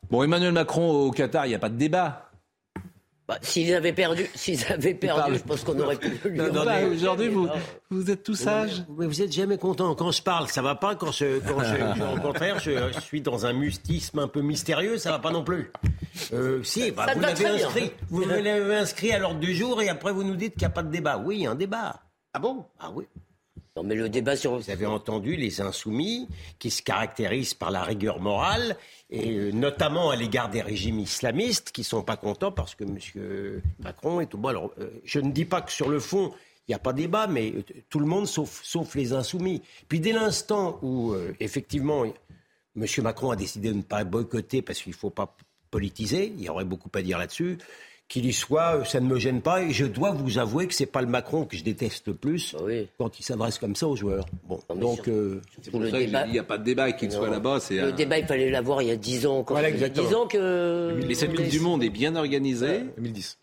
Bon, 0.09 0.23
Emmanuel 0.23 0.51
Macron 0.51 0.89
au 0.91 1.11
Qatar, 1.11 1.45
il 1.45 1.49
n'y 1.49 1.55
a 1.55 1.59
pas 1.59 1.69
de 1.69 1.77
débat. 1.77 2.21
Bah, 3.27 3.39
s'ils 3.41 3.73
avaient 3.73 3.91
perdu, 3.93 4.27
s'ils 4.35 4.63
avaient 4.71 4.93
perdu, 4.93 5.33
je 5.37 5.43
pense 5.43 5.63
qu'on 5.63 5.79
aurait 5.79 5.95
pu. 5.95 6.09
lui 6.29 6.37
Non, 6.37 6.53
non, 6.53 6.61
envoyer. 6.61 6.85
mais 6.89 6.95
Aujourd'hui, 6.95 7.27
vous, 7.27 7.49
vous 7.89 8.11
êtes 8.11 8.21
tout 8.21 8.35
sage. 8.35 8.83
Mais 8.99 9.07
vous 9.07 9.19
êtes 9.23 9.31
jamais 9.31 9.57
content 9.57 9.95
quand 9.95 10.11
je 10.11 10.21
parle, 10.21 10.47
ça 10.47 10.61
va 10.61 10.75
pas. 10.75 10.93
Quand 10.95 11.11
je, 11.11 11.39
quand 11.39 11.59
je- 11.63 12.15
au 12.17 12.21
contraire, 12.21 12.59
je, 12.59 12.91
je 12.93 12.99
suis 12.99 13.21
dans 13.21 13.47
un 13.47 13.53
mystisme 13.53 14.19
un 14.19 14.27
peu 14.27 14.41
mystérieux, 14.41 14.99
ça 14.99 15.09
va 15.09 15.17
pas 15.17 15.31
non 15.31 15.43
plus. 15.43 15.71
Euh, 16.33 16.61
si, 16.61 16.91
bah, 16.91 17.07
vous 17.15 17.19
l'avez 17.19 17.45
inscrit, 17.47 17.91
vous 18.09 18.21
l'avez 18.25 18.75
inscrit 18.75 19.11
à 19.11 19.17
l'ordre 19.17 19.39
du 19.39 19.55
jour 19.55 19.81
et 19.81 19.89
après 19.89 20.11
vous 20.13 20.23
nous 20.23 20.35
dites 20.35 20.53
qu'il 20.53 20.61
n'y 20.61 20.65
a 20.67 20.69
pas 20.69 20.83
de 20.83 20.91
débat. 20.91 21.17
Oui, 21.17 21.37
il 21.37 21.41
y 21.43 21.47
a 21.47 21.51
un 21.51 21.55
débat. 21.55 21.99
Ah 22.31 22.37
bon? 22.39 22.65
Ah 22.79 22.91
oui. 22.93 23.05
Le 23.83 24.07
débat 24.07 24.37
sur. 24.37 24.55
Vous 24.55 24.69
avez 24.69 24.85
entendu 24.85 25.35
les 25.35 25.59
insoumis 25.59 26.29
qui 26.59 26.71
se 26.71 26.81
caractérisent 26.81 27.53
par 27.53 27.71
la 27.71 27.83
rigueur 27.83 28.21
morale 28.21 28.77
et 29.09 29.31
euh, 29.31 29.51
notamment 29.51 30.11
à 30.11 30.15
l'égard 30.15 30.49
des 30.49 30.61
régimes 30.61 30.99
islamistes 30.99 31.71
qui 31.73 31.83
sont 31.83 32.01
pas 32.01 32.15
contents 32.15 32.53
parce 32.53 32.73
que 32.73 32.85
M. 32.85 33.61
Macron 33.79 34.21
est 34.21 34.27
tout 34.27 34.37
bon. 34.37 34.47
Alors, 34.47 34.71
euh, 34.79 34.87
je 35.03 35.19
ne 35.19 35.29
dis 35.29 35.43
pas 35.43 35.61
que 35.61 35.73
sur 35.73 35.89
le 35.89 35.99
fond 35.99 36.31
il 36.67 36.71
n'y 36.71 36.75
a 36.75 36.79
pas 36.79 36.93
débat, 36.93 37.27
mais 37.27 37.51
euh, 37.51 37.63
tout 37.89 37.99
le 37.99 38.05
monde 38.05 38.27
sauf, 38.27 38.95
les 38.95 39.11
insoumis. 39.11 39.61
Puis 39.89 39.99
dès 39.99 40.13
l'instant 40.13 40.79
où 40.81 41.13
effectivement 41.41 42.05
M. 42.05 42.85
Macron 42.99 43.31
a 43.31 43.35
décidé 43.35 43.71
de 43.71 43.77
ne 43.77 43.81
pas 43.81 44.05
boycotter 44.05 44.61
parce 44.61 44.81
qu'il 44.81 44.91
ne 44.91 44.97
faut 44.97 45.09
pas 45.09 45.35
politiser, 45.69 46.33
il 46.37 46.41
y 46.45 46.47
aurait 46.47 46.63
beaucoup 46.63 46.89
à 46.93 47.01
dire 47.01 47.17
là-dessus. 47.17 47.57
Qu'il 48.07 48.25
y 48.27 48.33
soit, 48.33 48.77
euh, 48.77 48.83
ça 48.83 48.99
ne 48.99 49.07
me 49.07 49.17
gêne 49.19 49.41
pas. 49.41 49.63
Et 49.63 49.71
je 49.71 49.85
dois 49.85 50.11
vous 50.11 50.37
avouer 50.37 50.67
que 50.67 50.73
c'est 50.75 50.85
pas 50.85 51.01
le 51.01 51.07
Macron 51.07 51.45
que 51.45 51.57
je 51.57 51.63
déteste 51.63 52.07
le 52.07 52.13
plus 52.13 52.55
quand 52.99 53.19
il 53.19 53.23
s'adresse 53.23 53.57
comme 53.57 53.75
ça 53.75 53.87
aux 53.87 53.95
joueurs. 53.95 54.25
Bon, 54.47 54.59
donc 54.75 55.07
euh, 55.07 55.41
C'est 55.61 55.71
pour 55.71 55.83
ça 55.87 55.99
n'y 56.27 56.37
a 56.39 56.43
pas 56.43 56.59
de 56.59 56.63
débat 56.63 56.91
qu'il 56.91 57.11
soit 57.11 57.29
là-bas. 57.29 57.59
C'est 57.59 57.77
Le 57.77 57.87
un- 57.87 57.91
débat, 57.91 58.19
il 58.19 58.25
fallait 58.27 58.51
l'avoir 58.51 58.81
il 58.83 58.89
y 58.89 58.91
a 58.91 58.95
10 58.95 59.25
ans. 59.25 59.43
Quand 59.43 59.55
Voilà, 59.55 59.69
il 59.69 59.79
y 59.79 59.83
a 59.83 59.87
exactement. 59.87 60.07
10 60.07 60.15
ans 60.15 60.27
que. 60.27 60.99
Mais 61.07 61.15
cette 61.15 61.35
Coupe 61.35 61.47
du 61.47 61.59
Monde 61.59 61.83
est 61.83 61.89
bien 61.89 62.15
organisée. 62.15 62.81
2010. 62.97 63.39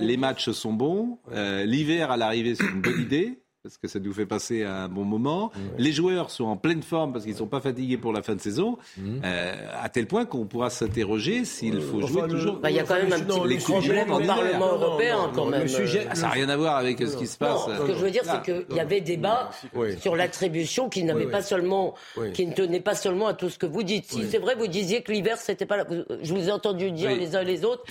les 0.00 0.16
matchs 0.18 0.50
sont 0.50 0.72
bons. 0.74 1.18
Euh, 1.32 1.64
L'hiver 1.64 2.10
à 2.10 2.16
l'arrivée, 2.18 2.54
c'est 2.54 2.64
une 2.66 2.82
bonne 2.82 3.00
idée. 3.00 3.38
Parce 3.62 3.78
que 3.78 3.86
ça 3.86 4.00
nous 4.00 4.12
fait 4.12 4.26
passer 4.26 4.64
un 4.64 4.88
bon 4.88 5.04
moment. 5.04 5.52
Les 5.78 5.92
joueurs 5.92 6.32
sont 6.32 6.46
en 6.46 6.56
pleine 6.56 6.82
forme 6.82 7.12
parce 7.12 7.24
qu'ils 7.24 7.34
ne 7.34 7.38
sont 7.38 7.46
pas 7.46 7.60
fatigués 7.60 7.96
pour 7.96 8.12
la 8.12 8.20
fin 8.20 8.34
de 8.34 8.40
saison. 8.40 8.76
Euh, 9.24 9.54
à 9.80 9.88
tel 9.88 10.08
point 10.08 10.24
qu'on 10.24 10.46
pourra 10.46 10.68
s'interroger 10.68 11.44
s'il 11.44 11.80
faut 11.80 12.04
jouer 12.04 12.22
le- 12.22 12.28
toujours. 12.28 12.56
Bah, 12.56 12.70
il 12.72 12.76
y 12.76 12.80
a 12.80 12.82
quand 12.82 12.94
même 12.96 13.12
un 13.12 13.20
petit 13.20 13.48
Les 13.48 13.58
Coupes 13.58 13.80
du 13.80 13.88
problème 13.90 14.10
au 14.10 14.14
en 14.20 14.26
Parlement 14.26 14.72
européen, 14.72 15.30
quand 15.32 15.46
même. 15.46 15.68
Ah, 16.10 16.14
ça 16.16 16.22
n'a 16.22 16.30
rien 16.30 16.48
à 16.48 16.56
voir 16.56 16.74
avec 16.76 16.98
ce 17.06 17.16
qui 17.16 17.28
se 17.28 17.38
passe. 17.38 17.68
Non, 17.68 17.74
ce 17.82 17.86
que 17.86 17.94
je 17.94 17.98
veux 18.04 18.10
dire, 18.10 18.22
c'est 18.24 18.42
qu'il 18.42 18.76
y 18.76 18.80
avait 18.80 19.00
débat 19.00 19.50
sur 20.00 20.16
l'attribution 20.16 20.88
qui 20.88 21.04
n'avait 21.04 21.26
Oui, 21.26 21.30
pas 21.30 21.38
oui. 21.38 21.44
seulement, 21.44 21.94
Oui. 22.16 22.32
qui 22.32 22.44
ne 22.48 22.54
tenait 22.54 22.80
pas 22.80 22.96
seulement 22.96 23.28
à 23.28 23.34
tout 23.34 23.48
ce 23.48 23.60
que 23.60 23.66
vous 23.66 23.84
dites. 23.84 24.06
Si 24.10 24.28
c'est 24.28 24.38
vrai, 24.38 24.56
vous 24.56 24.66
disiez 24.66 25.02
que 25.02 25.12
l'hiver, 25.12 25.36
c'était 25.36 25.66
pas. 25.66 25.76
la- 25.76 25.86
Je 26.20 26.34
vous 26.34 26.48
ai 26.48 26.50
entendu 26.50 26.90
dire 26.90 27.10
Oui. 27.12 27.18
les 27.20 27.36
uns 27.36 27.42
et 27.42 27.44
les 27.44 27.64
autres 27.64 27.84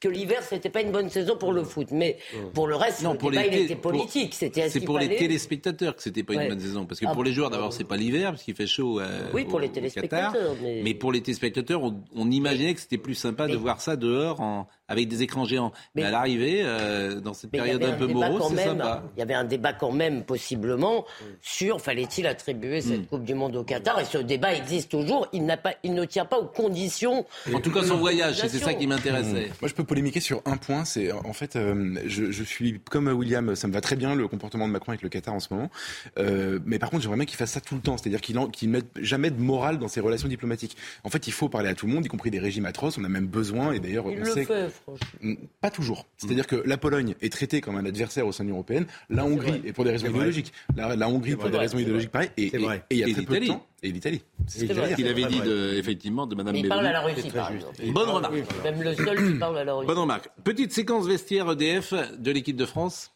que 0.00 0.08
l'hiver, 0.08 0.42
c'était 0.42 0.70
pas 0.70 0.80
une 0.80 0.90
bonne 0.90 1.10
saison 1.10 1.36
pour 1.36 1.52
le 1.52 1.64
foot. 1.64 1.88
Mais 1.90 2.16
pour 2.54 2.66
le 2.66 2.76
reste, 2.76 3.02
Non, 3.02 3.12
le 3.12 3.18
pour 3.18 3.30
débat, 3.30 3.42
les 3.42 3.58
il 3.58 3.64
était 3.64 3.76
politique. 3.76 4.32
C'était 4.34 4.62
est-ce 4.62 4.78
qu'il 4.78 4.88
les 4.96 5.17
téléspectateurs 5.18 5.96
que 5.96 6.02
c'était 6.02 6.22
pas 6.22 6.34
Ouais. 6.34 6.44
une 6.44 6.48
bonne 6.50 6.60
saison. 6.60 6.86
Parce 6.86 7.00
que 7.00 7.06
Ah, 7.08 7.12
pour 7.14 7.24
les 7.24 7.32
joueurs, 7.32 7.50
d'abord, 7.50 7.72
c'est 7.72 7.84
pas 7.84 7.96
l'hiver, 7.96 8.30
parce 8.32 8.42
qu'il 8.42 8.54
fait 8.54 8.66
chaud. 8.66 9.00
euh, 9.00 9.28
Oui, 9.34 9.44
pour 9.44 9.54
au- 9.56 9.58
les 9.58 9.68
téléspectateurs, 9.70 10.32
Qatar. 10.32 10.54
mais- 10.62 10.94
pour 10.94 11.12
les 11.12 11.20
téléspectateurs, 11.20 11.82
on, 11.82 12.02
on 12.14 12.30
imaginait 12.30 12.74
que 12.74 12.80
c'était 12.80 12.98
plus 12.98 13.14
sympa 13.14 13.46
de 13.46 13.56
voir 13.56 13.80
ça 13.80 13.96
dehors 13.96 14.40
en- 14.40 14.66
avec 14.88 15.08
des 15.08 15.22
écrans 15.22 15.44
géants. 15.44 15.72
Mais, 15.94 16.02
à 16.04 16.10
l'arrivée, 16.10 16.62
euh, 16.64 17.20
dans 17.20 17.34
cette 17.34 17.50
période 17.50 17.82
un 17.82 17.92
peu 17.92 18.06
morose, 18.06 18.42
c'est 18.56 18.64
sympa. 18.64 19.02
Il 19.16 19.20
y 19.20 19.22
avait 19.22 19.34
un 19.34 19.44
débat 19.44 19.72
quand 19.74 19.92
même, 19.92 20.24
possiblement, 20.24 21.04
sur 21.42 21.80
fallait-il 21.80 22.26
attribuer 22.26 22.80
cette 22.80 23.00
Hmm. 23.02 23.06
Coupe 23.06 23.24
du 23.24 23.34
Monde 23.34 23.56
au 23.56 23.64
Qatar. 23.64 24.00
Et 24.00 24.04
ce 24.04 24.18
débat 24.18 24.54
existe 24.54 24.90
toujours. 24.90 25.28
Il, 25.32 25.44
n'a 25.44 25.56
pas, 25.56 25.74
il 25.82 25.94
ne 25.94 26.04
tient 26.04 26.24
pas 26.24 26.38
aux 26.38 26.46
conditions. 26.46 27.26
En 27.52 27.60
tout 27.60 27.70
cas, 27.70 27.82
son 27.84 27.96
voyage, 27.98 28.36
c'était 28.40 28.58
ça 28.58 28.74
qui 28.74 28.86
m'intéressait. 28.86 29.50
Moi, 29.60 29.68
je 29.68 29.74
peux 29.74 29.84
polémiquer 29.84 30.20
sur 30.20 30.42
un 30.46 30.56
point. 30.56 30.84
C'est 30.84 31.12
en 31.12 31.32
fait, 31.32 31.56
euh, 31.56 31.94
je, 32.06 32.30
je 32.30 32.42
suis 32.44 32.80
comme 32.90 33.08
William. 33.08 33.54
Ça 33.56 33.68
me 33.68 33.72
va 33.72 33.80
très 33.80 33.96
bien 33.96 34.14
le 34.14 34.26
comportement 34.28 34.66
de 34.66 34.72
Macron 34.72 34.92
avec 34.92 35.02
le 35.02 35.07
Qatar 35.08 35.34
en 35.34 35.40
ce 35.40 35.52
moment. 35.52 35.70
Euh, 36.18 36.58
mais 36.64 36.78
par 36.78 36.90
contre, 36.90 37.02
j'aimerais 37.02 37.16
bien 37.18 37.26
qu'il 37.26 37.36
fasse 37.36 37.52
ça 37.52 37.60
tout 37.60 37.74
le 37.74 37.80
temps. 37.80 37.96
C'est-à-dire 37.96 38.20
qu'il 38.20 38.38
qu'il 38.52 38.68
mette 38.68 38.86
jamais 39.00 39.30
de 39.30 39.40
morale 39.40 39.78
dans 39.78 39.88
ses 39.88 40.00
relations 40.00 40.28
diplomatiques. 40.28 40.76
En 41.04 41.10
fait, 41.10 41.26
il 41.26 41.32
faut 41.32 41.48
parler 41.48 41.68
à 41.68 41.74
tout 41.74 41.86
le 41.86 41.92
monde, 41.92 42.04
y 42.04 42.08
compris 42.08 42.30
des 42.30 42.38
régimes 42.38 42.66
atroces. 42.66 42.98
On 42.98 43.04
a 43.04 43.08
même 43.08 43.26
besoin. 43.26 43.72
Et 43.72 43.80
d'ailleurs, 43.80 44.04
Il 44.10 44.18
on 44.18 44.24
le 44.24 44.30
sait. 44.30 44.44
fait, 44.44 44.68
franchement. 44.70 45.06
Mm, 45.22 45.34
Pas 45.60 45.70
toujours. 45.70 46.06
C'est-à-dire 46.16 46.46
que 46.46 46.56
la 46.56 46.76
Pologne 46.76 47.14
est 47.20 47.32
traitée 47.32 47.60
comme 47.60 47.76
un 47.76 47.84
adversaire 47.84 48.26
au 48.26 48.32
sein 48.32 48.44
de 48.44 48.48
l'Union 48.48 48.56
européenne. 48.58 48.86
La 49.10 49.24
Hongrie, 49.24 49.60
et 49.64 49.72
pour 49.72 49.84
des 49.84 49.90
raisons 49.90 50.08
idéologiques. 50.08 50.52
La, 50.76 50.96
la 50.96 51.08
Hongrie, 51.08 51.32
pour 51.34 51.42
vrai, 51.42 51.50
des 51.52 51.58
raisons 51.58 51.78
idéologiques, 51.78 52.10
pareil. 52.10 52.30
Et, 52.36 52.52
il 52.90 52.98
y 52.98 53.04
a 53.04 53.06
très 53.12 53.22
peu 53.22 53.34
de 53.34 53.40
l'Italie. 53.40 53.48
temps. 53.48 53.66
Et 53.82 53.92
l'Italie. 53.92 54.22
C'est 54.48 54.60
ce 54.60 54.64
que 54.72 54.94
qu'il 54.96 55.06
avait 55.06 55.26
dit 55.26 55.40
de, 55.40 55.74
effectivement 55.76 56.26
de 56.26 56.34
Madame 56.34 56.52
Mais 56.52 56.60
il 56.60 56.68
parle 56.68 56.86
à 56.86 56.92
la 56.92 57.00
Russie, 57.00 57.30
par 57.30 57.52
exemple. 57.52 57.76
Bonne 57.92 58.08
remarque. 58.08 58.34
Même 58.64 58.82
le 58.82 58.94
seul 58.94 59.32
qui 59.32 59.38
parle 59.38 59.58
à 59.58 59.64
la 59.64 59.74
Russie. 59.74 59.86
Bonne 59.86 59.98
remarque. 59.98 60.28
Petite 60.42 60.72
séquence 60.72 61.06
vestiaire 61.06 61.48
EDF 61.52 61.94
de 62.18 62.30
l'équipe 62.32 62.56
de 62.56 62.66
France, 62.66 63.12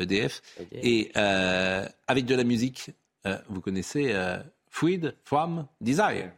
EDF, 0.00 0.42
et 0.72 1.10
euh, 1.16 1.86
avec 2.06 2.24
de 2.24 2.34
la 2.34 2.44
musique. 2.44 2.90
euh, 3.26 3.38
vous 3.48 3.60
connaissez 3.60 4.12
euh, 4.12 4.38
Fluid 4.68 5.14
From 5.24 5.66
Desire 5.80 6.32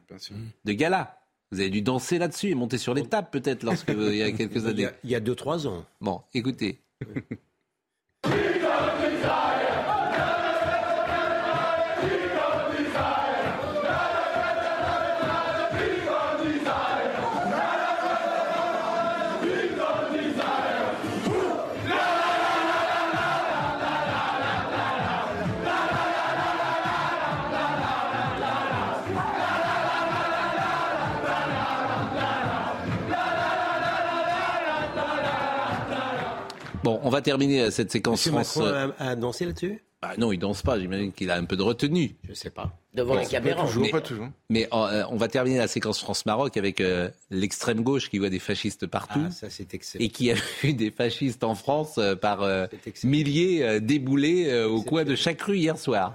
de 0.64 0.73
Gala. 0.73 1.19
Vous 1.51 1.61
avez 1.61 1.71
dû 1.71 1.83
danser 1.83 2.19
là-dessus 2.19 2.49
et 2.51 2.55
monter 2.55 2.79
sur 2.79 2.95
les 2.95 3.07
tables 3.07 3.29
peut-être 3.31 3.62
lorsque 3.62 3.90
vous- 3.90 4.09
il 4.11 4.17
y 4.17 4.23
a 4.23 4.33
quelques 4.33 4.67
années. 4.67 4.88
il 5.05 5.11
y 5.11 5.14
a 5.14 5.21
2-3 5.21 5.67
ans. 5.69 5.85
Bon, 6.01 6.21
écoutez. 6.35 6.81
Bon, 36.85 37.01
on 37.03 37.09
va 37.09 37.23
terminer 37.23 37.70
cette 37.70 37.90
séquence 37.90 38.27
Monsieur 38.27 38.33
France. 38.33 38.57
Macron 38.57 38.73
euh, 38.73 38.88
a, 38.99 39.11
a 39.11 39.16
dansé 39.16 39.47
là-dessus? 39.47 39.81
Bah 40.03 40.12
non, 40.18 40.33
il 40.33 40.38
danse 40.38 40.61
pas. 40.61 40.79
J'imagine 40.79 41.12
qu'il 41.12 41.31
a 41.31 41.37
un 41.37 41.44
peu 41.47 41.57
de 41.57 41.62
retenue. 41.62 42.14
Je 42.29 42.35
sais 42.35 42.51
pas. 42.51 42.70
Devant 42.92 43.14
la 43.14 43.25
caméra. 43.25 43.66
mais, 43.81 43.88
pas 43.88 44.03
toujours. 44.03 44.29
Mais 44.51 44.68
euh, 44.70 45.03
on 45.09 45.16
va 45.16 45.29
terminer 45.29 45.57
la 45.57 45.66
séquence 45.66 45.99
France-Maroc 45.99 46.59
avec 46.59 46.83
euh, 46.83 47.09
l'extrême 47.31 47.83
gauche 47.83 48.11
qui 48.11 48.18
voit 48.18 48.29
des 48.29 48.38
fascistes 48.38 48.87
partout. 48.87 49.23
Ah, 49.27 49.31
ça 49.31 49.49
c'est 49.49 49.73
excellent. 49.73 50.05
et 50.05 50.11
qui 50.11 50.31
a 50.31 50.35
vu 50.62 50.75
des 50.75 50.90
fascistes 50.90 51.42
en 51.42 51.55
France 51.55 51.94
euh, 51.97 52.16
par 52.16 52.42
euh, 52.42 52.66
milliers 53.03 53.64
euh, 53.64 53.81
déboulés 53.81 54.51
euh, 54.51 54.68
au 54.68 54.83
coin 54.83 55.05
de 55.05 55.14
chaque 55.16 55.40
rue 55.40 55.57
hier 55.57 55.79
soir. 55.79 56.14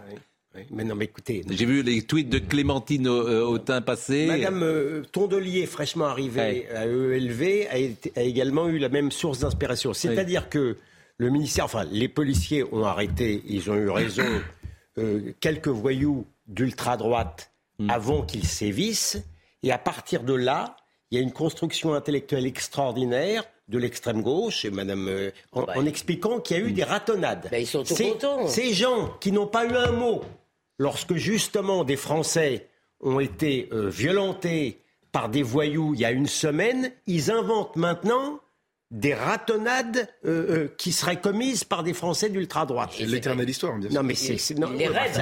Mais 0.71 0.83
non, 0.83 0.95
mais 0.95 1.05
écoutez. 1.05 1.43
J'ai 1.49 1.65
vu 1.65 1.83
les 1.83 2.01
tweets 2.01 2.29
de 2.29 2.39
Clémentine 2.39 3.07
euh, 3.07 3.43
Autain 3.45 3.81
passer. 3.81 4.25
Madame 4.25 4.63
euh, 4.63 5.03
Tondelier, 5.11 5.65
fraîchement 5.67 6.05
arrivée 6.05 6.67
à 6.75 6.85
ELV, 6.85 7.67
a, 7.69 7.77
été- 7.77 8.11
a 8.15 8.23
également 8.23 8.67
eu 8.67 8.77
la 8.79 8.89
même 8.89 9.11
source 9.11 9.39
d'inspiration. 9.39 9.93
C'est-à-dire 9.93 10.49
que 10.49 10.77
le 11.17 11.29
ministère, 11.29 11.65
enfin, 11.65 11.85
les 11.91 12.07
policiers 12.07 12.63
ont 12.73 12.83
arrêté, 12.83 13.43
ils 13.47 13.69
ont 13.69 13.75
eu 13.75 13.89
raison, 13.89 14.23
euh, 14.97 15.33
quelques 15.39 15.67
voyous 15.67 16.25
d'ultra-droite 16.47 17.51
Hmm. 17.81 17.89
avant 17.91 18.23
qu'ils 18.23 18.45
sévissent. 18.45 19.23
Et 19.63 19.71
à 19.71 19.77
partir 19.77 20.23
de 20.23 20.33
là, 20.33 20.75
il 21.11 21.17
y 21.17 21.21
a 21.21 21.23
une 21.23 21.31
construction 21.31 21.93
intellectuelle 21.93 22.45
extraordinaire 22.45 23.45
de 23.69 23.77
l'extrême 23.77 24.21
gauche, 24.21 24.65
et 24.65 24.69
Madame, 24.69 25.07
euh, 25.07 25.31
en, 25.53 25.61
en 25.63 25.85
expliquant 25.85 26.39
qu'il 26.41 26.57
y 26.57 26.59
a 26.59 26.63
eu 26.63 26.73
des 26.73 26.83
ratonnades. 26.83 27.47
ils 27.57 27.65
sont 27.65 27.83
tout 27.83 27.95
contents. 27.95 28.47
Ces 28.49 28.73
gens 28.73 29.13
qui 29.21 29.31
n'ont 29.31 29.47
pas 29.47 29.65
eu 29.65 29.71
un 29.77 29.91
mot 29.93 30.21
lorsque 30.79 31.13
justement 31.15 31.83
des 31.83 31.95
Français 31.97 32.67
ont 33.01 33.19
été 33.19 33.69
euh, 33.71 33.87
violentés 33.89 34.79
par 35.11 35.29
des 35.29 35.43
voyous 35.43 35.93
il 35.93 35.99
y 35.99 36.05
a 36.05 36.11
une 36.11 36.27
semaine, 36.27 36.91
ils 37.05 37.29
inventent 37.31 37.75
maintenant 37.75 38.39
des 38.91 39.13
ratonnades 39.13 40.07
euh, 40.25 40.29
euh, 40.65 40.67
qui 40.79 40.91
seraient 40.91 41.21
commises 41.21 41.63
par 41.63 41.83
des 41.83 41.93
Français 41.93 42.27
d'ultra-droite. 42.29 42.89
C'est 42.97 43.05
l'éternelle 43.05 43.47
histoire, 43.47 43.77
bien 43.77 43.87
sûr. 43.89 44.01
Non, 44.01 44.07
mais 44.07 44.15
c'est, 44.15 44.57
non, 44.57 44.71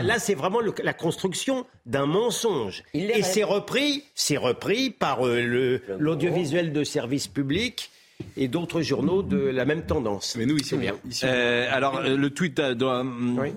là, 0.04 0.20
c'est 0.20 0.36
vraiment 0.36 0.62
le- 0.62 0.74
la 0.82 0.93
construction 0.93 1.65
d'un 1.86 2.06
mensonge. 2.06 2.84
Et 2.93 3.22
c'est 3.24 3.43
repris, 3.43 4.06
c'est 4.15 4.38
repris 4.38 4.89
par 4.89 5.28
euh, 5.28 5.41
le, 5.41 5.82
l'audiovisuel 6.00 6.72
de 6.72 6.86
service 6.86 7.28
public 7.28 7.91
et 8.38 8.48
d'autres 8.48 8.82
journaux 8.82 9.24
de 9.24 9.38
la 9.38 9.66
même 9.66 9.86
tendance. 9.86 10.36
Mais 10.38 10.46
nous, 10.46 10.58
ici, 10.58 10.70
C'est 10.70 10.78
bien. 10.78 10.96
Euh, 11.24 11.68
alors, 11.72 11.98
euh, 11.98 12.16
le 12.16 12.30
tweet 12.30 12.60
euh, 12.60 13.04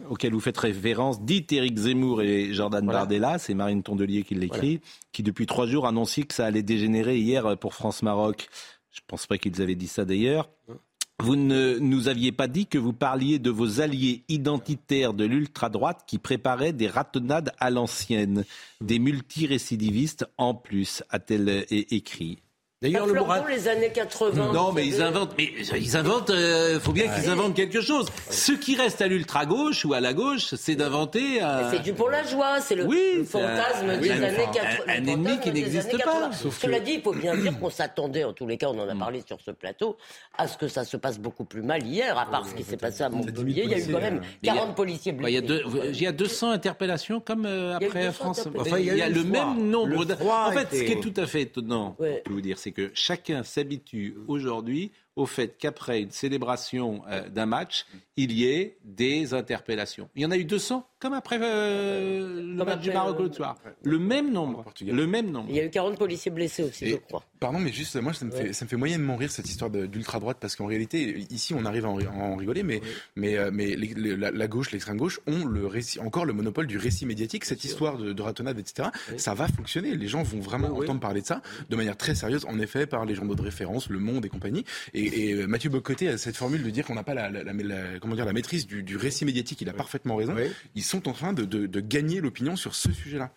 auquel 0.09 0.33
vous 0.33 0.41
faites 0.41 0.59
référence 0.59 1.23
dit 1.23 1.47
Éric 1.51 1.79
Zemmour 1.79 2.23
et 2.23 2.53
Jordan 2.53 2.85
Bardella, 2.85 3.39
c'est 3.39 3.55
Marine 3.55 3.83
Tondelier 3.83 4.23
qui 4.23 4.35
l'écrit, 4.35 4.81
qui 5.13 5.23
depuis 5.23 5.47
trois 5.47 5.67
jours 5.67 5.87
annonçait 5.87 6.23
que 6.23 6.35
ça 6.35 6.47
allait 6.47 6.63
dégénérer 6.63 7.19
hier 7.19 7.57
pour 7.59 7.75
France-Maroc. 7.75 8.49
Je 8.91 9.01
pense 9.07 9.27
pas 9.27 9.39
qu'ils 9.39 9.63
avaient 9.63 9.77
dit 9.77 9.87
ça 9.87 10.05
d'ailleurs. 10.05 10.49
Vous 11.23 11.37
ne 11.37 11.77
nous 11.79 12.09
aviez 12.09 12.33
pas 12.33 12.49
dit 12.49 12.67
que 12.67 12.79
vous 12.79 12.95
parliez 12.95 13.39
de 13.39 13.51
vos 13.51 13.83
alliés 13.83 14.25
identitaires 14.31 15.13
de 15.13 15.27
l'ultra-droite 15.27 16.05
qui 16.07 16.19
préparaient 16.19 16.73
des 16.73 16.89
ratonnades 16.89 17.53
à 17.59 17.69
l'ancienne, 17.69 18.47
des 18.81 18.99
multirécidivistes 18.99 20.27
en 20.39 20.55
plus, 20.55 21.03
a-t-elle 21.11 21.67
écrit. 21.69 22.39
D'ailleurs, 22.83 23.07
le 23.07 23.13
Mourad... 23.13 23.45
les 23.47 23.69
années 23.69 23.93
80. 23.93 24.55
Non, 24.55 24.73
mais 24.73 24.87
ils 24.87 25.03
inventent. 25.03 25.35
Mais 25.37 25.53
ils 25.77 25.97
inventent. 25.99 26.31
Euh, 26.31 26.81
faut 26.81 26.93
bien 26.93 27.09
qu'ils 27.09 27.29
inventent 27.29 27.55
quelque 27.55 27.83
chose. 27.83 28.07
Ce 28.31 28.53
qui 28.53 28.75
reste 28.75 29.03
à 29.03 29.07
l'ultra 29.07 29.45
gauche 29.45 29.85
ou 29.85 29.93
à 29.93 30.01
la 30.01 30.15
gauche, 30.15 30.55
c'est 30.55 30.77
d'inventer. 30.77 31.43
Euh... 31.43 31.71
C'est 31.71 31.83
du 31.83 31.93
pour 31.93 32.09
la 32.09 32.23
joie. 32.23 32.59
C'est 32.63 32.77
le, 32.77 32.85
le, 32.85 33.25
fantasme 33.25 33.99
des 34.01 34.11
années 34.13 34.49
80. 34.51 34.69
Un, 34.87 34.93
un 34.93 35.07
ennemi 35.07 35.39
qui 35.41 35.53
n'existe 35.53 36.03
pas. 36.03 36.31
Cela 36.33 36.81
dit, 36.81 36.93
il 36.93 37.03
faut 37.03 37.13
bien 37.13 37.37
dire 37.37 37.59
qu'on 37.61 37.69
s'attendait, 37.69 38.25
en 38.25 38.33
tous 38.33 38.47
les 38.47 38.57
cas, 38.57 38.69
on 38.69 38.79
en 38.79 38.89
a 38.89 38.97
parlé 38.97 39.23
sur 39.27 39.39
ce 39.43 39.51
plateau, 39.51 39.99
à 40.39 40.49
ce 40.49 40.57
que 40.57 40.67
ça 40.67 40.87
se 40.87 40.97
passe 40.97 41.19
beaucoup 41.19 41.45
plus 41.45 41.61
mal 41.61 41.83
hier, 41.83 42.17
à 42.17 42.25
part 42.25 42.47
ce 42.47 42.55
qui 42.55 42.63
s'est 42.63 42.79
passé 42.79 43.03
à 43.03 43.11
Montpellier. 43.11 43.65
Il 43.65 43.71
y 43.73 43.75
a 43.75 43.79
eu 43.79 43.93
quand 43.93 44.01
même 44.01 44.23
40 44.43 44.75
policiers 44.75 45.13
blessés. 45.13 45.45
Il 45.93 46.01
y 46.01 46.07
a 46.07 46.13
200 46.13 46.51
interpellations 46.53 47.21
comme 47.21 47.45
euh, 47.45 47.77
après 47.77 48.11
France. 48.11 48.49
Enfin, 48.57 48.79
il 48.79 48.87
y 48.87 49.03
a 49.03 49.11
le 49.11 49.23
même 49.23 49.69
nombre. 49.69 50.07
En 50.31 50.53
fait, 50.53 50.75
ce 50.75 50.83
qui 50.83 50.93
est 50.93 51.01
tout 51.03 51.21
à 51.21 51.27
fait 51.27 51.43
étonnant, 51.43 51.95
je 52.01 52.23
peux 52.25 52.33
vous 52.33 52.41
dire, 52.41 52.57
c'est 52.59 52.70
que 52.73 52.91
chacun 52.95 53.43
s'habitue 53.43 54.17
aujourd'hui 54.29 54.93
au 55.17 55.27
fait 55.27 55.57
qu'après 55.59 56.01
une 56.01 56.11
célébration 56.11 57.03
euh, 57.09 57.29
d'un 57.29 57.47
match, 57.47 57.87
il 58.17 58.33
y 58.33 58.47
ait 58.47 58.79
des 58.85 59.35
interpellations. 59.35 60.09
Il 60.15 60.23
y 60.23 60.27
en 60.27 60.31
a 60.31 60.37
eu 60.37 60.45
200 60.45 60.87
comme 61.01 61.15
après 61.15 61.39
euh, 61.41 62.55
le 62.57 62.65
match 62.65 62.81
du 62.81 62.91
Maroc 62.91 63.19
l'autre 63.19 63.37
soir. 63.37 63.57
Le 63.83 63.99
même 63.99 64.31
nombre. 64.31 64.65
Le 64.87 65.07
même 65.07 65.31
nombre. 65.31 65.47
Il 65.49 65.57
y 65.57 65.61
a 65.61 65.65
eu 65.65 65.71
40 65.71 65.99
policiers 65.99 66.31
blessés 66.31 66.63
aussi, 66.63 66.91
je 66.91 66.97
crois. 66.97 67.25
Pardon, 67.41 67.59
mais 67.59 67.73
juste, 67.73 67.97
moi, 67.97 68.13
ça 68.13 68.27
me, 68.27 68.31
fait, 68.31 68.53
ça 68.53 68.67
me 68.67 68.69
fait 68.69 68.77
moyennement 68.77 69.17
rire 69.17 69.31
cette 69.31 69.49
histoire 69.49 69.71
d'ultra-droite, 69.71 70.37
parce 70.39 70.57
qu'en 70.57 70.67
réalité, 70.67 71.25
ici, 71.31 71.55
on 71.55 71.65
arrive 71.65 71.87
à 71.87 71.89
en, 71.89 72.37
rigoler, 72.37 72.63
mais, 72.63 72.83
mais, 73.17 73.39
euh, 73.39 73.51
mais 73.51 73.77
la, 73.77 74.47
gauche, 74.47 74.73
l'extrême 74.73 74.99
gauche 74.99 75.21
ont 75.27 75.47
le 75.47 75.67
récit, 75.67 75.99
encore 76.01 76.27
le 76.27 76.35
monopole 76.35 76.67
du 76.67 76.77
récit 76.77 77.07
médiatique. 77.07 77.47
Cette 77.47 77.65
histoire 77.65 77.97
de, 77.97 78.13
de 78.13 78.23
ratonnade, 78.23 78.59
etc., 78.59 78.91
ça 79.17 79.33
va 79.33 79.49
fonctionner. 79.49 79.97
Les 79.97 80.07
gens 80.07 80.23
vont 80.23 80.41
vraiment 80.41 80.69
entendre 80.69 81.01
parler 81.01 81.23
de 81.23 81.27
ça 81.27 81.41
de 81.71 81.77
manière 81.77 81.97
très 81.97 82.15
sérieuse, 82.15 82.45
en 82.45 82.59
effet, 82.59 82.87
par 82.87 83.07
les 83.07 83.15
journaux 83.15 83.35
de 83.35 83.43
référence, 83.43 83.89
Le 83.89 84.01
Monde 84.01 84.27
et 84.27 84.29
compagnie. 84.29 84.67
Et, 84.93 85.31
et 85.31 85.47
Mathieu 85.47 85.71
Bocoté 85.71 86.09
a 86.09 86.19
cette 86.19 86.37
formule 86.37 86.63
de 86.63 86.69
dire 86.69 86.85
qu'on 86.85 86.95
n'a 86.95 87.05
pas 87.05 87.15
la, 87.15 87.31
comment 88.01 88.17
dire, 88.17 88.27
la 88.27 88.35
maîtrise 88.35 88.67
du, 88.67 88.83
du 88.83 88.99
récit 88.99 89.25
médiatique. 89.25 89.63
Il 89.63 89.69
a 89.71 89.73
parfaitement 89.73 90.17
raison. 90.17 90.35
Sont 90.91 91.09
en 91.09 91.13
train 91.13 91.33
de, 91.33 91.45
de, 91.45 91.81
gagner 91.81 92.21
l'opinion 92.21 92.57
sur 92.57 92.75
ce 92.75 92.93
sujet-là. 92.93 93.31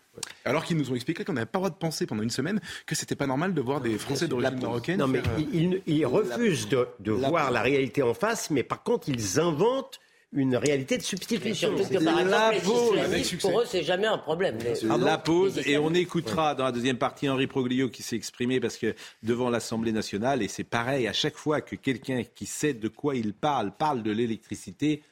Alors 0.44 0.64
qu'ils 0.64 0.76
nous 0.76 0.90
ont 0.90 0.94
expliqué 0.94 1.24
qu'on 1.24 1.32
n'avait 1.32 1.46
pas 1.46 1.58
le 1.58 1.62
droit 1.62 1.70
de 1.70 1.76
penser 1.76 2.06
pendant 2.06 2.22
une 2.22 2.30
semaine 2.30 2.60
que 2.86 2.94
c'était 2.94 3.16
pas 3.16 3.26
normal 3.26 3.54
de 3.54 3.60
voir 3.60 3.80
des 3.80 3.98
Français 3.98 4.28
d'origine 4.28 4.60
marocaine. 4.60 4.98
Non, 4.98 5.08
mais 5.08 5.20
euh, 5.20 5.80
ils, 5.86 6.06
refusent 6.06 6.68
de, 6.68 6.86
de 7.00 7.12
voir 7.12 7.50
la 7.50 7.62
réalité 7.62 8.02
en 8.02 8.14
face, 8.14 8.50
mais 8.50 8.62
par 8.62 8.82
contre, 8.82 9.08
ils 9.08 9.40
inventent 9.40 10.00
une 10.34 10.56
réalité 10.56 10.98
de 10.98 11.02
substitution. 11.02 11.76
Surtout 11.76 11.94
que 11.94 12.04
par 12.04 12.20
exemple, 12.20 12.56
les 13.12 13.38
pour 13.38 13.60
eux, 13.60 13.64
c'est 13.66 13.84
jamais 13.84 14.06
un 14.06 14.18
problème. 14.18 14.58
la 14.98 15.18
pause, 15.18 15.60
et 15.64 15.78
on 15.78 15.94
écoutera 15.94 16.54
dans 16.54 16.64
la 16.64 16.72
deuxième 16.72 16.98
partie 16.98 17.28
Henri 17.28 17.46
Proglio 17.46 17.88
qui 17.88 18.02
s'est 18.02 18.16
exprimé 18.16 18.60
parce 18.60 18.76
que 18.76 18.94
devant 19.22 19.48
l'Assemblée 19.48 19.92
nationale, 19.92 20.42
et 20.42 20.48
c'est 20.48 20.64
pareil, 20.64 21.06
à 21.06 21.12
chaque 21.12 21.36
fois 21.36 21.60
que 21.60 21.76
quelqu'un 21.76 22.24
qui 22.34 22.46
sait 22.46 22.74
de 22.74 22.88
quoi 22.88 23.14
il 23.14 23.32
parle 23.32 23.70
parle 23.76 24.02
de 24.02 24.10
l'électricité, 24.10 25.02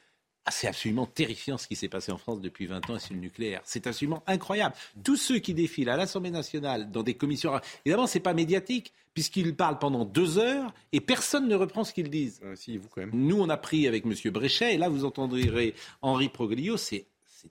ah, 0.45 0.51
c'est 0.51 0.67
absolument 0.67 1.05
terrifiant 1.05 1.57
ce 1.57 1.67
qui 1.67 1.75
s'est 1.75 1.87
passé 1.87 2.11
en 2.11 2.17
France 2.17 2.41
depuis 2.41 2.65
20 2.65 2.89
ans 2.89 2.99
sur 2.99 3.13
le 3.13 3.21
nucléaire. 3.21 3.61
C'est 3.63 3.87
absolument 3.87 4.23
incroyable. 4.27 4.75
Tous 5.03 5.15
ceux 5.15 5.39
qui 5.39 5.53
défilent 5.53 5.89
à 5.89 5.95
l'Assemblée 5.95 6.31
nationale 6.31 6.91
dans 6.91 7.01
des 7.01 7.13
commissions, 7.13 7.59
évidemment, 7.85 8.07
c'est 8.07 8.19
pas 8.19 8.33
médiatique 8.33 8.91
puisqu'ils 9.13 9.55
parlent 9.55 9.79
pendant 9.79 10.03
deux 10.03 10.39
heures 10.39 10.73
et 10.91 10.99
personne 10.99 11.47
ne 11.47 11.55
reprend 11.55 11.85
ce 11.85 11.93
qu'ils 11.93 12.09
disent. 12.09 12.41
Euh, 12.43 12.55
si, 12.55 12.77
vous 12.77 12.89
quand 12.89 13.01
même. 13.01 13.11
Nous, 13.13 13.39
on 13.39 13.47
a 13.47 13.57
pris 13.57 13.87
avec 13.87 14.05
M. 14.05 14.13
Bréchet 14.31 14.75
et 14.75 14.77
là, 14.77 14.89
vous 14.89 15.05
entendrez 15.05 15.73
Henri 16.01 16.27
Proglio. 16.27 16.75
C'est 16.75 17.05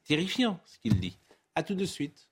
terrifiant 0.05 0.61
ce 0.67 0.79
qu'il 0.79 0.99
dit. 1.01 1.17
À 1.55 1.63
tout 1.63 1.75
de 1.75 1.87
suite. 1.87 2.29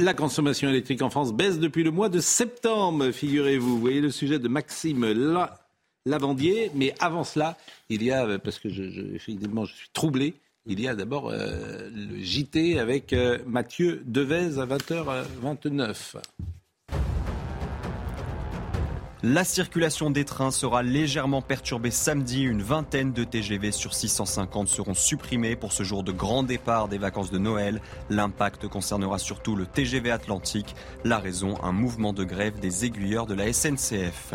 La 0.00 0.14
consommation 0.14 0.70
électrique 0.70 1.02
en 1.02 1.10
France 1.10 1.34
baisse 1.34 1.58
depuis 1.58 1.82
le 1.82 1.90
mois 1.90 2.08
de 2.08 2.20
septembre, 2.20 3.10
figurez-vous. 3.10 3.68
Vous 3.68 3.80
voyez 3.80 4.00
le 4.00 4.10
sujet 4.10 4.38
de 4.38 4.48
Maxime 4.48 5.04
Lavandier. 6.06 6.70
Mais 6.74 6.94
avant 7.00 7.22
cela, 7.22 7.58
il 7.90 8.02
y 8.02 8.10
a, 8.10 8.38
parce 8.38 8.58
que 8.58 8.70
je, 8.70 8.84
je 8.84 9.02
je 9.18 9.74
suis 9.74 9.90
troublé, 9.92 10.32
il 10.64 10.80
y 10.80 10.88
a 10.88 10.94
d'abord 10.94 11.28
euh, 11.28 11.90
le 11.94 12.18
JT 12.18 12.78
avec 12.78 13.12
euh, 13.12 13.40
Mathieu 13.46 14.02
Devez 14.06 14.58
à 14.58 14.64
20h29. 14.64 16.16
La 19.22 19.44
circulation 19.44 20.08
des 20.08 20.24
trains 20.24 20.50
sera 20.50 20.82
légèrement 20.82 21.42
perturbée 21.42 21.90
samedi. 21.90 22.42
Une 22.42 22.62
vingtaine 22.62 23.12
de 23.12 23.22
TGV 23.22 23.70
sur 23.70 23.92
650 23.92 24.66
seront 24.66 24.94
supprimés 24.94 25.56
pour 25.56 25.74
ce 25.74 25.82
jour 25.82 26.02
de 26.02 26.10
grand 26.10 26.42
départ 26.42 26.88
des 26.88 26.96
vacances 26.96 27.30
de 27.30 27.36
Noël. 27.36 27.82
L'impact 28.08 28.66
concernera 28.68 29.18
surtout 29.18 29.56
le 29.56 29.66
TGV 29.66 30.10
Atlantique. 30.10 30.74
La 31.04 31.18
raison, 31.18 31.62
un 31.62 31.72
mouvement 31.72 32.14
de 32.14 32.24
grève 32.24 32.60
des 32.60 32.86
aiguilleurs 32.86 33.26
de 33.26 33.34
la 33.34 33.52
SNCF. 33.52 34.32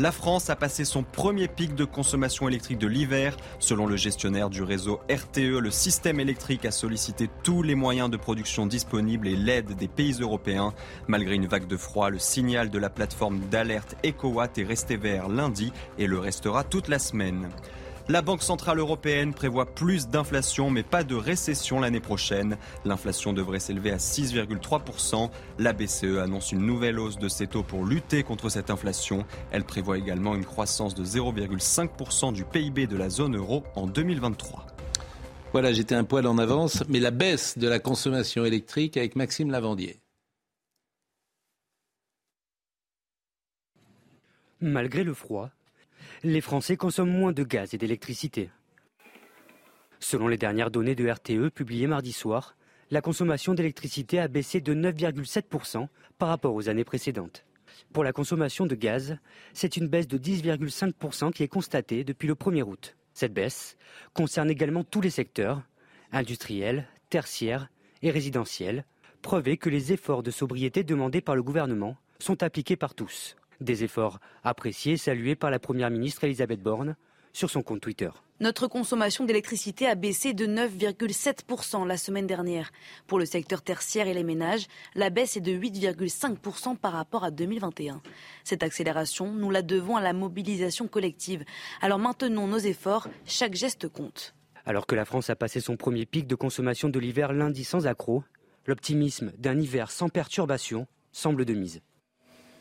La 0.00 0.10
France 0.10 0.50
a 0.50 0.56
passé 0.56 0.84
son 0.84 1.04
premier 1.04 1.46
pic 1.46 1.76
de 1.76 1.84
consommation 1.84 2.48
électrique 2.48 2.78
de 2.78 2.88
l'hiver. 2.88 3.36
Selon 3.60 3.86
le 3.86 3.96
gestionnaire 3.96 4.50
du 4.50 4.64
réseau 4.64 4.98
RTE, 5.08 5.60
le 5.60 5.70
système 5.70 6.18
électrique 6.18 6.64
a 6.64 6.72
sollicité 6.72 7.30
tous 7.44 7.62
les 7.62 7.76
moyens 7.76 8.10
de 8.10 8.16
production 8.16 8.66
disponibles 8.66 9.28
et 9.28 9.36
l'aide 9.36 9.76
des 9.76 9.86
pays 9.86 10.16
européens. 10.20 10.74
Malgré 11.06 11.36
une 11.36 11.46
vague 11.46 11.68
de 11.68 11.76
froid, 11.76 12.10
le 12.10 12.18
signal 12.18 12.70
de 12.70 12.78
la 12.80 12.90
plateforme 12.90 13.38
d'alerte 13.52 13.94
EcoWatt 14.04 14.58
est 14.58 14.64
resté 14.64 14.96
vert 14.96 15.28
lundi 15.28 15.72
et 15.96 16.08
le 16.08 16.18
restera 16.18 16.64
toute 16.64 16.88
la 16.88 16.98
semaine. 16.98 17.48
La 18.10 18.20
Banque 18.20 18.42
Centrale 18.42 18.80
Européenne 18.80 19.32
prévoit 19.32 19.64
plus 19.64 20.08
d'inflation 20.08 20.70
mais 20.70 20.82
pas 20.82 21.04
de 21.04 21.14
récession 21.14 21.80
l'année 21.80 22.00
prochaine. 22.00 22.58
L'inflation 22.84 23.32
devrait 23.32 23.60
s'élever 23.60 23.92
à 23.92 23.96
6,3%. 23.96 25.30
La 25.58 25.72
BCE 25.72 26.18
annonce 26.18 26.52
une 26.52 26.66
nouvelle 26.66 26.98
hausse 26.98 27.16
de 27.16 27.28
ses 27.28 27.46
taux 27.46 27.62
pour 27.62 27.86
lutter 27.86 28.22
contre 28.22 28.50
cette 28.50 28.68
inflation. 28.68 29.24
Elle 29.52 29.64
prévoit 29.64 29.96
également 29.96 30.34
une 30.34 30.44
croissance 30.44 30.94
de 30.94 31.02
0,5% 31.02 32.34
du 32.34 32.44
PIB 32.44 32.86
de 32.86 32.96
la 32.98 33.08
zone 33.08 33.36
euro 33.38 33.64
en 33.74 33.86
2023. 33.86 34.66
Voilà, 35.52 35.72
j'étais 35.72 35.94
un 35.94 36.04
poil 36.04 36.26
en 36.26 36.36
avance, 36.36 36.82
mais 36.90 37.00
la 37.00 37.10
baisse 37.10 37.56
de 37.56 37.68
la 37.68 37.78
consommation 37.78 38.44
électrique 38.44 38.98
avec 38.98 39.16
Maxime 39.16 39.50
Lavandier. 39.50 39.98
Malgré 44.60 45.04
le 45.04 45.14
froid, 45.14 45.50
les 46.24 46.40
Français 46.40 46.78
consomment 46.78 47.10
moins 47.10 47.32
de 47.32 47.44
gaz 47.44 47.74
et 47.74 47.78
d'électricité. 47.78 48.50
Selon 50.00 50.26
les 50.26 50.38
dernières 50.38 50.70
données 50.70 50.94
de 50.94 51.06
RTE 51.06 51.50
publiées 51.50 51.86
mardi 51.86 52.12
soir, 52.12 52.56
la 52.90 53.02
consommation 53.02 53.52
d'électricité 53.52 54.18
a 54.18 54.28
baissé 54.28 54.62
de 54.62 54.74
9,7% 54.74 55.86
par 56.18 56.28
rapport 56.28 56.54
aux 56.54 56.70
années 56.70 56.84
précédentes. 56.84 57.44
Pour 57.92 58.04
la 58.04 58.12
consommation 58.12 58.64
de 58.64 58.74
gaz, 58.74 59.18
c'est 59.52 59.76
une 59.76 59.88
baisse 59.88 60.08
de 60.08 60.16
10,5% 60.16 61.30
qui 61.30 61.42
est 61.42 61.48
constatée 61.48 62.04
depuis 62.04 62.28
le 62.28 62.34
1er 62.34 62.62
août. 62.62 62.96
Cette 63.12 63.34
baisse 63.34 63.76
concerne 64.14 64.50
également 64.50 64.82
tous 64.82 65.02
les 65.02 65.10
secteurs, 65.10 65.62
industriels, 66.10 66.88
tertiaires 67.10 67.68
et 68.00 68.10
résidentiels, 68.10 68.86
preuve 69.20 69.56
que 69.56 69.68
les 69.68 69.92
efforts 69.92 70.22
de 70.22 70.30
sobriété 70.30 70.84
demandés 70.84 71.20
par 71.20 71.36
le 71.36 71.42
gouvernement 71.42 71.98
sont 72.18 72.42
appliqués 72.42 72.76
par 72.76 72.94
tous. 72.94 73.36
Des 73.60 73.84
efforts 73.84 74.18
appréciés, 74.42 74.96
salués 74.96 75.36
par 75.36 75.50
la 75.50 75.58
Première 75.58 75.90
ministre 75.90 76.24
Elisabeth 76.24 76.62
Borne 76.62 76.96
sur 77.32 77.50
son 77.50 77.62
compte 77.62 77.80
Twitter. 77.80 78.10
Notre 78.40 78.66
consommation 78.66 79.24
d'électricité 79.24 79.86
a 79.86 79.94
baissé 79.94 80.34
de 80.34 80.46
9,7% 80.46 81.86
la 81.86 81.96
semaine 81.96 82.26
dernière. 82.26 82.72
Pour 83.06 83.18
le 83.18 83.26
secteur 83.26 83.62
tertiaire 83.62 84.08
et 84.08 84.14
les 84.14 84.24
ménages, 84.24 84.66
la 84.94 85.10
baisse 85.10 85.36
est 85.36 85.40
de 85.40 85.52
8,5% 85.52 86.76
par 86.76 86.92
rapport 86.92 87.24
à 87.24 87.30
2021. 87.30 88.02
Cette 88.42 88.62
accélération, 88.62 89.32
nous 89.32 89.50
la 89.50 89.62
devons 89.62 89.96
à 89.96 90.00
la 90.00 90.12
mobilisation 90.12 90.88
collective. 90.88 91.44
Alors 91.80 91.98
maintenons 91.98 92.46
nos 92.46 92.58
efforts, 92.58 93.08
chaque 93.24 93.54
geste 93.54 93.88
compte. 93.88 94.34
Alors 94.66 94.86
que 94.86 94.94
la 94.94 95.04
France 95.04 95.30
a 95.30 95.36
passé 95.36 95.60
son 95.60 95.76
premier 95.76 96.06
pic 96.06 96.26
de 96.26 96.34
consommation 96.34 96.88
de 96.88 96.98
l'hiver 96.98 97.32
lundi 97.32 97.64
sans 97.64 97.86
accroc, 97.86 98.24
l'optimisme 98.66 99.32
d'un 99.38 99.60
hiver 99.60 99.90
sans 99.90 100.08
perturbation 100.08 100.86
semble 101.12 101.44
de 101.44 101.54
mise. 101.54 101.82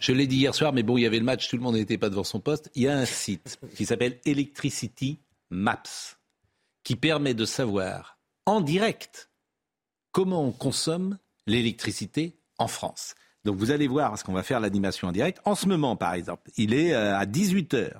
Je 0.03 0.11
l'ai 0.11 0.27
dit 0.27 0.35
hier 0.35 0.53
soir, 0.53 0.73
mais 0.73 0.83
bon, 0.83 0.97
il 0.97 1.03
y 1.03 1.05
avait 1.05 1.17
le 1.17 1.23
match, 1.23 1.47
tout 1.47 1.55
le 1.55 1.61
monde 1.61 1.75
n'était 1.75 1.97
pas 1.97 2.09
devant 2.09 2.25
son 2.25 2.41
poste. 2.41 2.69
Il 2.75 2.83
y 2.83 2.89
a 2.89 2.97
un 2.97 3.05
site 3.05 3.57
qui 3.73 3.85
s'appelle 3.85 4.19
Electricity 4.25 5.17
Maps, 5.49 6.17
qui 6.83 6.97
permet 6.97 7.33
de 7.33 7.45
savoir 7.45 8.19
en 8.45 8.59
direct 8.59 9.29
comment 10.11 10.43
on 10.43 10.51
consomme 10.51 11.17
l'électricité 11.47 12.37
en 12.57 12.67
France. 12.67 13.15
Donc 13.45 13.55
vous 13.55 13.71
allez 13.71 13.87
voir, 13.87 14.09
parce 14.09 14.23
qu'on 14.23 14.33
va 14.33 14.43
faire 14.43 14.59
l'animation 14.59 15.07
en 15.07 15.13
direct. 15.13 15.39
En 15.45 15.55
ce 15.55 15.69
moment, 15.69 15.95
par 15.95 16.15
exemple, 16.15 16.51
il 16.57 16.73
est 16.73 16.93
euh, 16.93 17.17
à 17.17 17.25
18h. 17.25 17.93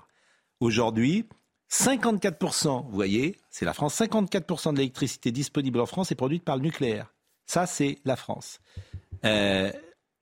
Aujourd'hui, 0.60 1.26
54%, 1.72 2.84
vous 2.84 2.92
voyez, 2.92 3.38
c'est 3.50 3.64
la 3.64 3.74
France, 3.74 3.98
54% 3.98 4.74
de 4.74 4.80
l'électricité 4.80 5.32
disponible 5.32 5.80
en 5.80 5.86
France 5.86 6.12
est 6.12 6.16
produite 6.16 6.44
par 6.44 6.58
le 6.58 6.64
nucléaire. 6.64 7.14
Ça, 7.46 7.66
c'est 7.66 8.00
la 8.04 8.18
France. 8.18 8.60
Euh, 9.24 9.72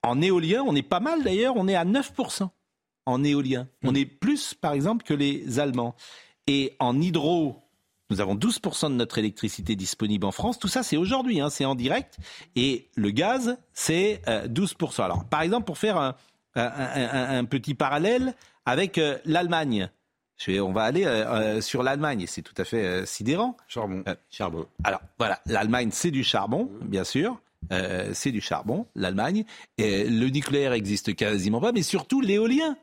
en 0.04 0.22
éolien, 0.22 0.64
on 0.66 0.76
est 0.76 0.82
pas 0.82 1.00
mal 1.00 1.24
d'ailleurs, 1.24 1.56
on 1.58 1.68
est 1.68 1.76
à 1.76 1.86
9% 1.86 2.50
en 3.06 3.24
éolien. 3.24 3.68
On 3.84 3.96
est 3.96 4.06
plus, 4.06 4.54
par 4.54 4.74
exemple, 4.74 5.04
que 5.04 5.14
les 5.14 5.60
Allemands. 5.60 5.96
Et 6.48 6.76
en 6.80 7.00
hydro, 7.00 7.58
Nous 8.10 8.20
avons 8.20 8.36
12% 8.36 8.90
de 8.90 8.96
notre 8.96 9.20
électricité 9.20 9.78
disponible 9.78 10.26
en 10.26 10.34
France. 10.34 10.60
Tout 10.60 10.68
ça, 10.68 10.84
c'est 10.84 10.98
aujourd'hui, 10.98 11.40
hein, 11.40 11.50
c'est 11.50 11.64
en 11.64 11.76
direct. 11.76 12.18
Et 12.58 12.90
le 12.96 13.10
gaz, 13.12 13.58
c'est 13.72 14.22
12%. 14.28 15.02
Alors, 15.02 15.24
par 15.24 15.42
exemple, 15.42 15.66
pour 15.66 15.78
faire 15.78 15.98
un, 15.98 16.16
un, 16.56 17.46
petit 17.46 17.74
parallèle 17.74 18.36
avec 18.66 18.98
euh, 18.98 19.18
l'Allemagne. 19.26 19.90
On 20.48 20.72
va 20.72 20.84
aller 20.84 21.06
euh, 21.06 21.28
euh, 21.28 21.62
sur 21.62 21.84
l'Allemagne 21.84 22.22
et 22.22 22.28
c'est 22.28 22.42
tout 22.42 22.56
à 22.58 22.66
fait 22.66 23.06
sidérant. 23.06 23.56
Charbon. 23.68 24.04
charbon. 24.32 24.66
Alors 24.84 25.02
voilà, 25.20 25.40
l'Allemagne 25.46 25.90
c'est 25.92 26.10
du 26.10 26.24
charbon, 26.24 26.72
bien 26.82 27.04
sûr. 27.04 27.40
C'est 28.14 28.32
du 28.32 28.42
charbon, 28.42 28.86
l'Allemagne. 28.96 29.46
Le 29.78 30.28
nucléaire 30.30 30.74
existe 30.74 31.16
quasiment 31.16 31.62
pas, 31.62 31.72
mais 31.72 31.84
surtout 31.84 32.22
l'éolien 32.22 32.78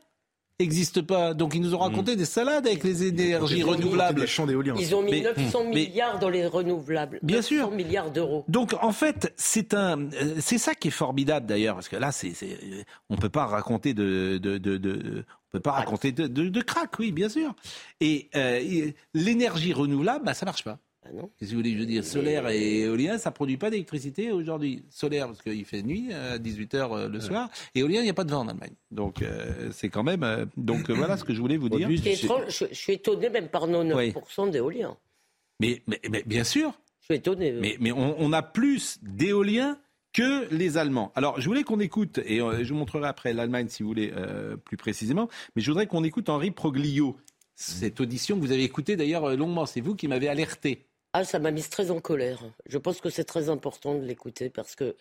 n'existe 0.59 1.01
pas. 1.01 1.33
Donc 1.33 1.55
ils 1.55 1.61
nous 1.61 1.73
ont 1.73 1.79
raconté 1.79 2.15
des 2.15 2.25
salades 2.25 2.67
avec 2.67 2.83
les 2.83 3.05
énergies 3.05 3.63
renouvelables. 3.63 4.25
Ils 4.79 4.95
ont 4.95 5.01
mis 5.01 5.21
900 5.21 5.63
milliards 5.65 6.19
dans 6.19 6.29
les 6.29 6.45
renouvelables. 6.45 7.19
Bien 7.23 7.37
900 7.37 7.47
sûr. 7.47 7.71
milliards 7.71 8.11
d'euros. 8.11 8.43
Donc 8.47 8.75
en 8.81 8.91
fait, 8.91 9.33
c'est 9.37 9.73
un, 9.73 10.01
euh, 10.13 10.35
c'est 10.39 10.57
ça 10.57 10.75
qui 10.75 10.89
est 10.89 10.91
formidable 10.91 11.45
d'ailleurs, 11.45 11.75
parce 11.75 11.89
que 11.89 11.95
là, 11.95 12.11
c'est, 12.11 12.33
on 13.09 13.15
peut 13.17 13.29
pas 13.29 13.45
raconter 13.45 13.93
de, 13.93 14.37
de, 14.37 14.57
de, 14.57 14.77
de 14.77 15.25
on 15.47 15.51
peut 15.51 15.59
pas 15.61 15.71
raconter 15.71 16.11
de, 16.11 16.27
de, 16.27 16.49
de 16.49 16.61
crack, 16.61 16.99
oui, 16.99 17.11
bien 17.11 17.29
sûr. 17.29 17.55
Et 18.01 18.29
euh, 18.35 18.91
l'énergie 19.13 19.73
renouvelable, 19.73 20.25
bah, 20.25 20.33
ça 20.33 20.45
marche 20.45 20.63
pas. 20.63 20.77
Ah 21.05 21.09
Qu'est-ce 21.37 21.51
que 21.51 21.55
vous 21.55 21.61
voulez 21.61 21.73
je 21.73 21.79
veux 21.79 21.85
dire 21.85 22.03
Solaire 22.03 22.49
et 22.49 22.81
éolien, 22.81 23.17
ça 23.17 23.31
produit 23.31 23.57
pas 23.57 23.69
d'électricité 23.69 24.31
aujourd'hui. 24.31 24.83
Solaire, 24.89 25.27
parce 25.27 25.41
qu'il 25.41 25.63
fait 25.65 25.81
nuit 25.81 26.13
à 26.13 26.37
18h 26.37 26.75
euh, 26.75 27.07
le 27.07 27.19
soir. 27.21 27.49
Et 27.73 27.79
éolien, 27.79 28.01
il 28.01 28.03
n'y 28.03 28.09
a 28.09 28.13
pas 28.13 28.25
de 28.25 28.31
vent 28.31 28.41
en 28.41 28.47
Allemagne. 28.49 28.73
Donc, 28.91 29.21
euh, 29.21 29.69
c'est 29.71 29.89
quand 29.89 30.03
même. 30.03 30.23
Euh, 30.23 30.45
donc, 30.57 30.89
voilà 30.89 31.15
ce 31.15 31.23
que 31.23 31.33
je 31.33 31.39
voulais 31.39 31.57
vous 31.57 31.69
dire. 31.69 31.89
je, 31.89 32.65
suis 32.73 32.93
étonné 32.93 33.29
même 33.29 33.47
par 33.47 33.67
nos 33.67 33.83
9% 33.83 34.51
d'éolien. 34.51 34.97
Mais, 35.61 35.81
mais, 35.87 36.23
bien 36.25 36.43
sûr. 36.43 36.73
Je 36.99 37.05
suis 37.05 37.15
étonné. 37.15 37.53
Mais, 37.53 37.77
mais 37.79 37.91
on, 37.91 38.33
a 38.33 38.41
plus 38.41 38.99
d'éolien 39.01 39.79
que 40.11 40.53
les 40.53 40.77
Allemands. 40.77 41.11
Alors, 41.15 41.39
je 41.39 41.47
voulais 41.47 41.63
qu'on 41.63 41.79
écoute, 41.79 42.19
et 42.19 42.39
je 42.39 42.73
vous 42.73 42.79
montrerai 42.79 43.07
après 43.07 43.33
l'Allemagne 43.33 43.67
si 43.69 43.83
vous 43.83 43.89
voulez 43.89 44.13
plus 44.65 44.77
précisément, 44.77 45.27
mais 45.55 45.61
je 45.61 45.71
voudrais 45.71 45.87
qu'on 45.87 46.03
écoute 46.03 46.29
Henri 46.29 46.51
Proglio. 46.51 47.17
Cette 47.55 47.99
audition 47.99 48.37
que 48.37 48.41
vous 48.41 48.53
avez 48.53 48.63
écoutée 48.63 48.95
d'ailleurs 48.95 49.35
longuement, 49.35 49.65
c'est 49.65 49.81
vous 49.81 49.95
qui 49.95 50.07
m'avez 50.07 50.29
alerté. 50.29 50.88
Ah, 51.13 51.23
ça 51.23 51.39
m'a 51.39 51.49
mise 51.49 51.69
très 51.69 51.89
en 51.89 51.99
colère. 51.99 52.43
Je 52.67 52.77
pense 52.77 53.01
que 53.01 53.09
c'est 53.09 53.23
très 53.23 53.49
important 53.49 53.95
de 53.95 54.05
l'écouter 54.05 54.49
parce 54.51 54.75
que 54.75 54.95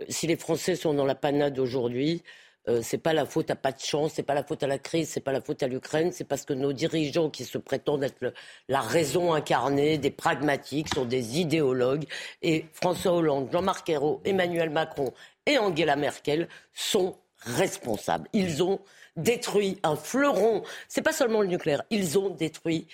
euh, 0.00 0.04
si 0.08 0.26
les 0.26 0.36
Français 0.36 0.74
sont 0.74 0.92
dans 0.92 1.04
la 1.04 1.14
panade 1.14 1.58
aujourd'hui, 1.60 2.24
euh, 2.68 2.80
c'est 2.82 2.98
pas 2.98 3.12
la 3.12 3.26
faute 3.26 3.48
à 3.50 3.54
pas 3.54 3.70
de 3.70 3.78
chance, 3.78 4.14
c'est 4.14 4.24
pas 4.24 4.34
la 4.34 4.42
faute 4.42 4.64
à 4.64 4.66
la 4.66 4.78
crise, 4.78 5.08
c'est 5.08 5.20
pas 5.20 5.30
la 5.30 5.40
faute 5.40 5.62
à 5.62 5.68
l'Ukraine, 5.68 6.10
c'est 6.10 6.24
parce 6.24 6.44
que 6.44 6.52
nos 6.52 6.72
dirigeants 6.72 7.30
qui 7.30 7.44
se 7.44 7.58
prétendent 7.58 8.02
être 8.02 8.34
la 8.68 8.80
raison 8.80 9.34
incarnée, 9.34 9.98
des 9.98 10.10
pragmatiques, 10.10 10.92
sont 10.92 11.04
des 11.04 11.38
idéologues. 11.38 12.06
Et 12.42 12.66
François 12.72 13.12
Hollande, 13.12 13.48
Jean-Marc 13.52 13.88
Ayrault, 13.88 14.20
Emmanuel 14.24 14.70
Macron 14.70 15.12
et 15.46 15.58
Angela 15.58 15.94
Merkel 15.94 16.48
sont 16.74 17.16
responsables. 17.42 18.28
Ils 18.32 18.64
ont 18.64 18.80
détruit 19.16 19.78
un 19.84 19.94
fleuron. 19.94 20.64
C'est 20.88 21.02
pas 21.02 21.12
seulement 21.12 21.42
le 21.42 21.48
nucléaire. 21.48 21.84
Ils 21.90 22.18
ont 22.18 22.30
détruit 22.30 22.88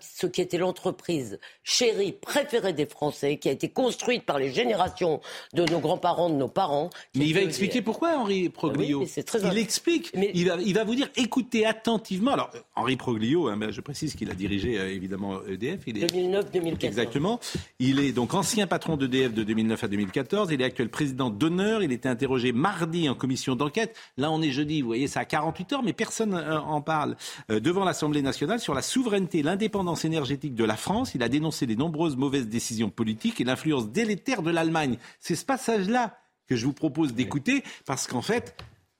ce 0.00 0.26
qui 0.26 0.40
était 0.40 0.58
l'entreprise 0.58 1.38
chérie, 1.62 2.12
préférée 2.12 2.72
des 2.72 2.86
Français, 2.86 3.38
qui 3.38 3.48
a 3.48 3.52
été 3.52 3.68
construite 3.68 4.24
par 4.24 4.38
les 4.38 4.52
générations 4.52 5.20
de 5.54 5.64
nos 5.64 5.80
grands-parents, 5.80 6.28
de 6.28 6.34
nos 6.34 6.48
parents. 6.48 6.90
Mais 7.14 7.26
il 7.26 7.34
va 7.34 7.40
expliquer 7.40 7.80
pourquoi, 7.82 8.18
Henri 8.18 8.48
Proglio. 8.48 9.00
Oui, 9.00 9.24
très 9.24 9.40
il 9.40 9.58
explique. 9.58 10.10
Il, 10.14 10.48
va, 10.48 10.56
il, 10.60 10.74
va, 10.74 10.84
vous 10.84 10.94
dire 10.94 11.08
écoutez 11.16 11.64
attentivement. 11.66 12.32
Alors, 12.32 12.50
Henri 12.76 12.96
Proglio, 12.96 13.48
hein, 13.48 13.56
ben, 13.56 13.70
je 13.70 13.80
précise 13.80 14.14
qu'il 14.14 14.30
a 14.30 14.34
dirigé 14.34 14.78
euh, 14.78 14.90
évidemment 14.90 15.40
EDF. 15.46 15.86
2009-2014. 15.86 16.84
Exactement. 16.84 17.40
Il 17.78 18.00
est 18.00 18.12
donc 18.12 18.34
ancien 18.34 18.66
patron 18.66 18.96
d'EDF 18.96 19.32
de 19.32 19.42
2009 19.42 19.84
à 19.84 19.88
2014. 19.88 20.50
Il 20.52 20.60
est 20.60 20.64
actuel 20.64 20.88
président 20.88 21.30
d'honneur. 21.30 21.82
Il 21.82 21.92
était 21.92 22.08
interrogé 22.08 22.52
mardi 22.52 23.08
en 23.08 23.14
commission 23.14 23.56
d'enquête. 23.56 23.96
Là, 24.16 24.30
on 24.30 24.42
est 24.42 24.50
jeudi. 24.50 24.80
Vous 24.80 24.88
voyez, 24.88 25.08
c'est 25.08 25.18
à 25.18 25.24
48 25.24 25.72
heures, 25.72 25.82
mais 25.82 25.92
personne 25.92 26.34
euh, 26.34 26.60
en 26.60 26.80
parle. 26.80 27.16
Euh, 27.50 27.60
devant 27.60 27.84
l'Assemblée 27.84 28.22
nationale 28.22 28.60
sur 28.60 28.74
la 28.74 28.82
souveraineté, 28.82 29.42
l'indépendance 29.54 30.04
énergétique 30.04 30.56
de 30.56 30.64
la 30.64 30.76
France. 30.76 31.14
Il 31.14 31.22
a 31.22 31.28
dénoncé 31.28 31.64
les 31.64 31.76
nombreuses 31.76 32.16
mauvaises 32.16 32.48
décisions 32.48 32.90
politiques 32.90 33.40
et 33.40 33.44
l'influence 33.44 33.88
délétère 33.88 34.42
de 34.42 34.50
l'Allemagne. 34.50 34.98
C'est 35.20 35.36
ce 35.36 35.44
passage-là 35.44 36.18
que 36.48 36.56
je 36.56 36.66
vous 36.66 36.72
propose 36.72 37.14
d'écouter 37.14 37.62
parce 37.86 38.08
qu'en 38.08 38.20
fait, 38.20 38.56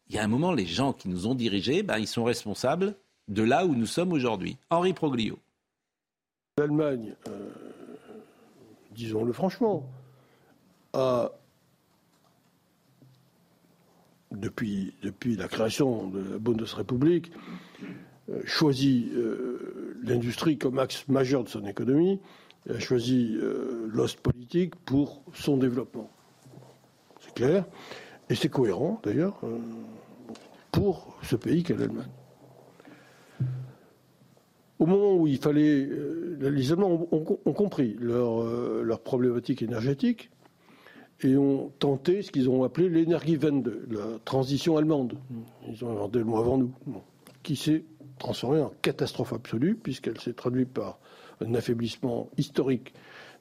il 0.09 0.15
y 0.15 0.19
a 0.19 0.23
un 0.23 0.29
moment, 0.29 0.53
les 0.53 0.65
gens 0.65 0.93
qui 0.93 1.09
nous 1.09 1.27
ont 1.27 1.35
dirigés, 1.35 1.83
ben, 1.83 1.99
ils 1.99 2.07
sont 2.07 2.23
responsables 2.23 2.95
de 3.27 3.43
là 3.43 3.67
où 3.67 3.75
nous 3.75 3.87
sommes 3.87 4.13
aujourd'hui. 4.13 4.57
Henri 4.71 4.93
Proglio. 4.93 5.41
L'Allemagne, 6.57 7.15
euh, 7.27 7.51
disons-le 8.93 9.33
franchement, 9.33 9.85
a, 10.93 11.33
depuis, 14.31 14.95
depuis 15.03 15.35
la 15.35 15.49
création 15.49 16.07
de 16.07 16.21
la 16.21 16.39
Bundesrepublik, 16.39 17.33
euh, 18.31 18.41
choisi 18.47 19.11
euh, 19.15 19.54
l'industrie 20.05 20.59
comme 20.59 20.79
axe 20.79 21.07
majeur 21.09 21.45
de 21.45 21.49
son 21.49 21.65
économie, 21.67 22.21
a 22.69 22.79
choisi 22.79 23.37
euh, 23.37 23.89
l'ost 23.93 24.21
politique 24.21 24.75
pour 24.77 25.23
son 25.35 25.57
développement. 25.57 26.11
C'est 27.21 27.35
clair. 27.35 27.65
Et 28.31 28.35
c'est 28.35 28.49
cohérent, 28.49 29.01
d'ailleurs, 29.05 29.39
pour 30.73 31.19
ce 31.23 31.37
pays 31.37 31.63
qu'est 31.63 31.77
l'Allemagne. 31.77 32.09
Au 34.79 34.87
moment 34.87 35.15
où 35.15 35.27
il 35.27 35.39
fallait. 35.39 35.89
les 36.41 36.73
Allemands 36.73 37.07
ont, 37.11 37.53
compris 37.53 37.97
leur, 38.01 39.01
problématique 39.01 39.63
énergétique 39.63 40.31
et 41.23 41.37
ont 41.37 41.71
tenté 41.79 42.23
ce 42.23 42.33
qu'ils 42.33 42.51
ont 42.51 42.65
appelé 42.65 42.89
l'énergie 42.89 43.37
22, 43.37 43.87
la 43.91 44.19
transition 44.25 44.77
allemande. 44.77 45.15
Ils 45.69 45.85
ont 45.85 45.91
inventé 45.91 46.19
le 46.19 46.25
mot 46.25 46.39
avant 46.39 46.59
nous, 46.59 46.73
qui 47.43 47.57
s'est 47.57 47.85
transformée 48.19 48.61
en 48.61 48.73
catastrophe 48.83 49.33
absolue, 49.33 49.75
puisqu'elle 49.75 50.21
s'est 50.21 50.33
traduite 50.33 50.71
par 50.71 50.99
un 51.41 51.55
affaiblissement 51.55 52.29
historique 52.37 52.95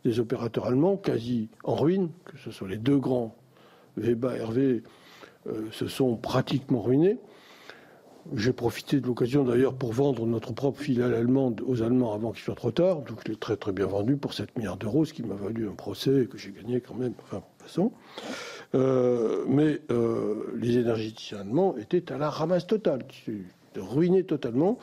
des 0.04 0.20
opérateurs 0.20 0.66
allemands, 0.66 0.98
quasi 0.98 1.50
en 1.64 1.76
ruine, 1.76 2.10
que 2.26 2.38
ce 2.38 2.52
soit 2.52 2.68
les 2.68 2.78
deux 2.78 2.98
grands, 2.98 3.36
et 4.02 4.12
Hervé, 4.12 4.84
euh, 5.48 5.70
se 5.72 5.88
sont 5.88 6.16
pratiquement 6.16 6.82
ruinés. 6.82 7.18
J'ai 8.36 8.54
profité 8.54 9.02
de 9.02 9.08
l'occasion 9.08 9.44
d'ailleurs 9.44 9.74
pour 9.74 9.92
vendre 9.92 10.26
notre 10.26 10.54
propre 10.54 10.80
filiale 10.80 11.14
allemande 11.14 11.62
aux 11.68 11.82
Allemands 11.82 12.14
avant 12.14 12.32
qu'il 12.32 12.42
soit 12.42 12.56
trop 12.56 12.72
tard. 12.72 13.02
Donc 13.02 13.20
je 13.26 13.32
l'ai 13.32 13.38
très 13.38 13.58
très 13.58 13.74
bien 13.74 13.86
vendu 13.86 14.16
pour 14.16 14.34
7 14.34 14.58
milliards 14.58 14.78
d'euros, 14.78 15.04
ce 15.04 15.14
qui 15.14 15.24
m'a 15.24 15.36
valu 15.36 15.68
un 15.68 15.74
procès 15.76 16.28
que 16.32 16.38
j'ai 16.38 16.52
gagné 16.52 16.80
quand 16.80 16.96
même, 16.96 17.14
enfin, 17.24 17.44
de 17.60 17.64
façon. 17.64 17.92
Euh, 18.76 19.44
mais 19.48 19.82
euh, 19.92 20.54
les 20.56 20.78
énergéticiens 20.78 21.40
allemands 21.40 21.76
étaient 21.78 22.14
à 22.14 22.18
la 22.18 22.30
ramasse 22.30 22.66
totale 22.66 23.06
ruiné 23.78 24.24
totalement. 24.24 24.78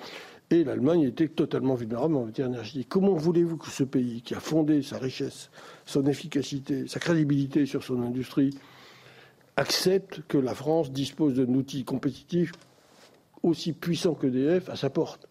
Et 0.52 0.64
l'Allemagne 0.64 1.02
était 1.02 1.28
totalement 1.28 1.74
vulnérable 1.74 2.16
en 2.16 2.26
matière 2.26 2.48
énergétique. 2.48 2.88
Comment 2.88 3.14
voulez-vous 3.14 3.56
que 3.56 3.68
ce 3.68 3.84
pays, 3.84 4.20
qui 4.20 4.34
a 4.34 4.40
fondé 4.40 4.82
sa 4.82 4.98
richesse, 4.98 5.50
son 5.86 6.06
efficacité, 6.06 6.88
sa 6.88 6.98
crédibilité 6.98 7.66
sur 7.66 7.84
son 7.84 8.02
industrie, 8.02 8.58
accepte 9.56 10.22
que 10.26 10.38
la 10.38 10.54
France 10.54 10.90
dispose 10.90 11.34
d'un 11.34 11.54
outil 11.54 11.84
compétitif 11.84 12.52
aussi 13.44 13.72
puissant 13.72 14.14
que 14.14 14.26
d'EDF 14.26 14.68
à 14.68 14.76
sa 14.76 14.90
porte? 14.90 15.28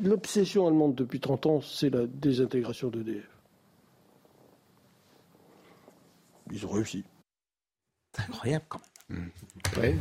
L'obsession 0.00 0.66
allemande 0.66 0.96
depuis 0.96 1.20
30 1.20 1.46
ans, 1.46 1.60
c'est 1.60 1.90
la 1.90 2.06
désintégration 2.06 2.88
d'EDF. 2.88 3.28
Ils 6.50 6.66
ont 6.66 6.70
réussi. 6.70 7.04
C'est 8.16 8.22
incroyable 8.22 8.64
quand 8.68 8.78
même. 8.78 8.91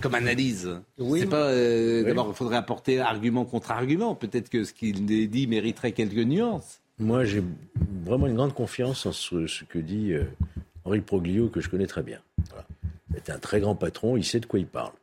Comme 0.01 0.15
analyse. 0.15 0.69
Oui. 0.97 1.25
pas. 1.25 1.47
Euh, 1.47 2.03
d'abord, 2.03 2.27
il 2.29 2.35
faudrait 2.35 2.57
apporter 2.57 2.99
argument 2.99 3.45
contre 3.45 3.71
argument. 3.71 4.15
Peut-être 4.15 4.49
que 4.49 4.63
ce 4.63 4.73
qu'il 4.73 5.05
dit 5.05 5.47
mériterait 5.47 5.91
quelques 5.91 6.25
nuances. 6.25 6.81
Moi, 6.99 7.25
j'ai 7.25 7.43
vraiment 8.05 8.27
une 8.27 8.35
grande 8.35 8.53
confiance 8.53 9.05
en 9.05 9.11
ce, 9.11 9.63
que 9.63 9.79
dit 9.79 10.13
euh, 10.13 10.23
Henri 10.85 11.01
Proglio, 11.01 11.47
que 11.47 11.61
je 11.61 11.69
connais 11.69 11.87
très 11.87 12.03
bien. 12.03 12.19
C'est 13.13 13.31
un 13.31 13.39
très 13.39 13.59
grand 13.59 13.75
patron, 13.75 14.17
il 14.17 14.23
sait 14.23 14.39
de 14.39 14.45
quoi 14.45 14.59
il 14.59 14.67
parle. 14.67 14.93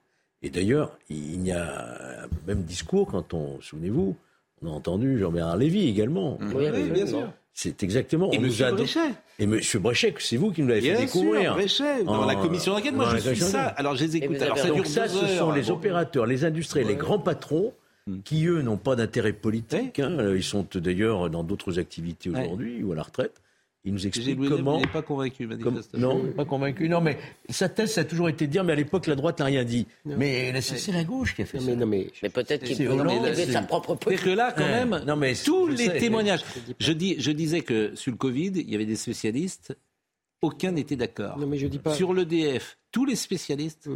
Et 0.42 0.50
d'ailleurs, 0.50 0.96
il 1.10 1.44
y 1.46 1.52
a 1.52 2.24
un 2.24 2.28
même 2.46 2.62
discours 2.62 3.08
quand 3.08 3.34
on, 3.34 3.60
souvenez-vous, 3.60 4.16
on 4.62 4.68
a 4.68 4.70
entendu 4.70 5.18
Jean-Bernard 5.18 5.56
Lévy 5.56 5.88
également. 5.88 6.38
Oui, 6.54 6.70
bien 6.90 7.06
sûr. 7.06 7.32
C'est 7.60 7.82
exactement. 7.82 8.30
Et 8.30 8.36
M. 8.36 8.48
Bréchet. 8.76 9.00
Et 9.40 9.42
M. 9.42 9.60
Bréchet, 9.80 10.14
c'est 10.20 10.36
vous 10.36 10.52
qui 10.52 10.62
nous 10.62 10.68
l'avez 10.68 10.94
fait 10.94 11.06
découvrir. 11.06 11.54
Bréchet, 11.54 12.04
dans 12.04 12.24
la 12.24 12.36
commission 12.36 12.72
d'enquête, 12.72 12.94
moi 12.94 13.16
je 13.16 13.30
suis 13.30 13.40
ça. 13.40 13.66
Alors 13.66 13.96
je 13.96 14.04
les 14.04 14.16
écoute. 14.18 14.40
Alors 14.40 14.56
ça 14.56 14.68
ça, 14.84 15.08
ce 15.08 15.26
sont 15.26 15.50
les 15.50 15.68
opérateurs, 15.68 16.24
les 16.24 16.44
industriels, 16.44 16.86
les 16.86 16.94
grands 16.94 17.18
patrons 17.18 17.74
hmm. 18.06 18.18
qui, 18.24 18.46
eux, 18.46 18.62
n'ont 18.62 18.76
pas 18.76 18.94
d'intérêt 18.94 19.32
politique. 19.32 19.98
Hein. 19.98 20.34
Ils 20.36 20.44
sont 20.44 20.68
d'ailleurs 20.72 21.30
dans 21.30 21.42
d'autres 21.42 21.80
activités 21.80 22.30
aujourd'hui 22.30 22.84
ou 22.84 22.92
à 22.92 22.94
la 22.94 23.02
retraite. 23.02 23.42
Il 23.88 23.94
nous 23.94 24.06
explique 24.06 24.38
comment. 24.48 24.76
il 24.78 24.82
n'est 24.82 24.92
pas 24.92 25.00
convaincu, 25.00 25.48
Comme- 25.48 25.80
non, 25.94 26.26
pas 26.36 26.44
convaincu. 26.44 26.88
Non, 26.90 27.00
mais 27.00 27.16
sa 27.48 27.70
thèse, 27.70 27.92
ça 27.94 28.02
a 28.02 28.04
toujours 28.04 28.28
été 28.28 28.46
de 28.46 28.52
dire, 28.52 28.62
mais 28.64 28.74
à 28.74 28.76
l'époque, 28.76 29.06
la 29.06 29.14
droite 29.14 29.38
n'a 29.38 29.46
rien 29.46 29.64
dit. 29.64 29.86
Mais 30.04 30.60
c'est 30.60 30.92
la 30.92 31.04
gauche 31.04 31.34
qui 31.34 31.40
a 31.42 31.46
fait 31.46 31.58
ça. 31.58 31.64
Mais 31.64 31.74
non, 31.74 31.86
mais, 31.86 32.08
Mais 32.22 32.28
peut-être 32.28 32.64
qu'il 32.64 32.76
peut 32.76 33.34
c'est- 33.34 33.50
sa 33.52 33.62
propre 33.62 33.96
C'est 34.06 34.16
que 34.16 34.28
là, 34.30 34.52
quand 34.54 34.62
Ouais. 34.62 34.84
même, 34.84 35.02
Non, 35.06 35.16
mais 35.16 35.34
tous 35.34 35.70
je 35.70 35.76
les 35.76 35.86
sais, 35.86 35.98
témoignages. 35.98 36.40
Je, 36.78 36.92
dis, 36.92 37.16
je 37.18 37.30
disais 37.30 37.62
que 37.62 37.94
sur 37.96 38.10
le 38.12 38.18
Covid, 38.18 38.52
il 38.56 38.68
y 38.70 38.74
avait 38.74 38.84
des 38.84 38.96
spécialistes, 38.96 39.74
aucun 40.42 40.72
n'était 40.72 40.96
d'accord. 40.96 41.38
Non, 41.38 41.46
mais 41.46 41.56
je 41.56 41.66
dis 41.66 41.78
pas. 41.78 41.94
Sur 41.94 42.12
l'EDF, 42.12 42.76
tous 42.92 43.06
les 43.06 43.16
spécialistes 43.16 43.88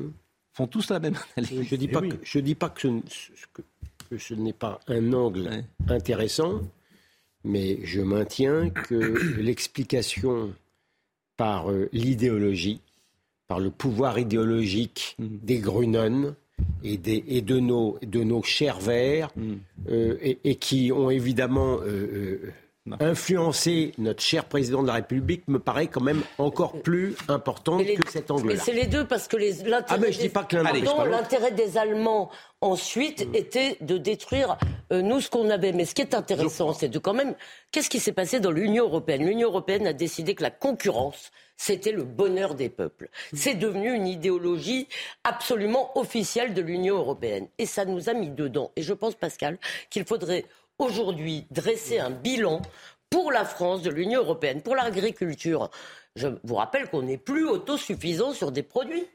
font 0.55 0.67
tous 0.67 0.89
la 0.91 1.01
même 1.01 1.17
analyse. 1.37 1.69
Je 1.69 1.77
dis 1.77 1.89
pas 1.89 2.01
que, 2.01 2.17
je 2.23 2.39
dis 2.39 2.55
pas 2.55 2.71
que 2.71 2.81
ce, 2.81 2.89
ce- 3.09 3.47
que- 3.53 3.63
que 4.11 4.17
ce 4.19 4.33
n'est 4.35 4.53
pas 4.55 4.81
un 4.89 5.13
angle 5.13 5.65
intéressant, 5.89 6.61
mais 7.45 7.79
je 7.85 8.01
maintiens 8.01 8.71
que 8.71 8.97
l'explication 9.41 10.53
par 11.37 11.71
euh, 11.71 11.89
l'idéologie, 11.93 12.81
par 13.49 13.61
le 13.61 13.71
pouvoir 13.71 14.19
idéologique 14.19 15.17
des 15.19 15.59
Grunen 15.59 16.35
et, 16.85 16.97
des, 16.97 17.25
et 17.27 17.43
de, 17.43 17.59
nos, 17.59 17.99
de 18.03 18.23
nos 18.23 18.43
chers 18.43 18.81
verts, 18.81 19.31
euh, 19.89 20.17
et, 20.21 20.39
et 20.45 20.57
qui 20.57 20.93
ont 20.93 21.11
évidemment 21.11 21.79
euh, 21.83 22.53
influencé 23.01 23.93
notre 23.99 24.23
cher 24.23 24.45
président 24.47 24.83
de 24.83 24.89
la 24.89 24.95
République, 24.95 25.47
me 25.49 25.59
paraît 25.59 25.87
quand 25.87 26.01
même 26.01 26.23
encore 26.39 26.83
plus 26.83 27.15
importante 27.29 27.79
Mais 27.79 27.85
les- 27.85 27.95
que 27.97 28.11
cet 28.11 28.29
Mais 28.31 28.35
angle-là. 28.37 28.61
c'est 28.65 28.73
les 28.73 28.87
deux 28.87 29.07
parce 29.07 29.29
que 29.29 29.37
les- 29.37 29.53
l'intérêt 29.65 29.85
Ah, 29.89 29.99
mais 29.99 30.13
je 30.13 30.19
des- 30.19 30.25
dis 30.25 30.29
pas 30.29 30.45
que 30.45 30.57
l'un 30.57 30.65
n'empêche 30.65 30.83
Pardon, 30.85 30.97
pas 30.99 31.05
l'autre. 31.07 31.17
l'intérêt 31.21 31.53
des 31.53 31.79
Allemands 31.79 32.31
ensuite 32.61 33.27
était 33.35 33.77
de 33.81 33.99
détruire 33.99 34.57
euh, 34.93 35.01
nous 35.03 35.21
ce 35.21 35.31
qu'on 35.31 35.49
avait. 35.51 35.73
Mais 35.73 35.85
ce 35.85 35.95
qui 35.95 36.03
est 36.03 36.15
intéressant, 36.15 36.73
c'est 36.73 36.89
de 36.89 36.99
quand 36.99 37.15
même 37.15 37.35
qu'est-ce 37.71 37.89
qui 37.91 38.01
s'est 38.01 38.13
passé 38.13 38.41
dans 38.41 38.51
l'Union 38.51 38.85
européenne? 38.85 39.25
L'Union 39.27 39.49
européenne 39.49 39.87
a 39.87 39.93
décidé 39.93 40.35
que 40.35 40.43
la 40.43 40.51
concurrence 40.51 41.31
c'était 41.59 41.93
le 41.93 42.03
bonheur 42.03 42.57
des 42.57 42.69
peuples. 42.69 43.09
C'est 43.35 43.55
devenu 43.55 43.95
une 43.95 44.09
idéologie 44.09 44.89
absolument 45.23 45.97
officielle 45.97 46.55
de 46.55 46.63
l'Union 46.63 46.97
européenne. 46.97 47.47
Et 47.59 47.67
ça 47.67 47.85
nous 47.85 48.09
a 48.09 48.15
mis 48.15 48.31
dedans. 48.31 48.73
Et 48.75 48.83
je 48.83 48.93
pense, 48.93 49.15
Pascal, 49.15 49.59
qu'il 49.89 50.05
faudrait 50.05 50.45
aujourd'hui 50.83 51.47
dresser 51.51 51.99
un 51.99 52.11
bilan 52.11 52.61
pour 53.11 53.33
la 53.33 53.45
France 53.45 53.83
de 53.83 53.91
l'Union 53.91 54.21
européenne, 54.21 54.63
pour 54.63 54.75
l'agriculture. 54.75 55.71
Je 56.17 56.29
vous 56.45 56.55
rappelle 56.57 56.89
qu'on 56.89 57.03
n'est 57.03 57.19
plus 57.19 57.47
autosuffisant 57.47 58.33
sur 58.33 58.53
des 58.53 58.63
produits. 58.63 59.07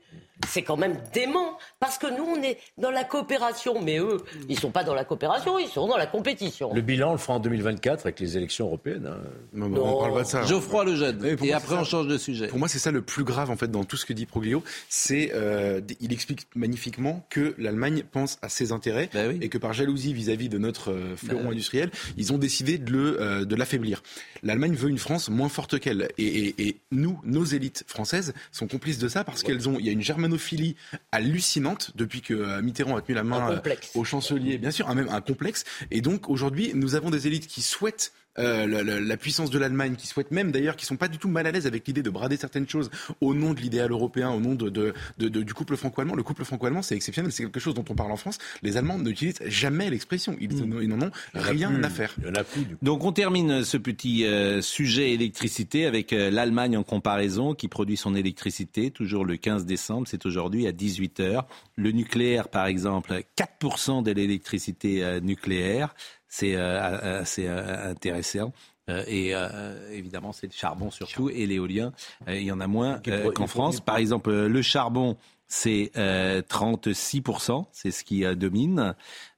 C'est 0.48 0.62
quand 0.62 0.78
même 0.78 0.96
dément, 1.14 1.58
parce 1.80 1.98
que 1.98 2.06
nous, 2.16 2.24
on 2.24 2.42
est 2.44 2.60
dans 2.78 2.92
la 2.92 3.04
coopération, 3.04 3.82
mais 3.82 3.98
eux, 3.98 4.18
ils 4.48 4.56
ne 4.56 4.60
sont 4.60 4.70
pas 4.70 4.84
dans 4.84 4.94
la 4.94 5.04
coopération, 5.04 5.58
ils 5.58 5.68
sont 5.68 5.88
dans 5.88 5.98
la 5.98 6.06
compétition. 6.06 6.72
Le 6.76 6.82
bilan, 6.82 7.10
on 7.10 7.12
le 7.14 7.18
fera 7.18 7.34
en 7.34 7.40
2024 7.40 8.02
avec 8.06 8.20
les 8.20 8.38
élections 8.38 8.68
européennes. 8.68 9.08
hein. 9.12 9.18
Non, 9.54 9.68
mais 9.68 9.80
on 9.80 10.00
parle 10.00 10.14
pas 10.14 10.22
de 10.24 10.28
ça. 10.28 10.44
Geoffroy 10.44 10.86
Lejeune. 10.86 11.18
Oui, 11.24 11.30
Et 11.30 11.48
moi, 11.48 11.56
après, 11.58 11.76
on 11.76 11.84
change 11.84 12.08
de 12.08 12.18
sujet. 12.20 12.48
Pour 12.48 12.60
moi, 12.60 12.68
c'est 12.68 12.78
ça 12.78 12.92
le 12.92 13.02
plus 13.02 13.24
grave 13.24 13.50
en 13.50 13.56
fait 13.58 13.70
dans 13.72 13.84
tout 13.84 13.98
ce 13.98 14.06
que 14.06 14.14
dit 14.14 14.28
Proglio. 14.28 14.64
C'est 14.90 15.32
euh, 15.34 15.82
il 16.00 16.14
explique 16.14 16.46
magnifiquement 16.56 17.26
que 17.32 17.56
l'Allemagne 17.58 18.04
pense 18.12 18.38
à 18.44 18.50
ses 18.50 18.72
intérêts 18.72 19.10
Bah 19.14 19.22
et 19.42 19.50
que 19.50 19.58
par 19.58 19.74
jalousie 19.74 20.14
vis-à-vis 20.14 20.50
de 20.50 20.60
notre 20.60 20.92
euh, 20.92 21.16
fleuron 21.16 21.46
oui. 21.48 21.54
industriel, 21.54 21.90
ils 22.16 22.32
ont 22.32 22.38
décidé 22.38 22.78
de 22.78 22.92
le 22.92 23.22
euh, 23.22 23.44
de 23.46 23.56
l'affaiblir. 23.56 24.04
L'Allemagne 24.44 24.76
veut 24.76 24.90
une 24.90 25.00
France 25.00 25.30
moins 25.30 25.50
forte 25.50 25.80
qu'elle 25.80 26.10
et, 26.20 26.24
et- 26.26 26.68
et 26.68 26.78
nous, 26.92 27.20
nos 27.24 27.44
élites 27.44 27.84
françaises 27.88 28.34
sont 28.52 28.68
complices 28.68 29.00
de 29.00 29.08
ça 29.08 29.24
parce 29.24 29.42
qu'elles 29.42 29.68
ont 29.68 29.78
il 29.80 29.86
y 29.86 29.90
a 29.90 29.92
une 29.94 30.02
germanophilie 30.08 30.76
hallucinante 31.12 31.92
depuis 31.96 32.22
que 32.22 32.34
euh, 32.34 32.62
Mitterrand 32.62 32.96
a 32.96 33.02
tenu 33.02 33.16
la 33.16 33.24
main 33.24 33.52
euh, 33.52 33.76
au 33.94 34.04
chancelier, 34.04 34.58
bien 34.58 34.72
sûr, 34.72 34.90
un, 34.90 34.96
même 34.96 35.10
un 35.10 35.22
complexe. 35.22 35.66
Et 35.92 36.02
donc 36.02 36.30
aujourd'hui, 36.30 36.72
nous 36.74 36.96
avons 36.96 37.10
des 37.10 37.28
élites 37.28 37.48
qui 37.48 37.62
souhaitent 37.62 38.14
euh, 38.40 38.68
la, 38.68 38.84
la- 38.84 39.00
la 39.00 39.18
puissance 39.18 39.50
de 39.50 39.58
l'Allemagne, 39.60 39.96
qui 39.96 40.08
souhaitent 40.08 40.32
même 40.32 40.52
d'ailleurs, 40.52 40.76
qui 40.76 40.86
sont 40.86 40.98
pas 40.98 41.08
du 41.08 41.18
tout 41.18 41.30
mal 41.30 41.48
à 41.48 41.52
l'aise 41.52 41.68
avec 41.68 41.88
l'idée 41.88 42.04
de 42.04 42.10
brader 42.10 42.38
certaines 42.38 42.68
choses 42.68 42.90
au 43.22 43.34
nom 43.34 43.54
de 43.54 43.60
l'idéal 43.60 43.92
européen, 43.92 44.30
au 44.32 44.40
nom 44.40 44.56
de, 44.56 44.70
de- 44.70 44.94
de- 45.18 45.30
de- 45.30 45.42
du 45.44 45.54
couple 45.54 45.76
franco-allemand. 45.78 46.16
Le 46.16 46.24
couple 46.24 46.44
franco-allemand, 46.46 46.82
c'est 46.82 46.96
exceptionnel, 46.96 47.32
c'est 47.32 47.44
quelque 47.44 47.60
chose 47.60 47.74
dont 47.74 47.86
on 47.90 47.96
parle 47.96 48.12
en 48.12 48.18
France. 48.18 48.38
Les 48.64 48.78
Allemands 48.78 48.98
n'utilisent 49.00 49.40
jamais 49.46 49.90
l'expression, 49.90 50.36
ils, 50.40 50.52
ils 50.54 50.88
n'en 50.90 51.02
ont 51.08 51.12
rien 51.34 51.72
plus. 51.72 51.84
à 51.84 51.90
faire. 51.90 52.14
Il 52.20 52.26
y 52.26 52.30
en 52.30 52.36
a 52.36 52.44
plus, 52.44 52.62
du 52.66 52.76
coup. 52.76 52.86
Donc 52.86 53.04
on 53.04 53.12
termine 53.12 53.64
ce 53.64 53.78
petit 53.78 54.26
euh, 54.26 54.62
sujet 54.62 55.12
électricité 55.14 55.86
avec 55.86 56.14
euh, 56.14 56.30
l'Allemagne 56.30 56.78
en 56.78 56.84
comparaison 56.84 57.54
qui 57.56 57.68
produit 57.68 57.98
son 57.98 58.16
électricité 58.16 58.92
toujours 58.92 59.26
le 59.26 59.38
15 59.38 59.66
décembre, 59.66 60.08
c'est 60.08 60.26
aujourd'hui 60.26 60.68
à 60.68 60.72
18h. 60.72 61.44
Le 61.76 61.92
nucléaire 61.92 62.50
par 62.50 62.66
exemple, 62.68 63.22
4% 63.38 64.04
de 64.04 64.12
l'électricité 64.12 65.04
euh, 65.04 65.20
nucléaire, 65.20 65.96
c'est 66.28 66.56
euh, 66.56 66.80
euh, 66.82 67.22
c'est, 67.26 67.48
euh, 67.48 67.92
intéressant. 67.92 68.54
Euh, 68.90 69.04
et 69.08 69.32
euh, 69.34 69.92
évidemment, 69.92 70.32
c'est 70.32 70.48
le 70.48 70.54
charbon 70.54 70.92
surtout 70.92 71.30
et 71.30 71.46
l'éolien. 71.46 71.92
Euh, 72.28 72.38
il 72.38 72.44
y 72.44 72.52
en 72.52 72.62
a 72.62 72.68
moins 72.68 73.02
euh, 73.08 73.32
qu'en 73.32 73.48
France. 73.48 73.82
Par 73.82 73.98
exemple, 73.98 74.30
euh, 74.30 74.48
le 74.48 74.62
charbon, 74.62 75.18
c'est 75.48 75.92
euh, 75.98 76.42
36%, 76.42 77.66
c'est 77.72 77.92
ce 77.92 78.04
qui 78.04 78.24
euh, 78.24 78.36
domine. 78.36 78.96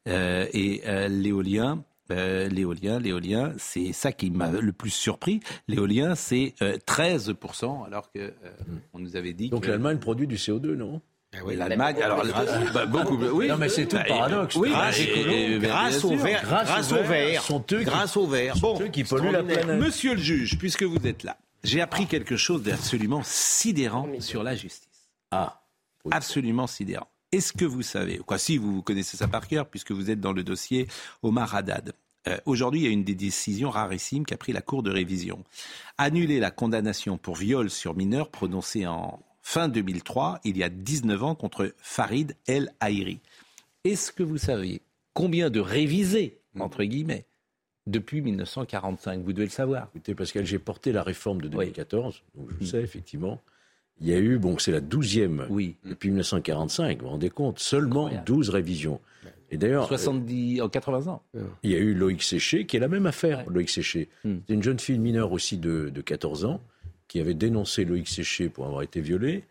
Euh, 0.08 0.46
et 0.54 0.82
euh, 0.86 1.08
l'éolien, 1.08 1.84
euh, 2.12 2.48
l'éolien, 2.48 3.00
l'éolien, 3.00 3.54
c'est 3.58 3.94
ça 3.94 4.12
qui 4.12 4.32
m'a 4.32 4.52
le 4.52 4.72
plus 4.72 4.90
surpris. 4.90 5.40
L'éolien, 5.68 6.16
c'est 6.16 6.56
euh, 6.62 6.78
13%, 6.78 7.86
alors 7.86 8.12
que 8.12 8.20
euh, 8.20 8.32
on 8.94 9.00
nous 9.00 9.16
avait 9.16 9.34
dit 9.34 9.50
Donc 9.50 9.64
que 9.64 9.70
l'Allemagne 9.70 9.98
produit 9.98 10.28
du 10.28 10.36
CO2, 10.36 10.74
non? 10.74 11.02
Oui, 11.46 11.56
l'Allemagne, 11.56 12.02
alors 12.02 12.24
bah, 12.74 12.86
beaucoup, 12.86 13.18
oui. 13.18 13.48
Non, 13.48 13.58
mais 13.58 13.70
c'est 13.70 13.86
tout 13.88 13.96
le 13.98 14.02
Bah, 14.04 14.08
paradoxe. 14.10 14.56
Oui, 14.56 14.70
Grâce 14.70 14.98
bah, 14.98 15.04
écolo, 15.04 15.32
et- 15.32 15.52
et- 15.56 15.60
grâce 15.60 16.04
au 16.04 16.16
vert, 16.16 16.42
grâce 16.44 16.92
au 16.92 17.04
vert, 17.04 17.42
sont 17.44 17.64
eux 17.72 17.80
qui- 17.80 17.84
grâce 17.86 18.18
au 18.18 18.28
vert. 18.28 18.56
sont 18.58 18.74
Bon, 18.74 18.82
eux 18.82 18.88
qui 18.88 19.04
polluent 19.04 19.32
la 19.32 19.44
planète. 19.44 19.80
Monsieur 19.80 20.14
le 20.16 20.22
juge, 20.22 20.58
puisque 20.58 20.84
vous 20.84 21.06
êtes 21.06 21.24
là, 21.24 21.38
j'ai 21.64 21.82
appris 21.82 22.06
quelque 22.08 22.38
chose 22.38 22.64
d'absolument 22.64 23.22
sidérant 23.24 24.08
sur 24.20 24.44
la 24.44 24.56
justice. 24.56 24.88
Ah, 25.32 25.62
Absolument 26.12 26.66
sidérant. 26.68 27.08
Est-ce 27.32 27.54
que 27.54 27.66
vous 27.66 27.82
savez, 27.84 28.18
quoi, 28.26 28.38
si 28.40 28.58
vous 28.58 28.82
connaissez 28.82 29.18
ça 29.18 29.28
par 29.28 29.48
cœur, 29.48 29.68
puisque 29.68 29.92
vous 29.92 30.10
êtes 30.10 30.20
dans 30.22 30.34
le 30.34 30.44
dossier 30.44 30.88
Omar 31.22 31.54
Haddad. 31.54 31.94
Euh, 32.28 32.38
Aujourd'hui, 32.46 32.82
il 32.82 32.84
y 32.86 32.88
a 32.88 32.92
une 32.92 33.04
des 33.04 33.16
décisions 33.16 33.70
rarissimes 33.70 34.26
qu'a 34.26 34.36
pris 34.38 34.52
la 34.52 34.62
Cour 34.62 34.82
de 34.84 34.92
révision. 34.92 35.44
Annuler 35.98 36.40
la 36.40 36.52
condamnation 36.52 37.18
pour 37.18 37.36
viol 37.36 37.70
sur 37.70 37.96
mineur 37.96 38.30
prononcée 38.30 38.88
en 38.88 39.20
fin 39.50 39.68
2003, 39.68 40.42
il 40.44 40.58
y 40.58 40.64
a 40.64 40.70
19 40.70 41.24
ans, 41.24 41.34
contre 41.34 41.74
Farid 41.80 42.36
El 42.46 42.72
Haïri. 42.80 43.20
Est-ce 43.84 44.12
que 44.12 44.22
vous 44.22 44.38
savez 44.38 44.84
combien 45.16 45.50
de 45.50 45.60
révisés, 45.60 46.38
entre 46.60 46.84
guillemets, 46.84 47.26
depuis 47.88 48.22
1945 48.22 49.24
Vous 49.24 49.34
devez 49.34 49.46
le 49.46 49.52
savoir. 49.52 49.88
Écoutez, 49.96 50.14
Pascal, 50.14 50.46
j'ai 50.46 50.60
porté 50.60 50.92
la 50.92 51.02
réforme 51.02 51.42
de 51.42 51.48
2014, 51.48 52.22
donc 52.36 52.50
je 52.52 52.60
le 52.60 52.66
sais, 52.68 52.82
effectivement. 52.84 53.42
Il 54.00 54.08
y 54.08 54.14
a 54.14 54.20
eu, 54.20 54.38
bon, 54.38 54.60
c'est 54.60 54.72
la 54.72 54.82
douzième 54.82 55.48
oui. 55.50 55.78
depuis 55.84 56.10
1945, 56.10 57.00
vous 57.00 57.06
vous 57.06 57.10
rendez 57.10 57.32
compte, 57.32 57.58
seulement 57.58 58.12
12 58.28 58.50
révisions. 58.50 59.02
Et 59.50 59.58
d'ailleurs, 59.58 59.88
70, 59.88 60.62
en 60.62 60.70
80 60.70 61.08
ans. 61.08 61.24
il 61.64 61.72
y 61.72 61.76
a 61.76 61.80
eu 61.80 61.96
Loïc 61.96 62.22
Séché, 62.22 62.68
qui 62.68 62.78
est 62.78 62.80
la 62.80 62.88
même 62.88 63.08
affaire, 63.08 63.50
Loïc 63.50 63.72
Séché. 63.72 64.10
Hmm. 64.24 64.38
C'est 64.48 64.54
une 64.54 64.62
jeune 64.62 64.78
fille 64.78 65.00
mineure 65.00 65.32
aussi 65.32 65.58
de, 65.58 65.90
de 65.90 66.02
14 66.02 66.46
ans, 66.46 66.62
qui 67.10 67.20
avait 67.20 67.34
dénoncé 67.34 67.84
Loïc 67.84 68.08
Séché 68.08 68.48
pour 68.48 68.66
avoir 68.66 68.84
été 68.84 69.02
violé. 69.02 69.44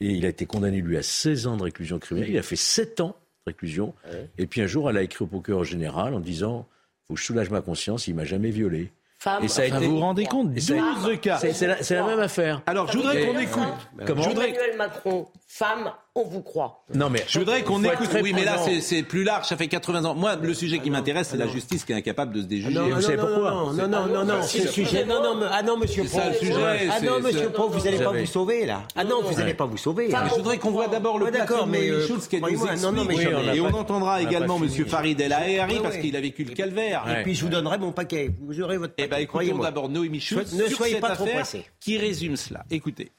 Et 0.00 0.06
il 0.06 0.24
a 0.24 0.30
été 0.30 0.46
condamné, 0.46 0.80
lui, 0.80 0.96
à 0.96 1.02
16 1.02 1.46
ans 1.46 1.56
de 1.58 1.62
réclusion 1.64 1.98
criminelle. 1.98 2.30
Il 2.30 2.38
a 2.38 2.42
fait 2.42 2.56
7 2.56 3.00
ans 3.00 3.16
de 3.46 3.50
réclusion. 3.52 3.92
Et 4.38 4.46
puis 4.46 4.62
un 4.62 4.66
jour, 4.66 4.88
elle 4.88 4.96
a 4.96 5.02
écrit 5.02 5.22
au 5.24 5.26
procureur 5.26 5.64
général 5.64 6.14
en 6.14 6.20
disant 6.20 6.66
faut 7.06 7.14
que 7.14 7.20
je 7.20 7.26
soulage 7.26 7.50
ma 7.50 7.60
conscience, 7.60 8.06
il 8.08 8.14
m'a 8.14 8.24
jamais 8.24 8.50
violé. 8.50 8.90
Femme. 9.18 9.44
Et 9.44 9.48
ça 9.48 9.62
a 9.62 9.66
Enfin, 9.66 9.76
été... 9.76 9.86
vous 9.86 9.92
vous 9.92 10.00
rendez 10.00 10.24
compte 10.26 10.56
Et 10.56 10.60
ça 10.60 10.74
a- 10.74 10.94
12 11.06 11.20
cas. 11.20 11.38
C'est 11.38 11.94
la, 11.94 12.06
même 12.06 12.18
affaire. 12.18 12.62
Alors, 12.66 12.90
je 12.90 12.96
voudrais 12.98 13.24
qu'on 13.26 13.38
écoute. 13.38 13.62
Comment 14.06 14.30
Emmanuel 14.30 14.76
Macron, 14.76 15.28
femme, 15.46 15.92
on 16.14 16.24
vous 16.24 16.42
croit. 16.42 16.84
Non, 16.94 17.08
mais 17.08 17.24
Je 17.26 17.38
voudrais 17.38 17.62
qu'on 17.62 17.82
écoute. 17.84 18.10
Oui, 18.22 18.32
mais 18.34 18.44
là, 18.44 18.58
c'est- 18.80 19.02
plus 19.02 19.24
large. 19.24 19.46
Ça 19.46 19.56
fait 19.56 19.68
80 19.68 20.04
ans. 20.04 20.14
Moi, 20.14 20.36
le 20.36 20.52
sujet 20.54 20.78
qui 20.78 20.90
m'intéresse, 20.90 21.28
c'est 21.30 21.36
la 21.38 21.46
justice 21.46 21.84
qui 21.84 21.92
est 21.92 21.96
incapable 21.96 22.34
de 22.34 22.42
se 22.42 22.46
déjuger. 22.46 22.74
Non, 22.74 22.86
Et 22.86 22.90
non, 22.90 22.96
vous 22.96 23.02
savez 23.02 23.16
non, 23.16 23.26
pourquoi 23.26 23.50
non, 23.50 23.88
non, 23.88 24.06
non, 24.06 24.24
non, 24.24 24.42
c'est 24.42 24.64
le 24.64 24.68
sujet. 24.70 25.04
Non, 25.06 25.22
non, 25.22 25.46
ah 25.50 25.62
non, 25.62 25.76
monsieur 25.78 26.04
Pro. 26.04 26.20
le 26.28 26.34
sujet, 26.34 26.52
Ah 26.90 27.00
non, 27.00 27.20
monsieur 27.20 27.48
Pro, 27.50 27.68
vous 27.68 27.80
n'allez 27.84 27.98
pas 27.98 28.12
vous 28.12 28.26
sauver, 28.26 28.66
là. 28.66 28.82
Ah 28.94 29.04
non, 29.04 29.22
vous 29.22 29.34
n'allez 29.34 29.54
pas 29.54 29.66
vous 29.66 29.76
sauver. 29.78 30.10
je 30.10 30.34
voudrais 30.34 30.58
qu'on 30.58 30.70
voit 30.70 30.88
d'abord 30.88 31.18
le 31.18 31.26
plateau 31.30 31.38
d'accord, 31.54 31.66
de 31.66 31.76
euh, 31.76 32.06
Schultz 32.06 32.28
a 32.32 33.54
Et 33.54 33.60
on 33.60 33.66
entendra 33.74 34.22
également. 34.22 34.58
Monsieur 34.58 34.84
Farid 34.84 35.20
El 35.20 35.32
Aheri 35.32 35.74
Ouais, 35.76 35.80
parce 35.82 35.96
qu'il 35.96 36.14
a 36.16 36.20
vécu 36.20 36.44
le 36.44 36.52
calvaire. 36.54 37.04
Et 37.18 37.22
puis 37.22 37.34
je 37.34 37.42
vous 37.44 37.50
donnerai 37.50 37.78
mon 37.78 37.92
paquet. 37.92 38.30
Vous 38.40 38.60
aurez 38.60 38.76
votre 38.78 38.94
Eh 38.98 39.02
paquet. 39.02 39.08
ben, 39.10 39.16
écoutons 39.18 39.30
croyez-moi. 39.38 39.64
d'abord 39.64 39.88
Noémie 39.88 40.20
Schultz 40.20 40.52
Ne 40.52 40.66
sur 40.66 40.76
soyez 40.76 40.96
pas 41.00 41.10
trop 41.16 41.24
pressés. 41.26 41.64
qui 41.80 41.96
résume 41.98 42.36
cela. 42.36 42.64
Écoutez. 42.70 43.12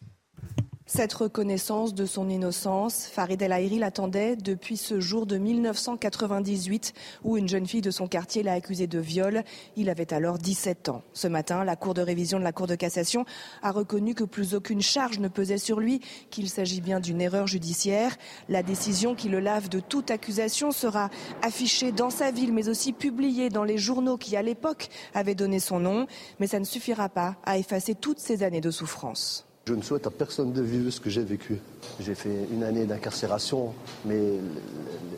Cette 0.96 1.14
reconnaissance 1.14 1.96
de 1.96 2.06
son 2.06 2.30
innocence, 2.30 3.08
Farid 3.08 3.42
El 3.42 3.52
Haïri 3.52 3.80
l'attendait 3.80 4.36
depuis 4.36 4.78
ce 4.78 5.00
jour 5.00 5.26
de 5.26 5.40
1998 5.40 6.94
où 7.24 7.36
une 7.36 7.50
jeune 7.50 7.66
fille 7.66 7.82
de 7.82 7.90
son 7.90 8.08
quartier 8.08 8.44
l'a 8.44 8.54
accusé 8.54 8.86
de 8.86 9.00
viol. 9.00 9.42
Il 9.76 9.90
avait 9.90 10.14
alors 10.14 10.38
17 10.38 10.90
ans. 10.90 11.02
Ce 11.14 11.28
matin, 11.28 11.64
la 11.64 11.76
Cour 11.76 11.96
de 11.96 12.04
révision 12.04 12.38
de 12.38 12.44
la 12.44 12.52
Cour 12.52 12.68
de 12.68 12.76
cassation 12.76 13.26
a 13.64 13.72
reconnu 13.72 14.14
que 14.14 14.24
plus 14.24 14.54
aucune 14.54 14.84
charge 14.84 15.18
ne 15.18 15.30
pesait 15.30 15.58
sur 15.58 15.80
lui, 15.80 16.00
qu'il 16.30 16.48
s'agit 16.48 16.80
bien 16.80 17.00
d'une 17.00 17.22
erreur 17.22 17.48
judiciaire. 17.48 18.16
La 18.48 18.62
décision 18.62 19.16
qui 19.16 19.30
le 19.30 19.40
lave 19.40 19.70
de 19.70 19.80
toute 19.80 20.12
accusation 20.12 20.72
sera 20.72 21.10
affichée 21.42 21.92
dans 21.92 22.12
sa 22.12 22.30
ville, 22.30 22.54
mais 22.54 22.70
aussi 22.70 22.94
publiée 22.94 23.50
dans 23.50 23.64
les 23.64 23.80
journaux 23.80 24.18
qui, 24.18 24.38
à 24.38 24.44
l'époque, 24.44 24.90
avaient 25.16 25.34
donné 25.34 25.58
son 25.58 25.80
nom. 25.80 26.06
Mais 26.40 26.46
ça 26.46 26.60
ne 26.60 26.66
suffira 26.66 27.10
pas 27.10 27.36
à 27.48 27.58
effacer 27.58 27.96
toutes 27.96 28.20
ces 28.20 28.44
années 28.44 28.62
de 28.62 28.70
souffrance. 28.70 29.48
Je 29.66 29.74
ne 29.74 29.82
souhaite 29.82 30.06
à 30.08 30.12
personne 30.12 30.52
de 30.52 30.62
vivre 30.62 30.92
ce 30.92 31.00
que 31.00 31.10
j'ai 31.10 31.24
vécu. 31.24 31.58
J'ai 32.02 32.16
fait 32.16 32.50
une 32.52 32.66
année 32.66 32.84
d'incarcération, 32.84 33.74
mais 34.04 34.20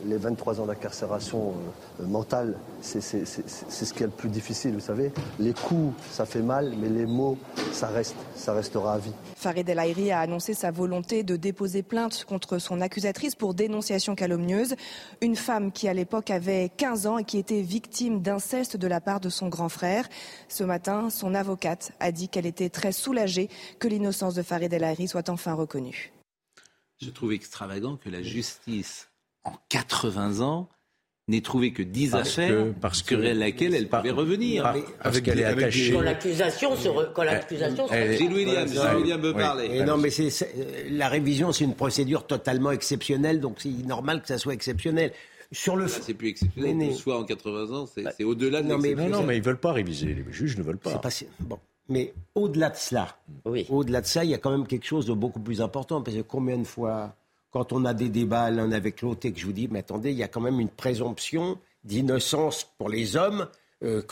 les 0.04 0.16
23 0.18 0.60
ans 0.60 0.66
d'incarcération 0.66 1.54
euh, 2.00 2.06
mentale, 2.06 2.56
c'est 2.80 3.00
ce 3.00 3.92
qui 3.92 4.04
est 4.04 4.06
le 4.06 4.12
plus 4.12 4.28
difficile, 4.28 4.74
vous 4.74 4.80
savez. 4.80 5.10
Les 5.40 5.52
coups, 5.52 6.00
ça 6.12 6.26
fait 6.26 6.42
mal, 6.42 6.74
mais 6.80 6.88
les 6.88 7.06
mots, 7.06 7.36
ça 7.72 7.88
reste, 7.88 8.14
ça 8.36 8.52
restera 8.52 8.94
à 8.94 8.98
vie. 8.98 9.10
Farid 9.34 9.68
El 9.68 9.80
Haïri 9.80 10.12
a 10.12 10.20
annoncé 10.20 10.54
sa 10.54 10.70
volonté 10.70 11.24
de 11.24 11.34
déposer 11.34 11.82
plainte 11.82 12.24
contre 12.24 12.58
son 12.58 12.80
accusatrice 12.80 13.34
pour 13.34 13.52
dénonciation 13.52 14.14
calomnieuse. 14.14 14.76
Une 15.22 15.34
femme 15.34 15.72
qui, 15.72 15.88
à 15.88 15.94
l'époque, 15.94 16.30
avait 16.30 16.70
15 16.76 17.06
ans 17.08 17.18
et 17.18 17.24
qui 17.24 17.38
était 17.38 17.62
victime 17.62 18.22
d'inceste 18.22 18.76
de 18.76 18.86
la 18.86 19.00
part 19.00 19.18
de 19.18 19.28
son 19.28 19.48
grand 19.48 19.68
frère. 19.68 20.08
Ce 20.48 20.62
matin, 20.62 21.10
son 21.10 21.34
avocate 21.34 21.90
a 21.98 22.12
dit 22.12 22.28
qu'elle 22.28 22.46
était 22.46 22.68
très 22.68 22.92
soulagée 22.92 23.50
que 23.80 23.88
l'innocence 23.88 24.35
de 24.36 24.42
Farid 24.42 24.72
El 24.72 25.08
soit 25.08 25.28
enfin 25.28 25.54
reconnue. 25.54 26.12
Je 27.00 27.10
trouve 27.10 27.32
extravagant 27.32 27.96
que 27.96 28.08
la 28.08 28.22
justice, 28.22 29.10
en 29.44 29.52
80 29.68 30.40
ans, 30.40 30.68
n'ait 31.28 31.40
trouvé 31.40 31.72
que 31.72 31.82
10 31.82 32.14
affaires 32.14 32.66
parce 32.80 33.02
que, 33.02 33.16
sur 33.16 33.18
lesquelles 33.18 33.74
elle 33.74 33.88
pouvait 33.88 34.10
revenir. 34.10 34.72
parce 35.02 35.20
qu'elle 35.20 35.40
est 35.40 35.44
attachée. 35.44 35.92
Quand 35.92 36.00
l'accusation 36.00 36.76
se. 36.76 37.12
Quand 37.12 37.24
l'accusation 37.24 37.86
Gilles 37.88 38.32
William, 38.32 38.68
William 38.96 39.20
me 39.20 39.32
parlait. 39.32 39.84
non, 39.84 39.96
mais 39.96 40.10
c'est, 40.10 40.30
la 40.90 41.08
révision, 41.08 41.52
c'est 41.52 41.64
une 41.64 41.74
procédure 41.74 42.26
totalement 42.26 42.70
exceptionnelle, 42.70 43.40
donc 43.40 43.56
c'est 43.58 43.68
normal 43.68 44.22
que 44.22 44.28
ça 44.28 44.38
soit 44.38 44.54
exceptionnel. 44.54 45.12
Sur 45.52 45.76
le 45.76 45.86
c'est 45.86 46.14
plus 46.14 46.28
exceptionnel. 46.28 46.74
Mais, 46.74 46.92
soit 46.92 47.18
en 47.18 47.24
80 47.24 47.76
ans, 47.76 47.86
c'est, 47.86 48.24
au-delà 48.24 48.62
de 48.62 48.68
non, 48.68 48.78
mais, 48.78 48.94
non, 48.94 49.08
non, 49.08 49.22
mais 49.22 49.36
ils 49.36 49.42
veulent 49.42 49.60
pas 49.60 49.72
réviser. 49.72 50.06
Les 50.06 50.24
juges 50.32 50.56
ne 50.56 50.62
veulent 50.62 50.78
pas. 50.78 50.98
pas 50.98 51.10
bon. 51.40 51.58
Mais 51.88 52.14
au-delà 52.34 52.70
de 52.70 52.76
cela, 52.76 53.16
au-delà 53.68 54.00
de 54.00 54.06
ça, 54.06 54.24
il 54.24 54.30
y 54.30 54.34
a 54.34 54.38
quand 54.38 54.50
même 54.50 54.66
quelque 54.66 54.86
chose 54.86 55.06
de 55.06 55.12
beaucoup 55.12 55.40
plus 55.40 55.60
important. 55.60 56.02
Parce 56.02 56.16
que 56.16 56.22
combien 56.22 56.58
de 56.58 56.64
fois, 56.64 57.14
quand 57.50 57.72
on 57.72 57.84
a 57.84 57.94
des 57.94 58.08
débats 58.08 58.50
l'un 58.50 58.72
avec 58.72 59.02
l'autre 59.02 59.26
et 59.26 59.32
que 59.32 59.38
je 59.38 59.46
vous 59.46 59.52
dis, 59.52 59.68
mais 59.70 59.80
attendez, 59.80 60.10
il 60.10 60.16
y 60.16 60.22
a 60.22 60.28
quand 60.28 60.40
même 60.40 60.60
une 60.60 60.68
présomption 60.68 61.58
d'innocence 61.84 62.68
pour 62.78 62.88
les 62.88 63.16
hommes. 63.16 63.46
Euh, 63.84 64.02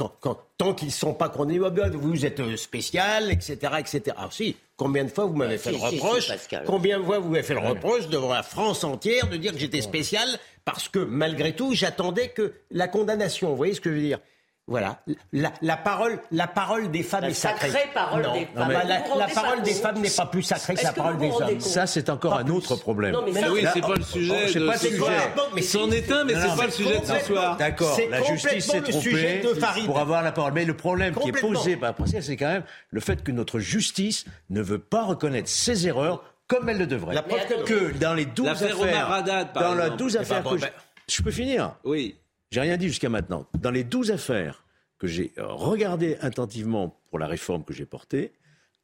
tant 0.59 0.75
qu'ils 0.75 0.89
ne 0.89 0.93
sont 0.93 1.15
pas 1.15 1.31
condamnés, 1.31 1.59
vous 1.59 2.27
êtes 2.27 2.39
euh, 2.41 2.55
spécial, 2.55 3.33
etc., 3.33 3.57
etc. 3.79 4.03
Alors 4.15 4.33
si, 4.33 4.57
combien 4.77 5.05
de 5.05 5.09
fois 5.09 5.25
vous 5.25 5.35
m'avez 5.35 5.57
fait 5.57 5.71
le 5.71 5.79
reproche? 5.79 6.31
Combien 6.67 6.99
de 6.99 7.05
fois 7.05 7.19
vous 7.19 7.31
m'avez 7.31 7.43
fait 7.43 7.55
le 7.55 7.61
reproche 7.61 8.09
devant 8.09 8.33
la 8.33 8.43
France 8.43 8.85
entière 8.85 9.27
de 9.31 9.39
dire 9.39 9.53
que 9.53 9.59
j'étais 9.59 9.81
spécial 9.81 10.29
parce 10.67 10.91
que 10.91 10.99
malgré 10.99 11.57
tout, 11.57 11.73
j'attendais 11.73 12.29
que 12.29 12.53
la 12.71 12.89
condamnation. 12.89 13.49
Vous 13.51 13.57
voyez 13.57 13.73
ce 13.73 13.81
que 13.81 13.89
je 13.89 13.95
veux 13.95 14.03
dire? 14.03 14.19
Voilà, 14.67 14.99
la, 15.33 15.77
parole, 15.77 16.19
la 16.31 16.47
parole 16.47 16.91
des 16.91 17.03
femmes 17.03 17.25
est 17.25 17.35
sacrée. 17.35 17.71
Parole 17.93 18.23
des 18.33 18.47
femmes. 18.47 18.73
la, 19.19 19.29
parole 19.29 19.63
des 19.63 19.75
femmes 19.75 20.01
n'est 20.01 20.09
pas 20.09 20.25
plus 20.25 20.43
sacrée 20.43 20.75
que 20.75 20.83
la 20.83 20.93
parole 20.95 21.19
des 21.19 21.31
hommes. 21.31 21.61
Ça, 21.61 21.87
c'est 21.87 22.09
encore 22.09 22.39
un 22.39 22.49
autre 22.49 22.75
problème. 22.77 23.15
mais, 23.31 23.47
oui, 23.49 23.67
c'est 23.75 23.83
pas 23.83 23.95
le 23.95 24.03
sujet. 24.03 24.49
C'est 24.49 24.67
pas 24.67 24.73
le 24.73 24.79
sujet. 24.79 25.63
C'en 25.63 25.91
est 25.91 26.11
un, 26.11 26.25
mais 26.25 26.35
c'est 26.35 26.57
pas 26.57 26.65
le 26.65 26.73
sujet 26.73 26.99
de 26.99 27.05
ce 27.05 27.27
soir. 27.27 27.57
D'accord. 27.59 27.99
La 28.09 28.23
justice 28.23 28.67
s'est 28.67 28.81
trompée 28.81 29.43
pour 29.85 29.99
avoir 29.99 30.23
la 30.23 30.33
parole. 30.33 30.55
Mais 30.55 30.65
le 30.65 30.77
problème 30.77 31.15
qui 31.15 31.29
est 31.29 31.41
posé 31.41 31.77
par 31.77 31.95
la 31.99 32.23
c'est 32.23 32.37
quand 32.37 32.49
même 32.49 32.65
le 32.91 33.01
fait 33.01 33.23
que 33.23 33.33
notre 33.33 33.59
justice 33.59 34.25
ne 34.49 34.63
veut 34.63 34.79
pas 34.79 35.05
reconnaître 35.05 35.49
ses 35.49 35.87
erreurs 35.87 36.25
comme 36.47 36.69
elle 36.71 36.79
le 36.79 36.87
devrait. 36.87 37.17
Que 37.67 37.93
dans 37.99 38.15
les 38.15 38.25
12 38.25 38.49
affaires, 38.49 39.25
dans 39.55 39.75
les 39.75 39.91
12 39.91 40.17
affaires 40.17 40.43
que 40.43 40.57
je 41.09 41.23
peux 41.23 41.31
finir. 41.31 41.77
Oui. 41.85 42.17
J'ai 42.55 42.61
rien 42.61 42.77
dit 42.77 42.87
jusqu'à 42.87 43.09
maintenant. 43.09 43.49
Dans 43.59 43.73
les 43.73 43.83
douze 43.83 44.13
affaires 44.13 44.63
que 44.99 45.09
j'ai 45.09 45.33
regardées 45.39 46.17
attentivement 46.21 47.01
pour 47.11 47.19
la 47.19 47.27
réforme 47.27 47.65
que 47.65 47.75
j'ai 47.75 47.85
portée, 47.85 48.33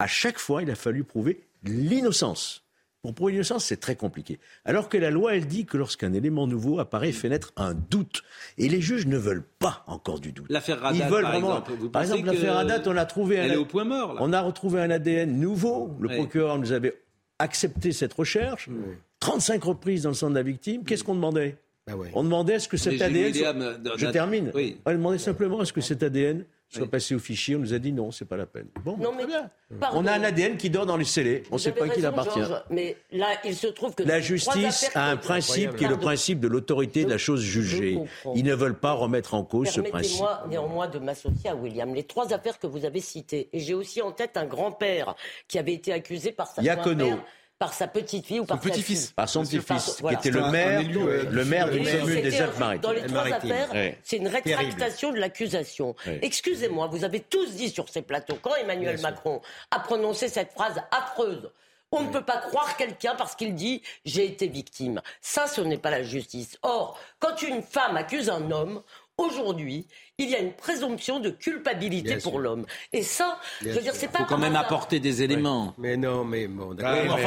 à 0.00 0.08
chaque 0.08 0.40
fois, 0.40 0.64
il 0.64 0.70
a 0.72 0.74
fallu 0.74 1.04
prouver 1.04 1.46
l'innocence. 1.62 2.64
Pour 3.00 3.14
prouver 3.14 3.30
l'innocence, 3.30 3.66
c'est 3.66 3.76
très 3.76 3.94
compliqué. 3.94 4.40
Alors 4.64 4.88
que 4.88 4.98
la 4.98 5.12
loi, 5.12 5.36
elle 5.36 5.46
dit 5.46 5.66
que 5.66 5.76
lorsqu'un 5.76 6.12
élément 6.12 6.48
nouveau 6.48 6.80
apparaît, 6.80 7.12
fait 7.12 7.28
naître 7.28 7.52
un 7.56 7.74
doute. 7.74 8.24
Et 8.58 8.68
les 8.68 8.80
juges 8.80 9.06
ne 9.06 9.16
veulent 9.16 9.46
pas 9.60 9.84
encore 9.86 10.18
du 10.18 10.32
doute. 10.32 10.50
L'affaire 10.50 10.80
Radat, 10.80 11.04
Ils 11.04 11.08
veulent 11.08 11.22
par 11.22 11.30
vraiment. 11.30 11.60
Exemple, 11.60 11.90
par 11.90 12.02
exemple, 12.02 12.26
l'affaire 12.26 12.54
Radat, 12.54 12.82
on 12.86 12.96
a 12.96 13.04
trouvé 13.06 13.36
elle 13.36 13.52
un. 13.52 13.54
est 13.54 13.56
au 13.56 13.66
point 13.66 13.84
mort. 13.84 14.16
On 14.18 14.32
a 14.32 14.40
retrouvé 14.40 14.80
un 14.80 14.90
ADN 14.90 15.38
nouveau. 15.38 15.96
Le 16.00 16.08
procureur 16.08 16.58
nous 16.58 16.72
avait 16.72 17.00
accepté 17.38 17.92
cette 17.92 18.14
recherche. 18.14 18.68
35 19.20 19.62
reprises 19.62 20.02
dans 20.02 20.08
le 20.08 20.16
sang 20.16 20.28
de 20.28 20.34
la 20.34 20.42
victime. 20.42 20.82
Qu'est-ce 20.82 21.04
qu'on 21.04 21.14
demandait? 21.14 21.56
Ah 21.88 21.94
on 22.14 22.22
demandait 22.22 22.54
est-ce 22.54 22.68
que 22.68 22.76
cet 22.76 23.00
ADN. 23.00 23.32
Je 23.96 24.06
termine. 24.06 24.52
On 24.84 24.92
demandait 24.92 25.18
simplement 25.18 25.62
est-ce 25.62 25.72
que 25.72 25.80
cet 25.80 26.02
ADN 26.02 26.44
soit 26.68 26.88
passé 26.88 27.14
au 27.14 27.18
fichier. 27.18 27.56
On 27.56 27.58
nous 27.58 27.74
a 27.74 27.78
dit 27.78 27.92
non, 27.92 28.10
c'est 28.10 28.24
pas 28.24 28.36
la 28.36 28.46
peine. 28.46 28.68
Bon, 28.84 28.96
non, 28.96 29.12
mais 29.16 29.26
bien. 29.26 29.50
On 29.92 30.06
a 30.06 30.12
un 30.12 30.22
ADN 30.22 30.56
qui 30.56 30.70
dort 30.70 30.86
dans 30.86 30.96
les 30.96 31.04
scellés. 31.04 31.42
On 31.50 31.56
ne 31.56 31.60
sait 31.60 31.72
pas 31.72 31.88
qui 31.88 32.00
l'appartient. 32.00 32.40
Mais 32.70 32.96
là, 33.10 33.26
il 33.44 33.54
se 33.54 33.66
trouve 33.66 33.94
que 33.94 34.02
la 34.02 34.20
justice 34.20 34.90
a 34.94 35.10
un 35.10 35.16
principe 35.16 35.76
qui 35.76 35.84
est 35.84 35.88
le 35.88 35.98
principe 35.98 36.40
de 36.40 36.48
l'autorité 36.48 37.04
de 37.04 37.10
la 37.10 37.18
chose 37.18 37.40
jugée. 37.40 37.98
Ils 38.34 38.44
ne 38.44 38.54
veulent 38.54 38.78
pas 38.78 38.92
remettre 38.92 39.34
en 39.34 39.44
cause 39.44 39.68
ce 39.68 39.80
principe. 39.80 40.20
Permettez-moi 40.20 40.46
néanmoins 40.48 40.88
de 40.88 40.98
m'associer 40.98 41.50
à 41.50 41.56
William. 41.56 41.92
Les 41.94 42.04
trois 42.04 42.32
affaires 42.32 42.58
que 42.58 42.66
vous 42.66 42.84
avez 42.84 43.00
citées, 43.00 43.48
et 43.52 43.60
j'ai 43.60 43.74
aussi 43.74 44.00
en 44.02 44.12
tête 44.12 44.36
un 44.36 44.46
grand-père 44.46 45.16
qui 45.48 45.58
avait 45.58 45.74
été 45.74 45.92
accusé 45.92 46.32
par 46.32 46.46
sa 46.46 46.62
Yacono 46.62 47.18
par 47.60 47.74
sa 47.74 47.86
petite 47.86 48.26
fille 48.26 48.40
ou 48.40 48.46
par 48.46 48.56
son 48.56 48.70
petit-fils. 48.70 49.12
Par 49.12 49.28
son 49.28 49.42
petit-fils, 49.42 50.00
qui 50.08 50.14
était 50.14 50.30
le 50.30 50.50
maire, 50.50 50.80
le 50.82 51.44
maire 51.44 51.70
d'une 51.70 51.84
commune 51.84 52.22
des 52.22 52.40
Alpes-Maritimes. 52.40 52.80
Dans 52.80 52.92
les 52.92 53.06
trois 53.06 53.26
affaires, 53.26 53.68
c'est 54.02 54.16
une 54.16 54.28
rétractation 54.28 55.12
de 55.12 55.18
l'accusation. 55.18 55.94
Excusez-moi, 56.22 56.86
vous 56.86 57.04
avez 57.04 57.20
tous 57.20 57.52
dit 57.52 57.68
sur 57.68 57.88
ces 57.90 58.00
plateaux, 58.00 58.38
quand 58.40 58.56
Emmanuel 58.56 58.98
Macron 59.00 59.42
a 59.70 59.78
prononcé 59.78 60.28
cette 60.28 60.52
phrase 60.52 60.80
affreuse, 60.90 61.50
on 61.92 62.02
ne 62.02 62.08
peut 62.10 62.24
pas 62.24 62.38
croire 62.38 62.76
quelqu'un 62.78 63.14
parce 63.14 63.34
qu'il 63.34 63.54
dit 63.54 63.82
j'ai 64.06 64.24
été 64.24 64.48
victime. 64.48 65.02
Ça, 65.20 65.46
ce 65.46 65.60
n'est 65.60 65.76
pas 65.76 65.90
la 65.90 66.02
justice. 66.02 66.56
Or, 66.62 66.98
quand 67.18 67.42
une 67.42 67.62
femme 67.62 67.96
accuse 67.96 68.30
un 68.30 68.50
homme, 68.50 68.82
aujourd'hui, 69.18 69.86
il 70.24 70.30
y 70.30 70.34
a 70.34 70.40
une 70.40 70.52
présomption 70.52 71.20
de 71.20 71.30
culpabilité 71.30 72.16
pour 72.16 72.38
l'homme. 72.38 72.66
Et 72.92 73.02
ça, 73.02 73.38
je 73.62 73.70
veux 73.70 73.80
dire, 73.80 73.94
c'est 73.94 74.08
pas. 74.08 74.20
Il 74.20 74.22
faut 74.22 74.34
quand 74.34 74.38
même 74.38 74.56
apporter 74.56 75.00
des 75.00 75.22
éléments. 75.22 75.74
Mais 75.78 75.96
non, 75.96 76.24
mais 76.24 76.46
bon, 76.46 76.74
d'accord. 76.74 77.18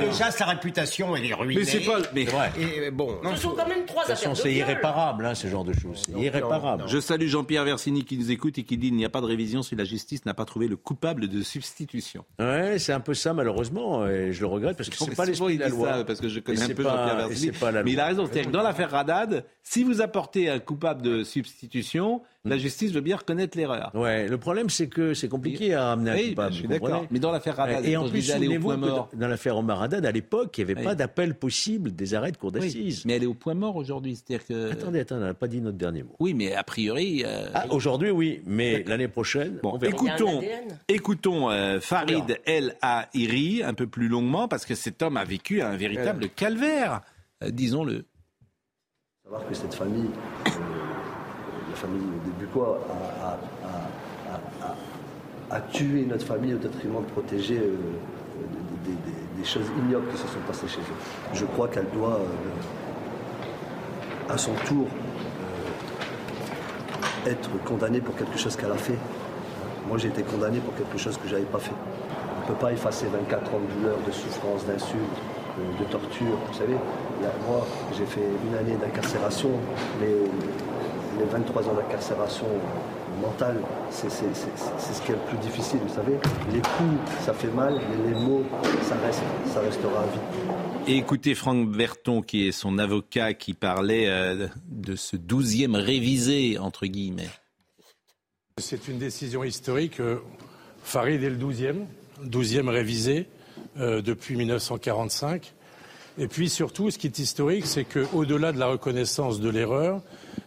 déjà, 0.00 0.30
sa 0.30 0.46
réputation, 0.46 1.16
elle 1.16 1.30
est 1.30 1.34
ruinée. 1.34 1.60
Mais 1.60 1.64
c'est 1.64 1.80
pas. 1.80 1.98
Mais 2.14 2.26
et, 2.58 2.90
bon. 2.90 3.18
Ce 3.34 3.42
sont 3.42 3.50
quand 3.50 3.68
même 3.68 3.84
trois 3.86 4.10
affaires. 4.10 4.36
C'est 4.36 4.52
irréparable, 4.52 5.26
hein, 5.26 5.34
ce 5.34 5.46
genre 5.46 5.64
de 5.64 5.72
choses. 5.72 6.02
C'est 6.06 6.12
irréparable. 6.12 6.84
Je 6.86 7.00
salue 7.00 7.26
Jean-Pierre 7.26 7.64
Versini 7.64 8.04
qui 8.04 8.18
nous 8.18 8.30
écoute 8.30 8.58
et 8.58 8.62
qui 8.62 8.76
dit 8.76 8.88
il 8.88 8.96
n'y 8.96 9.04
a 9.04 9.10
pas 9.10 9.20
de 9.20 9.26
révision 9.26 9.62
si 9.62 9.74
la 9.74 9.84
justice 9.84 10.24
n'a 10.26 10.34
pas 10.34 10.44
trouvé 10.44 10.68
le 10.68 10.76
coupable 10.76 11.28
de 11.28 11.42
substitution. 11.42 12.24
Ouais, 12.38 12.78
c'est 12.78 12.92
un 12.92 13.00
peu 13.00 13.14
ça, 13.14 13.32
malheureusement, 13.32 14.06
et 14.06 14.32
je 14.32 14.40
le 14.40 14.46
regrette 14.46 14.76
parce 14.76 14.90
que 14.90 14.96
c'est 14.96 15.16
pas 15.16 15.24
l'esprit 15.24 15.56
de 15.56 15.60
la 15.60 15.68
loi. 15.68 16.04
parce 16.04 16.20
que 16.20 16.28
je 16.28 16.40
connais 16.40 16.62
un 16.62 16.68
peu 16.68 16.82
Jean-Pierre 16.82 17.28
Versini. 17.28 17.52
Mais 17.84 17.92
il 17.92 18.00
a 18.00 18.06
raison. 18.06 18.26
C'est-à-dire 18.26 18.46
que 18.46 18.56
dans 18.56 18.62
l'affaire 18.62 18.90
Radad, 18.90 19.44
si 19.62 19.82
vous 19.84 20.00
apportez 20.00 20.48
un 20.48 20.58
coupable 20.58 21.02
de 21.02 21.24
substitution, 21.24 22.22
la 22.46 22.58
justice 22.58 22.92
veut 22.92 23.00
bien 23.00 23.16
reconnaître 23.16 23.56
l'erreur. 23.56 23.90
Ouais, 23.94 24.28
le 24.28 24.36
problème 24.36 24.68
c'est 24.68 24.88
que 24.88 25.14
c'est 25.14 25.28
compliqué 25.28 25.74
à 25.74 25.92
amener 25.92 26.10
un 26.10 26.28
coupable. 26.28 26.52
je 26.52 26.58
suis 26.58 26.68
d'accord. 26.68 27.06
Mais 27.10 27.18
dans 27.18 27.32
l'affaire 27.32 27.58
Haddad, 27.58 27.86
et 27.86 27.96
en 27.96 28.08
plus, 28.08 28.22
souvenez-vous 28.22 28.76
dans 28.76 29.28
l'affaire 29.28 29.56
Omar 29.56 29.82
Haddad, 29.82 30.04
à 30.04 30.12
l'époque, 30.12 30.58
il 30.58 30.64
n'y 30.64 30.72
avait 30.72 30.82
pas 30.82 30.94
d'appel 30.94 31.34
possible 31.34 31.94
des 31.94 32.14
arrêts 32.14 32.32
de 32.32 32.36
cour 32.36 32.52
d'assises. 32.52 33.04
mais 33.06 33.14
elle 33.14 33.22
est 33.22 33.26
au 33.26 33.34
point 33.34 33.54
mort 33.54 33.76
aujourd'hui, 33.76 34.16
c'est-à-dire 34.16 34.46
que. 34.46 34.72
Attendez, 34.72 35.00
attendez, 35.00 35.22
on 35.22 35.26
n'a 35.26 35.34
pas 35.34 35.48
dit 35.48 35.60
notre 35.60 35.78
dernier 35.78 36.02
mot. 36.02 36.14
Oui, 36.20 36.34
mais 36.34 36.54
a 36.54 36.62
priori. 36.62 37.22
Euh, 37.24 37.48
ah, 37.54 37.66
aujourd'hui, 37.70 38.10
oui, 38.10 38.42
mais 38.46 38.84
l'année 38.86 39.08
prochaine. 39.08 39.58
Bon, 39.62 39.78
écoutons, 39.78 40.42
écoutons 40.88 41.50
euh, 41.50 41.80
Farid 41.80 42.38
El 42.44 42.76
Ahiri 42.82 43.62
un 43.62 43.74
peu 43.74 43.86
plus 43.86 44.08
longuement 44.08 44.48
parce 44.48 44.66
que 44.66 44.74
cet 44.74 45.02
homme 45.02 45.16
a 45.16 45.24
vécu 45.24 45.62
un 45.62 45.76
véritable 45.76 46.28
calvaire, 46.28 47.00
euh, 47.42 47.50
disons-le. 47.50 48.04
Savoir 49.24 49.48
que 49.48 49.54
cette 49.54 49.74
famille 49.74 50.10
la 51.74 51.80
famille 51.80 52.06
des 52.24 52.30
Bucois 52.38 52.78
a, 55.50 55.60
tué 55.72 56.06
notre 56.08 56.24
famille 56.24 56.54
au 56.54 56.58
détriment 56.58 57.02
de 57.02 57.10
protéger 57.10 57.58
euh, 57.58 57.74
des, 59.36 59.44
choses 59.44 59.66
ignobles 59.78 60.08
qui 60.10 60.16
se 60.16 60.28
sont 60.28 60.38
passées 60.46 60.68
chez 60.68 60.80
eux. 60.80 60.96
Je 61.32 61.44
crois 61.44 61.68
qu'elle 61.68 61.90
doit, 61.90 62.20
euh, 62.20 62.26
à 64.32 64.38
son 64.38 64.54
tour, 64.66 64.86
euh, 67.26 67.30
être 67.30 67.50
condamnée 67.64 68.00
pour 68.00 68.16
quelque 68.16 68.38
chose 68.38 68.56
qu'elle 68.56 68.72
a 68.72 68.76
fait. 68.76 68.98
Moi, 69.88 69.98
j'ai 69.98 70.08
été 70.08 70.22
condamné 70.22 70.60
pour 70.60 70.74
quelque 70.76 70.96
chose 70.96 71.18
que 71.18 71.28
je 71.28 71.34
n'avais 71.34 71.46
pas 71.46 71.58
fait. 71.58 71.74
ne 72.42 72.46
peut 72.46 72.54
pas 72.54 72.72
effacer 72.72 73.06
24 73.06 73.54
ans 73.54 73.58
de 73.58 73.80
douleur, 73.80 73.96
de 74.06 74.12
souffrance, 74.12 74.64
d'insultes, 74.64 75.02
de, 75.78 75.84
torture. 75.84 76.38
Vous 76.48 76.54
savez, 76.54 76.76
moi, 77.46 77.66
j'ai 77.96 78.06
fait 78.06 78.26
une 78.48 78.56
année 78.56 78.76
d'incarcération, 78.80 79.50
mais 80.00 80.14
les 81.18 81.24
23 81.24 81.68
ans 81.68 81.74
d'incarcération 81.74 82.46
mentale, 83.20 83.60
c'est 83.90 84.10
ce 84.10 85.02
qui 85.02 85.12
est 85.12 85.14
le 85.14 85.20
plus 85.28 85.38
difficile, 85.38 85.78
vous 85.86 85.94
savez. 85.94 86.18
Les 86.52 86.60
coups, 86.60 87.10
ça 87.24 87.32
fait 87.32 87.48
mal, 87.48 87.80
mais 87.90 88.10
les 88.10 88.18
mots, 88.18 88.44
ça, 88.82 88.96
reste, 88.96 89.22
ça 89.52 89.60
restera 89.60 90.00
à 90.00 90.06
vie. 90.06 90.92
Et 90.92 90.96
écoutez 90.98 91.34
Franck 91.34 91.70
Berton, 91.70 92.22
qui 92.22 92.48
est 92.48 92.52
son 92.52 92.78
avocat, 92.78 93.34
qui 93.34 93.54
parlait 93.54 94.08
euh, 94.08 94.48
de 94.68 94.96
ce 94.96 95.16
douzième 95.16 95.76
révisé, 95.76 96.58
entre 96.58 96.86
guillemets. 96.86 97.30
C'est 98.60 98.88
une 98.88 98.98
décision 98.98 99.44
historique. 99.44 100.00
Euh, 100.00 100.18
Farid 100.82 101.22
est 101.22 101.30
le 101.30 101.36
douzième, 101.36 101.86
douzième 102.22 102.68
révisé 102.68 103.26
euh, 103.78 104.02
depuis 104.02 104.36
1945. 104.36 105.54
Et 106.18 106.28
puis 106.28 106.48
surtout, 106.48 106.90
ce 106.90 106.98
qui 106.98 107.06
est 107.06 107.18
historique, 107.18 107.66
c'est 107.66 107.84
qu'au-delà 107.84 108.52
de 108.52 108.58
la 108.58 108.66
reconnaissance 108.66 109.40
de 109.40 109.48
l'erreur, 109.48 110.02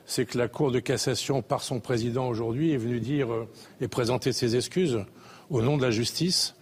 c'est 0.07 0.25
que 0.25 0.37
la 0.37 0.47
Cour 0.47 0.71
de 0.71 0.79
cassation, 0.79 1.41
par 1.41 1.61
son 1.61 1.81
président 1.81 2.27
aujourd'hui, 2.27 2.71
est 2.71 2.77
venue 2.77 3.01
dire 3.01 3.31
euh, 3.31 3.47
et 3.81 3.89
présenter 3.89 4.31
ses 4.31 4.55
excuses 4.55 5.03
au 5.49 5.61
nom 5.61 5.77
de 5.77 5.83
la 5.83 5.91
justice, 5.91 6.55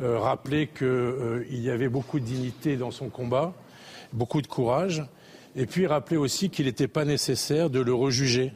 euh, 0.00 0.18
rappeler 0.18 0.66
qu'il 0.66 0.86
euh, 0.86 1.44
y 1.50 1.70
avait 1.70 1.90
beaucoup 1.90 2.18
de 2.18 2.24
dignité 2.24 2.76
dans 2.76 2.90
son 2.90 3.10
combat, 3.10 3.54
beaucoup 4.14 4.40
de 4.40 4.46
courage, 4.46 5.04
et 5.56 5.66
puis 5.66 5.86
rappeler 5.86 6.16
aussi 6.16 6.48
qu'il 6.48 6.66
n'était 6.66 6.88
pas 6.88 7.04
nécessaire 7.04 7.68
de 7.68 7.80
le 7.80 7.92
rejuger, 7.92 8.52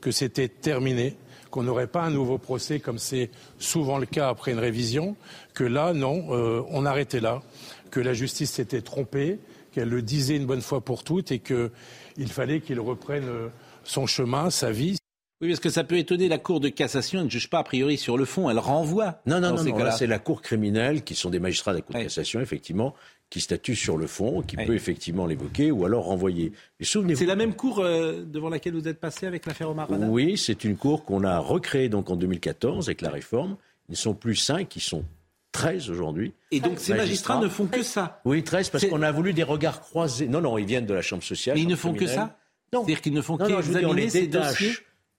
que 0.00 0.12
c'était 0.12 0.48
terminé, 0.48 1.16
qu'on 1.50 1.64
n'aurait 1.64 1.88
pas 1.88 2.02
un 2.02 2.10
nouveau 2.10 2.38
procès 2.38 2.78
comme 2.78 2.98
c'est 2.98 3.30
souvent 3.58 3.98
le 3.98 4.06
cas 4.06 4.28
après 4.28 4.52
une 4.52 4.60
révision, 4.60 5.16
que 5.52 5.64
là, 5.64 5.92
non, 5.92 6.26
on 6.70 6.86
arrêtait 6.86 7.20
là, 7.20 7.42
que 7.90 8.00
la 8.00 8.14
justice 8.14 8.52
s'était 8.52 8.82
trompée, 8.82 9.38
qu'elle 9.72 9.88
le 9.88 10.02
disait 10.02 10.36
une 10.36 10.46
bonne 10.46 10.60
fois 10.60 10.80
pour 10.80 11.02
toutes 11.02 11.32
et 11.32 11.40
qu'il 11.40 12.28
fallait 12.28 12.60
qu'il 12.60 12.80
reprenne 12.80 13.50
son 13.90 14.06
chemin, 14.06 14.50
sa 14.50 14.70
vie. 14.70 14.96
Oui, 15.40 15.48
parce 15.48 15.60
que 15.60 15.70
ça 15.70 15.84
peut 15.84 15.96
étonner 15.96 16.28
la 16.28 16.38
Cour 16.38 16.60
de 16.60 16.68
cassation, 16.68 17.20
elle 17.20 17.26
ne 17.26 17.30
juge 17.30 17.48
pas 17.48 17.60
a 17.60 17.64
priori 17.64 17.96
sur 17.96 18.18
le 18.18 18.26
fond, 18.26 18.50
elle 18.50 18.58
renvoie. 18.58 19.20
Non, 19.24 19.40
non, 19.40 19.54
non, 19.54 19.64
non 19.64 19.90
c'est 19.90 20.06
la 20.06 20.18
Cour 20.18 20.42
criminelle, 20.42 21.02
qui 21.02 21.14
sont 21.14 21.30
des 21.30 21.38
magistrats 21.38 21.72
de 21.72 21.78
la 21.78 21.82
Cour 21.82 21.96
de 21.96 22.02
cassation, 22.02 22.40
effectivement, 22.40 22.94
qui 23.30 23.40
statue 23.40 23.74
sur 23.74 23.96
le 23.96 24.06
fond, 24.06 24.42
qui 24.42 24.56
peut 24.56 24.74
effectivement 24.74 25.26
l'évoquer 25.26 25.70
ou 25.70 25.86
alors 25.86 26.04
renvoyer. 26.04 26.52
C'est 26.80 27.26
la 27.26 27.36
même 27.36 27.54
Cour 27.54 27.78
euh, 27.78 28.22
devant 28.22 28.50
laquelle 28.50 28.74
vous 28.74 28.86
êtes 28.86 29.00
passé 29.00 29.26
avec 29.26 29.46
l'affaire 29.46 29.70
Omar 29.70 29.88
Oui, 29.90 30.36
c'est 30.36 30.64
une 30.64 30.76
Cour 30.76 31.04
qu'on 31.04 31.24
a 31.24 31.38
recréée 31.38 31.88
donc 31.88 32.10
en 32.10 32.16
2014 32.16 32.88
avec 32.88 33.00
la 33.00 33.10
réforme. 33.10 33.56
Ils 33.88 33.92
ne 33.92 33.96
sont 33.96 34.14
plus 34.14 34.36
cinq, 34.36 34.76
ils 34.76 34.80
sont 34.82 35.04
13 35.52 35.90
aujourd'hui. 35.90 36.34
Et 36.50 36.60
donc 36.60 36.78
ces 36.78 36.94
magistrats, 36.94 37.40
ne 37.40 37.48
font 37.48 37.66
que 37.66 37.82
ça 37.82 38.20
Oui, 38.24 38.44
13 38.44 38.68
parce 38.68 38.86
qu'on 38.86 39.02
a 39.02 39.10
voulu 39.10 39.32
des 39.32 39.42
regards 39.42 39.80
croisés. 39.80 40.28
Non, 40.28 40.40
non, 40.40 40.58
ils 40.58 40.66
viennent 40.66 40.86
de 40.86 40.94
la 40.94 41.02
Chambre 41.02 41.22
sociale. 41.22 41.56
Mais 41.56 41.62
ils 41.62 41.68
ne 41.68 41.76
font 41.76 41.94
que 41.94 42.06
ça? 42.06 42.36
C'est-à-dire 42.72 43.00
qu'ils 43.00 43.14
ne 43.14 43.22
font 43.22 43.36
qu'examiner 43.36 44.08
ces 44.08 44.26
dossiers 44.26 44.72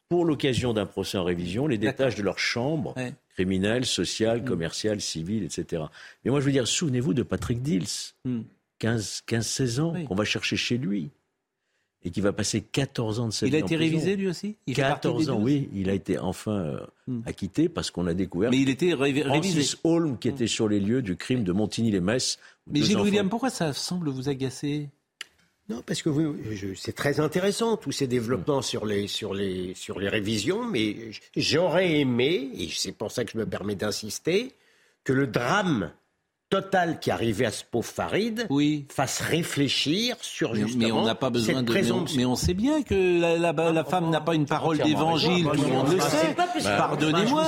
pour 0.10 0.26
l'occasion 0.26 0.74
d'un 0.74 0.86
procès 0.86 1.18
en 1.18 1.24
révision, 1.24 1.68
les 1.68 1.78
détachent 1.78 2.16
de 2.16 2.24
leur 2.24 2.38
chambre 2.38 2.93
criminelle, 3.30 3.86
sociale, 3.86 4.41
mm. 4.41 4.45
commerciale, 4.45 4.99
civile, 4.99 5.43
etc. 5.43 5.84
Mais 6.26 6.32
moi, 6.32 6.41
je 6.41 6.45
veux 6.45 6.52
dire, 6.52 6.68
souvenez-vous 6.68 7.14
de 7.14 7.24
Patrick 7.24 7.62
Dils, 7.62 8.14
15, 8.80 9.22
15, 9.26 9.45
16 9.45 9.80
ans, 9.80 9.93
qu'on 10.06 10.16
va 10.16 10.26
chercher 10.26 10.58
chez 10.58 10.78
lui 10.78 11.12
et 12.04 12.10
qui 12.10 12.20
va 12.20 12.34
passer 12.34 12.62
14 12.62 13.20
ans 13.20 13.28
de 13.28 13.32
sa 13.32 13.45
vie. 13.45 13.52
Il 13.52 13.56
a 13.56 13.60
été 13.60 13.76
révisé 13.76 14.16
lui 14.16 14.28
aussi? 14.28 14.58
Il 14.66 14.76
14 14.76 15.30
ans, 15.30 15.39
oui. 15.39 15.70
Il 15.74 15.89
a 15.89 15.93
été 15.93 16.18
enfin 16.18 16.52
euh, 16.52 16.80
mm. 17.08 17.22
acquitté 17.26 17.70
parce 17.70 17.91
qu'on 17.91 18.08
a 18.08 18.14
découvert. 18.14 18.49
Mais 18.49 18.60
il 18.60 18.70
était 18.70 18.93
révisé. 18.93 19.24
Francis 19.26 19.78
Holm, 19.84 20.18
qui 20.18 20.28
était 20.28 20.47
sur 20.47 20.68
les 20.68 20.80
lieux 20.80 21.02
du 21.02 21.16
crime 21.16 21.43
de 21.43 21.52
Montigny-les-Metz. 21.52 22.39
Mais 22.68 22.82
Gilles 22.82 22.99
William, 22.99 23.30
pourquoi 23.30 23.49
ça 23.49 23.72
semble 23.74 24.10
vous 24.10 24.30
agacer? 24.30 24.89
Non, 25.72 25.82
parce 25.86 26.01
que 26.01 26.09
c'est 26.76 26.95
très 26.95 27.22
intéressant 27.22 27.78
tous 27.78 27.93
ces 27.93 28.07
développements 28.07 28.61
sur 28.61 28.86
les, 28.86 29.07
sur 29.07 29.34
les, 29.34 29.74
sur 29.74 29.99
les 29.99 30.09
révisions, 30.09 30.65
mais 30.65 31.11
j'aurais 31.38 31.99
aimé, 31.99 32.49
et 32.57 32.69
c'est 32.76 32.91
pour 32.91 33.09
ça 33.09 33.24
que 33.24 33.32
je 33.32 33.38
me 33.38 33.45
permets 33.45 33.76
d'insister, 33.76 34.53
que 35.05 35.13
le 35.13 35.28
drame 35.28 35.91
Total 36.52 36.99
qui 36.99 37.12
arrivait 37.12 37.45
à 37.45 37.52
ce 37.52 37.64
pauvre 37.64 37.86
Farid 37.86 38.45
oui. 38.49 38.86
fasse 38.93 39.22
réfléchir 39.22 40.18
sur 40.20 40.54
justement 40.54 40.86
mais 40.86 40.91
on 40.91 41.06
n'a 41.06 41.16
pas 41.16 41.30
besoin 41.30 41.56
cette 41.56 41.64
de 41.66 41.72
présomption. 41.72 42.18
mais 42.20 42.26
on, 42.26 42.36
sait 42.36 42.54
bien 42.54 42.84
que 42.84 43.22
la, 43.22 43.38
la, 43.38 43.72
la 43.72 43.84
femme 43.86 44.10
n'a 44.10 44.20
pas 44.20 44.36
une 44.36 44.45
parole 44.45 44.78
d'évangile 44.80 45.45
tout 45.45 45.62
le 45.62 45.68
monde 45.70 45.93
le 45.93 46.02
sait. 46.02 46.36
pardonnez-moi. 46.78 47.45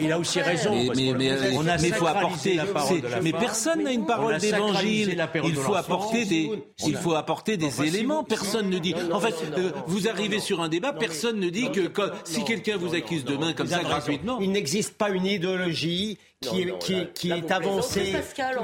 il, 0.00 0.12
a, 0.12 0.18
aussi 0.20 0.40
raison 0.42 0.70
mais 0.94 1.88
il 1.88 1.94
faut 1.94 2.06
apporter 2.06 2.60
mais 3.20 3.32
personne 3.32 3.82
n'a 3.82 3.90
une 3.90 4.06
parole 4.06 4.38
d'évangile. 4.38 5.20
il 5.42 5.56
faut 5.56 5.74
apporter 5.74 6.26
des 6.26 6.52
il 6.86 6.94
faut 6.94 7.14
apporter 7.14 7.56
des 7.56 7.82
éléments. 7.82 8.22
personne 8.22 8.70
ne 8.70 8.78
dit 8.78 8.94
en 9.10 9.18
fait 9.18 9.34
euh, 9.58 9.72
vous 9.88 10.06
arrivez 10.06 10.38
sur 10.38 10.60
un 10.60 10.68
débat 10.68 10.92
personne 10.92 11.40
ne 11.40 11.48
dit 11.48 11.72
que 11.72 11.90
si 12.22 12.44
quelqu'un 12.44 12.76
vous 12.76 12.94
accuse 12.94 13.24
demain 13.24 13.54
comme 13.54 13.66
ça 13.66 13.82
gratuitement 13.82 14.38
il 14.40 14.52
n'existe 14.52 14.96
pas 14.96 15.10
une 15.10 15.26
idéologie 15.26 16.16
qui, 16.80 17.06
qui, 17.14 17.30
est 17.30 17.50
avancé. 17.50 18.14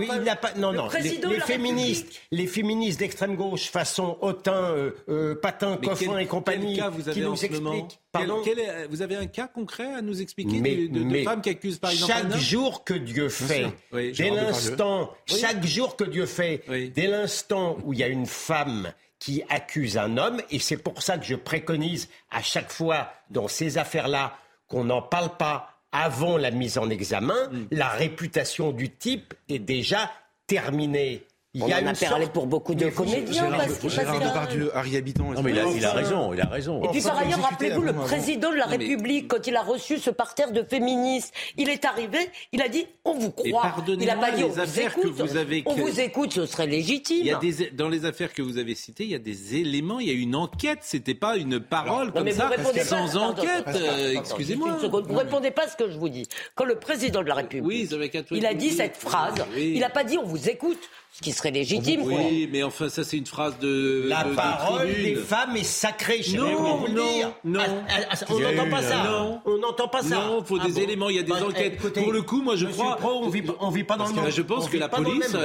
il 0.01 0.23
n'a 0.23 0.37
pas. 0.37 0.53
Non, 0.55 0.73
non. 0.73 0.89
Les, 1.01 1.41
féministes, 1.41 2.21
les 2.31 2.47
féministes 2.47 2.99
d'extrême 3.01 3.37
gauche, 3.37 3.71
façon 3.71 4.17
Autain, 4.21 4.53
euh, 4.53 4.91
euh, 5.09 5.35
Patin, 5.35 5.77
Coffin 5.77 6.19
et 6.19 6.27
compagnie, 6.27 6.81
qui 7.13 7.21
nous 7.21 7.45
expliquent. 7.45 8.01
Pardon 8.13 8.43
vous 8.89 9.03
avez 9.03 9.17
un 9.17 9.27
cas 9.27 9.47
concret 9.47 9.95
à 9.95 10.03
nous 10.03 10.21
expliquer 10.21 10.61
de, 10.61 11.25
femmes 11.25 11.43
qui 11.43 11.51
accusent 11.51 11.79
par 11.79 11.93
exemple 11.93 12.13
chaque 12.13 12.37
jour 12.37 12.85
que 12.85 12.95
Dieu 12.95 13.29
fait, 13.29 13.67
dès 13.93 14.31
l'instant, 14.31 15.11
chaque 15.27 15.65
jour 15.65 15.97
que 15.97 16.05
Dieu 16.05 16.27
fait, 16.27 16.63
dès 16.95 17.07
l'instant 17.07 17.77
où 17.85 17.93
il 17.93 18.01
y 18.01 18.03
a 18.03 18.09
une 18.09 18.27
femme 18.27 18.93
qui 19.19 19.43
accuse 19.51 19.99
un 19.99 20.17
homme, 20.17 20.41
et 20.51 20.59
c'est 20.59 20.79
pour 20.79 21.03
ça 21.03 21.19
que 21.19 21.27
je 21.27 21.35
préconise 21.35 22.09
à 22.31 22.43
chaque 22.43 22.73
fois 22.73 23.13
dans 23.29 23.49
ces 23.49 23.77
affaires-là 23.77 24.37
qu'on 24.67 24.85
n'en 24.85 25.03
parle 25.03 25.37
pas 25.37 25.80
avant 25.93 26.37
la 26.37 26.51
mise 26.51 26.79
en 26.79 26.89
examen, 26.91 27.49
mm. 27.51 27.67
la 27.73 27.89
réputation 27.89 28.73
du 28.73 28.91
type 28.91 29.35
est 29.49 29.59
déjà 29.59 30.11
terminée. 30.47 31.27
Il 31.53 31.67
y 31.67 31.73
a 31.73 31.83
en 31.83 31.87
a 31.89 31.95
parlé 31.95 32.29
pour 32.29 32.47
beaucoup 32.47 32.77
de 32.77 32.89
comédiens. 32.91 33.51
Gérard 33.89 34.21
Depardieu, 34.21 34.71
Harry 34.73 34.97
Habitant. 34.97 35.33
Non, 35.33 35.43
mais 35.43 35.51
il 35.51 35.59
a, 35.85 35.93
raison, 35.93 36.33
il 36.33 36.41
a 36.41 36.47
raison. 36.47 36.85
Et 36.85 36.89
puis 36.91 37.03
par 37.03 37.19
ailleurs, 37.19 37.41
rappelez-vous, 37.41 37.83
le 37.83 37.93
président 37.93 38.53
de 38.53 38.57
la 38.57 38.67
République, 38.67 39.27
quand 39.27 39.45
il 39.49 39.57
a 39.57 39.63
reçu 39.63 39.99
ce 39.99 40.11
parterre 40.11 40.53
de 40.53 40.63
féministes, 40.63 41.35
il 41.57 41.69
est 41.69 41.85
arrivé, 41.85 42.19
il 42.53 42.63
a 42.63 42.69
dit 42.69 42.87
on 43.05 43.15
vous 43.15 43.33
croit. 43.33 43.75
Il 43.89 44.07
n'a 44.07 44.17
pas 44.17 44.31
dit 44.31 44.45
on 44.45 44.49
vous 44.49 44.81
écoute. 44.81 45.03
Que 45.03 45.09
vous 45.09 45.37
avez 45.37 45.65
on 45.67 45.75
vous 45.75 46.01
écoute, 46.01 46.33
ce 46.33 46.47
serait 46.47 46.69
légitime. 46.69 47.19
Il 47.21 47.27
y 47.27 47.33
a 47.33 47.39
des, 47.39 47.71
dans 47.71 47.89
les 47.89 48.05
affaires 48.05 48.33
que 48.33 48.43
vous 48.43 48.59
avez 48.59 48.77
citées, 48.77 49.03
il 49.05 49.11
y 49.11 49.17
a 49.17 49.19
des 49.19 49.57
éléments, 49.57 49.99
il 49.99 50.07
y 50.07 50.11
a 50.11 50.15
une 50.15 50.37
enquête. 50.37 50.79
C'était 50.83 51.15
pas 51.15 51.37
une 51.37 51.59
parole 51.59 52.13
comme 52.13 52.31
ça, 52.31 52.49
sans 52.85 53.17
enquête. 53.17 53.67
Euh, 53.67 54.15
excusez-moi. 54.17 54.79
Vous 54.89 55.17
répondez 55.17 55.51
pas 55.51 55.65
à 55.65 55.69
ce 55.69 55.77
que 55.77 55.91
je 55.91 55.99
vous 55.99 56.09
dis. 56.11 56.29
Quand 56.55 56.65
le 56.65 56.77
président 56.77 57.23
de 57.23 57.29
la 57.29 57.35
République, 57.35 57.91
il 58.31 58.47
a 58.47 58.55
dit 58.55 58.71
cette 58.71 58.97
phrase, 58.97 59.35
il 59.57 59.81
n'a 59.81 59.91
pas 59.91 60.05
dit 60.05 60.17
on 60.17 60.25
vous 60.25 60.49
écoute 60.49 60.79
ce 61.13 61.23
qui 61.23 61.33
serait 61.41 61.51
légitime. 61.51 62.03
Oui, 62.05 62.49
mais 62.53 62.63
enfin, 62.63 62.89
ça, 62.89 63.05
c'est 63.05 63.17
une 63.17 63.27
phrase 63.27 63.59
de. 63.59 64.05
La 64.07 64.25
parole 64.25 64.89
des 64.89 65.17
femmes 65.17 65.57
est 65.57 65.65
sacrée, 65.65 66.23
je 66.23 66.37
non, 66.37 66.77
vous 66.77 66.89
non, 66.89 67.13
dire. 67.13 67.33
Non, 67.45 67.61
ah, 67.61 67.85
ah, 67.89 68.09
ah, 68.11 68.25
on 68.29 68.41
n'entend 68.41 68.71
pas 68.71 68.83
ça. 68.83 69.05
Non, 69.05 69.41
on 69.45 69.59
n'entend 69.59 69.89
pas 69.89 70.03
ça. 70.03 70.17
Non, 70.17 70.41
il 70.41 70.47
faut 70.47 70.59
des 70.59 70.81
éléments, 70.81 71.09
il 71.09 71.17
y 71.17 71.19
a 71.19 71.23
des 71.23 71.31
bah, 71.31 71.47
enquêtes. 71.47 71.79
Pour 71.79 72.13
le 72.13 72.23
coup, 72.23 72.43
moi, 72.43 72.57
je 72.57 72.67
crois. 72.67 72.99
on 73.03 73.29
vit, 73.29 73.43
on 73.61 73.71
vit 73.71 73.85
pas 73.85 73.97
dans 73.97 74.07
le 74.07 74.15
même. 74.15 74.31
Je 74.31 74.43
pense 74.43 74.69
que 74.69 74.77
la 74.77 74.89
police. 74.89 75.37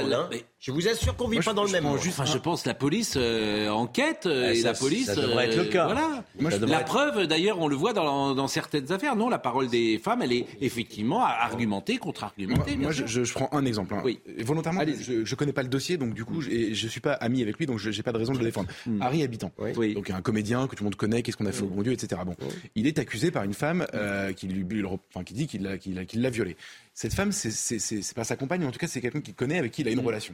Je 0.60 0.72
vous 0.72 0.88
assure 0.88 1.16
qu'on 1.16 1.28
vit 1.28 1.40
pas 1.40 1.54
dans 1.54 1.64
le 1.64 1.72
même 1.72 1.84
monde. 1.84 2.00
Enfin, 2.08 2.26
je 2.26 2.38
pense 2.40 2.64
que 2.64 2.70
la 2.70 2.74
police 2.74 3.14
euh, 3.18 3.70
enquête 3.70 4.26
euh, 4.26 4.52
et 4.52 4.62
la 4.62 4.74
police. 4.74 5.06
Ça 5.06 5.16
devrait 5.16 5.48
être 5.48 5.58
le 5.58 5.66
cas. 5.66 5.86
Voilà. 5.86 6.24
La 6.66 6.80
preuve, 6.80 7.28
d'ailleurs, 7.28 7.60
on 7.60 7.68
le 7.68 7.76
voit 7.76 7.94
dans 7.94 8.48
certaines 8.48 8.92
affaires. 8.92 9.16
Non, 9.16 9.30
la 9.30 9.40
parole 9.40 9.68
des 9.68 10.00
femmes, 10.00 10.22
elle 10.22 10.34
est 10.34 10.46
effectivement 10.62 11.24
argumentée, 11.24 11.98
contre-argumentée. 11.98 12.76
Moi, 12.78 12.92
je 12.92 13.34
prends 13.34 13.50
un 13.52 13.66
exemple. 13.66 13.94
Hein. 13.94 14.04
Volontairement, 14.44 14.82
je 15.24 15.36
connais 15.36 15.54
pas 15.54 15.64
le 15.64 15.70
dossier, 15.70 15.85
donc 15.98 16.14
du 16.14 16.26
coup, 16.26 16.42
je 16.42 16.70
ne 16.70 16.90
suis 16.90 17.00
pas 17.00 17.14
ami 17.14 17.42
avec 17.42 17.58
lui, 17.58 17.66
donc 17.66 17.80
je 17.80 17.90
n'ai 17.90 18.04
pas 18.04 18.12
de 18.12 18.18
raison 18.18 18.34
de 18.34 18.40
le 18.40 18.46
défendre. 18.46 18.70
Hmm. 18.86 19.02
Harry 19.02 19.24
Habitant, 19.24 19.52
donc 19.94 20.10
un 20.10 20.22
comédien 20.22 20.68
que 20.68 20.76
tout 20.76 20.84
le 20.84 20.86
monde 20.86 20.96
connaît, 20.96 21.22
qu'est-ce 21.22 21.38
qu'on 21.38 21.46
a 21.46 21.52
fait 21.52 21.64
au 21.64 21.68
bon 21.68 21.82
Dieu, 21.82 21.94
etc. 21.94 22.22
Bon, 22.26 22.36
il 22.76 22.88
est 22.88 23.00
accusé 23.00 23.32
par 23.32 23.44
une 23.44 23.54
femme 23.54 23.86
euh, 23.94 24.34
qui, 24.34 24.48
lui, 24.48 24.84
enfin, 24.86 25.24
qui 25.24 25.34
dit 25.34 25.48
qu'il 25.48 25.64
l'a, 25.64 25.78
qu'il 25.78 26.22
l'a 26.22 26.30
violé. 26.30 26.56
Cette 26.98 27.14
femme, 27.14 27.34
c'est 27.34 28.14
pas 28.16 28.24
sa 28.24 28.38
compagne, 28.38 28.62
mais 28.62 28.68
en 28.68 28.72
tout 28.72 28.80
cas, 28.80 28.88
c'est 28.88 29.02
quelqu'un 29.02 29.20
qu'il 29.20 29.34
connaît, 29.34 29.60
avec 29.60 29.74
qui 29.74 29.82
il 29.82 29.88
a 29.90 29.92
une 29.92 30.00
relation. 30.00 30.34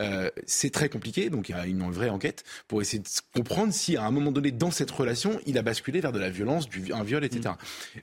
Euh, 0.00 0.30
c'est 0.46 0.70
très 0.70 0.88
compliqué, 0.88 1.28
donc 1.28 1.50
il 1.50 1.52
y 1.52 1.54
a 1.54 1.66
une 1.66 1.90
vraie 1.90 2.08
enquête 2.08 2.44
pour 2.66 2.80
essayer 2.80 3.00
de 3.00 3.08
comprendre 3.34 3.74
si, 3.74 3.98
à 3.98 4.04
un 4.04 4.10
moment 4.10 4.32
donné, 4.32 4.50
dans 4.50 4.70
cette 4.70 4.90
relation, 4.90 5.38
il 5.44 5.58
a 5.58 5.62
basculé 5.62 6.00
vers 6.00 6.12
de 6.12 6.18
la 6.18 6.30
violence, 6.30 6.66
du, 6.66 6.94
un 6.94 7.04
viol, 7.04 7.24
etc. 7.24 7.56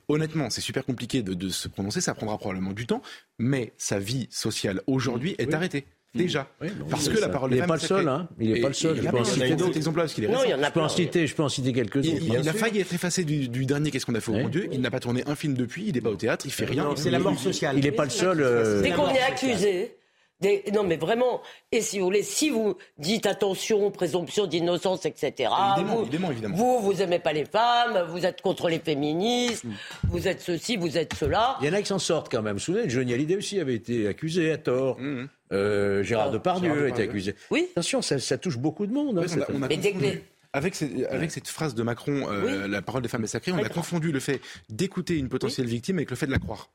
Honnêtement, 0.06 0.50
c'est 0.50 0.60
super 0.60 0.84
compliqué 0.84 1.24
de, 1.24 1.48
se 1.48 1.66
prononcer, 1.66 2.00
ça 2.00 2.14
prendra 2.14 2.38
probablement 2.38 2.72
du 2.72 2.86
temps, 2.86 3.02
mais 3.40 3.72
sa 3.76 3.98
vie 3.98 4.28
sociale 4.30 4.82
aujourd'hui 4.86 5.34
est 5.38 5.52
arrêtée. 5.52 5.84
Déjà. 6.14 6.48
parce 6.90 7.08
que 7.10 7.18
la 7.20 7.28
parole 7.28 7.52
il 7.52 7.60
n'est 7.60 7.66
pas 7.66 7.76
le 7.76 7.82
est 7.82 7.86
seul, 7.86 8.04
sacrée. 8.04 8.10
hein. 8.12 8.28
Il 8.40 8.52
n'est 8.52 8.60
pas 8.62 8.68
le 8.68 8.74
seul. 8.74 8.96
et- 8.96 9.02
Je 9.02 9.06
et- 9.06 9.10
peux 9.10 9.16
en 9.18 9.22
il 9.22 9.26
y 9.26 9.28
en 9.28 9.30
a 9.30 9.32
citer 9.34 9.48
d'autres 9.50 9.64
d'autres. 9.66 9.76
exemples 9.76 9.98
parce 10.00 10.14
qu'il 10.14 10.24
est 10.24 10.28
Non, 10.28 10.38
il 10.44 10.50
y 10.50 10.54
en 10.54 10.62
a 10.62 10.66
Je 10.68 10.72
peux 10.72 10.80
en 10.80 10.88
citer, 10.88 11.26
je 11.26 11.34
peux 11.34 11.42
en 11.42 11.48
citer 11.50 11.72
quelques-uns. 11.74 12.00
Il, 12.08 12.32
il 12.40 12.48
a 12.48 12.52
failli 12.54 12.80
être 12.80 12.94
effacé 12.94 13.24
du, 13.24 13.48
du 13.48 13.66
dernier 13.66 13.90
Qu'est-ce 13.90 14.06
qu'on 14.06 14.14
a 14.14 14.20
fait 14.20 14.30
au 14.30 14.34
bon 14.42 14.48
Dieu? 14.48 14.68
Il 14.72 14.80
n'a 14.80 14.90
pas 14.90 15.00
tourné 15.00 15.22
un 15.26 15.34
film 15.34 15.54
depuis, 15.54 15.84
il 15.88 15.94
n'est 15.94 16.00
pas 16.00 16.08
au 16.10 16.16
théâtre, 16.16 16.46
il 16.46 16.52
fait 16.52 16.64
rien. 16.64 16.88
C'est 16.96 17.10
la 17.10 17.18
mort 17.18 17.38
sociale. 17.38 17.76
Il 17.78 17.84
n'est 17.84 17.92
pas 17.92 18.04
le 18.04 18.10
seul. 18.10 18.40
euh, 18.40 18.80
Dès 18.82 18.92
qu'on 18.92 19.08
est 19.10 19.20
accusé, 19.20 19.96
des- 20.40 20.64
non 20.72 20.82
mais 20.82 20.96
vraiment, 20.96 21.40
et 21.72 21.80
si 21.80 21.98
vous 21.98 22.04
voulez, 22.06 22.22
si 22.22 22.50
vous 22.50 22.76
dites 22.98 23.26
attention, 23.26 23.90
présomption 23.90 24.46
d'innocence, 24.46 25.06
etc. 25.06 25.32
Il 25.38 25.84
dément, 25.84 25.96
vous, 26.04 26.32
évidemment. 26.32 26.56
vous, 26.56 26.80
vous 26.80 27.02
aimez 27.02 27.18
pas 27.18 27.32
les 27.32 27.44
femmes, 27.44 28.06
vous 28.10 28.26
êtes 28.26 28.42
contre 28.42 28.68
les 28.68 28.78
féministes, 28.78 29.64
Mm. 29.64 29.72
vous 30.04 30.28
êtes 30.28 30.40
ceci, 30.40 30.76
vous 30.76 30.98
êtes 30.98 31.14
cela. 31.14 31.56
Il 31.60 31.66
y 31.66 31.70
en 31.70 31.72
a 31.72 31.80
qui 31.80 31.88
s'en 31.88 31.98
sortent 31.98 32.30
quand 32.30 32.42
même. 32.42 32.54
Vous 32.54 32.58
vous 32.58 32.64
souvenez, 32.64 32.88
Johnny 32.90 33.14
Hallyday 33.14 33.36
aussi 33.36 33.60
avait 33.60 33.74
été 33.74 34.06
accusé 34.08 34.52
à 34.52 34.58
tort. 34.58 34.98
Mmh. 35.00 35.28
Euh, 35.52 36.02
Gérard 36.02 36.26
Ah, 36.28 36.32
Depardieu 36.32 36.68
Gérard 36.70 36.76
a 36.84 36.88
été 36.88 36.90
Depardieu. 37.02 37.10
accusé. 37.10 37.34
Oui. 37.50 37.68
Attention, 37.72 38.02
ça, 38.02 38.18
ça 38.18 38.36
touche 38.36 38.58
beaucoup 38.58 38.86
de 38.86 38.92
monde. 38.92 39.18
hein, 39.18 39.22
Ouais, 39.22 39.26
on 39.30 39.32
a- 39.40 39.46
cette- 39.46 39.54
on 39.56 39.62
a 39.62 39.68
Mais 39.68 39.76
dès 39.76 39.92
que 39.92 39.98
confondu- 39.98 40.12
les- 40.14 40.24
Avec, 40.52 40.74
cette, 40.74 40.90
avec 41.10 41.30
cette 41.30 41.48
phrase 41.48 41.74
de 41.74 41.82
Macron, 41.82 42.28
euh, 42.30 42.66
la 42.66 42.80
parole 42.82 43.02
des 43.02 43.08
femmes 43.08 43.24
est 43.24 43.26
sacrée, 43.28 43.52
on 43.52 43.58
a 43.62 43.68
confondu 43.68 44.10
le 44.10 44.20
fait 44.20 44.40
d'écouter 44.70 45.16
une 45.18 45.28
potentielle 45.28 45.66
victime 45.66 45.96
avec 45.98 46.08
le 46.10 46.16
fait 46.16 46.26
de 46.26 46.30
la 46.32 46.38
croire. 46.38 46.70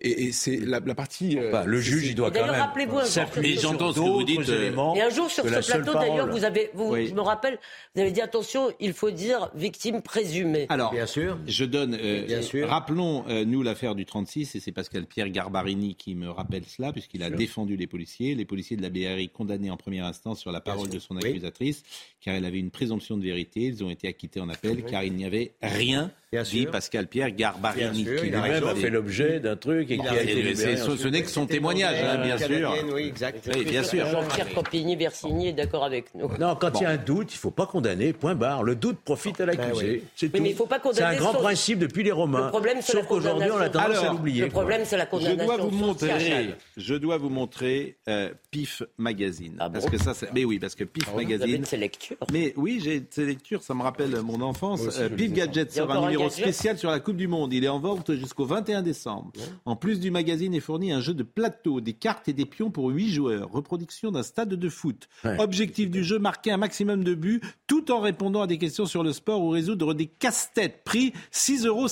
Et, 0.00 0.24
et 0.24 0.32
c'est 0.32 0.56
la, 0.56 0.80
la 0.80 0.94
partie. 0.94 1.38
euh, 1.38 1.50
Bah, 1.52 1.64
le 1.66 1.78
juge, 1.78 2.06
il 2.06 2.14
doit 2.14 2.28
quand 2.30 2.34
d'ailleurs, 2.40 2.52
même 2.52 2.60
rappelez-vous 2.62 2.96
un 2.98 3.02
jour 3.02 3.10
s'appuyer 3.10 3.56
sur 3.58 3.70
j'entends 3.72 3.90
ce 3.92 3.96
que 3.96 4.00
vous 4.00 4.22
d'autres 4.24 4.24
dites, 4.42 4.48
euh, 4.48 4.62
éléments 4.66 4.94
Et 4.96 5.02
un 5.02 5.10
jour 5.10 5.30
sur 5.30 5.44
ce 5.44 5.48
plateau, 5.72 5.92
d'ailleurs, 5.92 6.26
vous 6.30 6.44
avez, 6.44 6.70
vous, 6.72 6.90
Oui. 6.92 7.06
je 7.08 7.14
me 7.14 7.20
rappelle, 7.20 7.58
vous 7.94 8.00
avez 8.00 8.10
dit 8.10 8.22
attention, 8.22 8.72
il 8.80 8.94
faut 8.94 9.10
dire 9.10 9.50
victime 9.54 10.00
présumée. 10.00 10.64
Alors, 10.70 10.90
Bien 10.92 11.04
sûr. 11.06 11.38
je 11.46 11.64
donne. 11.66 11.98
euh, 12.00 12.24
Bien 12.24 12.40
sûr. 12.40 12.66
Rappelons, 12.66 13.24
euh, 13.28 13.44
nous, 13.44 13.62
l'affaire 13.62 13.94
du 13.94 14.06
36, 14.06 14.54
et 14.54 14.60
c'est 14.60 14.72
Pascal 14.72 15.04
Pierre 15.04 15.28
Garbarini 15.28 15.94
qui 15.96 16.14
me 16.14 16.30
rappelle 16.30 16.64
cela, 16.64 16.90
puisqu'il 16.92 17.22
a 17.22 17.28
défendu 17.28 17.76
les 17.76 17.86
policiers. 17.86 18.34
Les 18.34 18.46
policiers 18.46 18.78
de 18.78 18.82
la 18.82 18.88
BRI 18.88 19.28
condamnés 19.28 19.70
en 19.70 19.76
première 19.76 20.06
instance 20.06 20.40
sur 20.40 20.50
la 20.50 20.60
parole 20.62 20.88
de 20.88 20.98
son 20.98 21.16
Oui. 21.16 21.28
accusatrice, 21.28 21.82
car 22.22 22.34
elle 22.34 22.46
avait 22.46 22.58
une 22.58 22.70
présomption 22.70 23.18
de 23.18 23.22
vérité. 23.22 23.60
Ils 23.64 23.84
ont 23.84 23.90
été 23.90 24.08
acquittés 24.08 24.40
en 24.40 24.48
appel, 24.48 24.82
car 24.84 25.04
il 25.04 25.12
n'y 25.12 25.26
avait 25.26 25.52
rien, 25.62 26.10
dit 26.42 26.62
sûr. 26.62 26.70
Pascal 26.70 27.06
Pierre 27.06 27.30
Garbarini. 27.30 28.04
Sûr, 28.04 28.20
qui 28.20 28.28
il 28.28 28.34
a 28.34 28.42
lui-même 28.42 28.64
a 28.66 28.74
fait 28.74 28.90
l'objet 28.90 29.40
d'un 29.40 29.56
truc 29.56 29.90
et 29.90 29.98
qui 29.98 30.06
a 30.08 30.20
Et 30.20 30.24
été 30.24 30.34
libéré 30.42 30.76
c'est- 30.76 30.96
ce, 30.96 31.08
n'est 31.08 31.22
que 31.22 31.30
son 31.30 31.46
témoignage, 31.46 31.96
hein, 32.02 32.22
bien 32.24 32.36
sûr. 32.38 32.48
Canadienne, 32.48 32.86
Oui, 32.94 33.06
exact. 33.06 33.48
Oui, 33.54 33.64
bien 33.64 33.82
sûr. 33.82 34.06
Jean-Pierre 34.06 34.48
Campigny-Versigny 34.54 35.48
est 35.48 35.52
d'accord 35.52 35.84
avec 35.84 36.14
nous. 36.14 36.28
Non, 36.38 36.56
quand 36.56 36.80
il 36.80 36.82
y 36.82 36.86
a 36.86 36.90
un 36.90 36.96
doute, 36.96 37.32
il 37.32 37.36
ne 37.36 37.40
faut 37.40 37.50
pas 37.50 37.66
condamner, 37.66 38.12
point 38.12 38.34
barre. 38.34 38.62
Le 38.62 38.74
doute 38.76 38.98
profite 39.04 39.40
à 39.40 39.46
l'accusé. 39.46 39.70
Ben 39.70 39.92
oui. 39.94 40.02
C'est 40.16 40.26
Oui, 40.26 40.32
tout. 40.32 40.42
mais 40.42 40.50
il 40.50 40.56
faut 40.56 40.66
pas 40.66 40.76
C'est 40.76 40.88
un 40.88 40.92
condamner 40.92 41.16
grand 41.18 41.32
son- 41.32 41.38
principe 41.38 41.78
depuis 41.78 42.02
les 42.02 42.12
Romains. 42.12 42.44
Le 42.46 42.50
problème, 42.50 42.78
c'est 42.80 42.94
la 42.94 43.00
Sauf 43.00 43.08
qu'aujourd'hui, 43.08 43.50
on 43.50 43.56
a 43.56 43.68
condamnation. 43.68 43.72
tendance 43.80 43.96
à 43.96 44.00
Alors, 44.00 44.12
l'oublier. 44.14 44.42
Le 44.42 44.48
problème, 44.50 44.80
c'est 44.84 44.96
la 44.96 45.04
Je 45.04 45.08
condamnation 45.10 45.44
dois 45.46 45.56
vous 45.56 45.70
montrer, 45.70 46.46
je 46.76 46.94
dois 46.94 47.16
vous 47.18 47.28
montrer 47.30 47.96
euh, 48.08 48.30
PIF 48.50 48.82
Magazine. 48.98 49.56
Ah 49.58 49.68
bon 49.68 49.74
parce 49.80 49.90
que 49.90 49.98
ça, 49.98 50.14
c'est- 50.14 50.32
mais 50.34 50.44
oui, 50.44 50.58
parce 50.58 50.74
que 50.74 50.84
PIF 50.84 51.04
Vous 51.08 51.18
avez 51.18 51.24
Magazine. 51.26 51.60
de 51.62 51.66
ces 51.66 51.76
lectures. 51.76 52.16
Mais 52.32 52.52
oui, 52.56 52.80
j'ai 52.82 53.02
ces 53.10 53.24
lectures, 53.26 53.62
ça 53.62 53.74
me 53.74 53.82
rappelle 53.82 54.10
mon 54.22 54.40
enfance. 54.40 54.80
Euh, 54.98 55.08
PIF 55.08 55.32
Gadget 55.32 55.70
Il 55.74 55.78
y 55.78 55.80
numéro 56.24 56.42
spécial 56.42 56.78
sur 56.78 56.90
la 56.90 57.00
Coupe 57.00 57.16
du 57.16 57.28
Monde. 57.28 57.52
Il 57.52 57.64
est 57.64 57.68
en 57.68 57.78
vente 57.78 58.14
jusqu'au 58.14 58.44
21 58.44 58.82
décembre. 58.82 59.32
En 59.64 59.76
plus 59.76 60.00
du 60.00 60.10
magazine 60.10 60.54
est 60.54 60.60
fourni 60.60 60.92
un 60.92 61.00
jeu 61.00 61.14
de 61.14 61.22
plateau, 61.22 61.80
des 61.80 61.92
cartes 61.92 62.28
et 62.28 62.32
des 62.32 62.46
pions 62.46 62.70
pour 62.70 62.88
8 62.88 63.12
joueurs. 63.12 63.50
Reproduction 63.50 64.10
d'un 64.10 64.22
stade 64.22 64.50
de 64.50 64.68
foot. 64.68 65.08
Ouais. 65.24 65.40
Objectif 65.40 65.90
du 65.90 66.04
jeu, 66.04 66.18
marquer 66.18 66.52
un 66.52 66.56
maximum 66.56 67.04
de 67.04 67.14
buts 67.14 67.40
tout 67.66 67.90
en 67.90 68.00
répondant 68.00 68.42
à 68.42 68.46
des 68.46 68.58
questions 68.58 68.86
sur 68.86 69.02
le 69.02 69.12
sport 69.12 69.42
ou 69.42 69.50
résoudre 69.50 69.94
des 69.94 70.06
casse-têtes. 70.06 70.82
Prix 70.84 71.12
6,50 71.32 71.66
euros. 71.66 71.86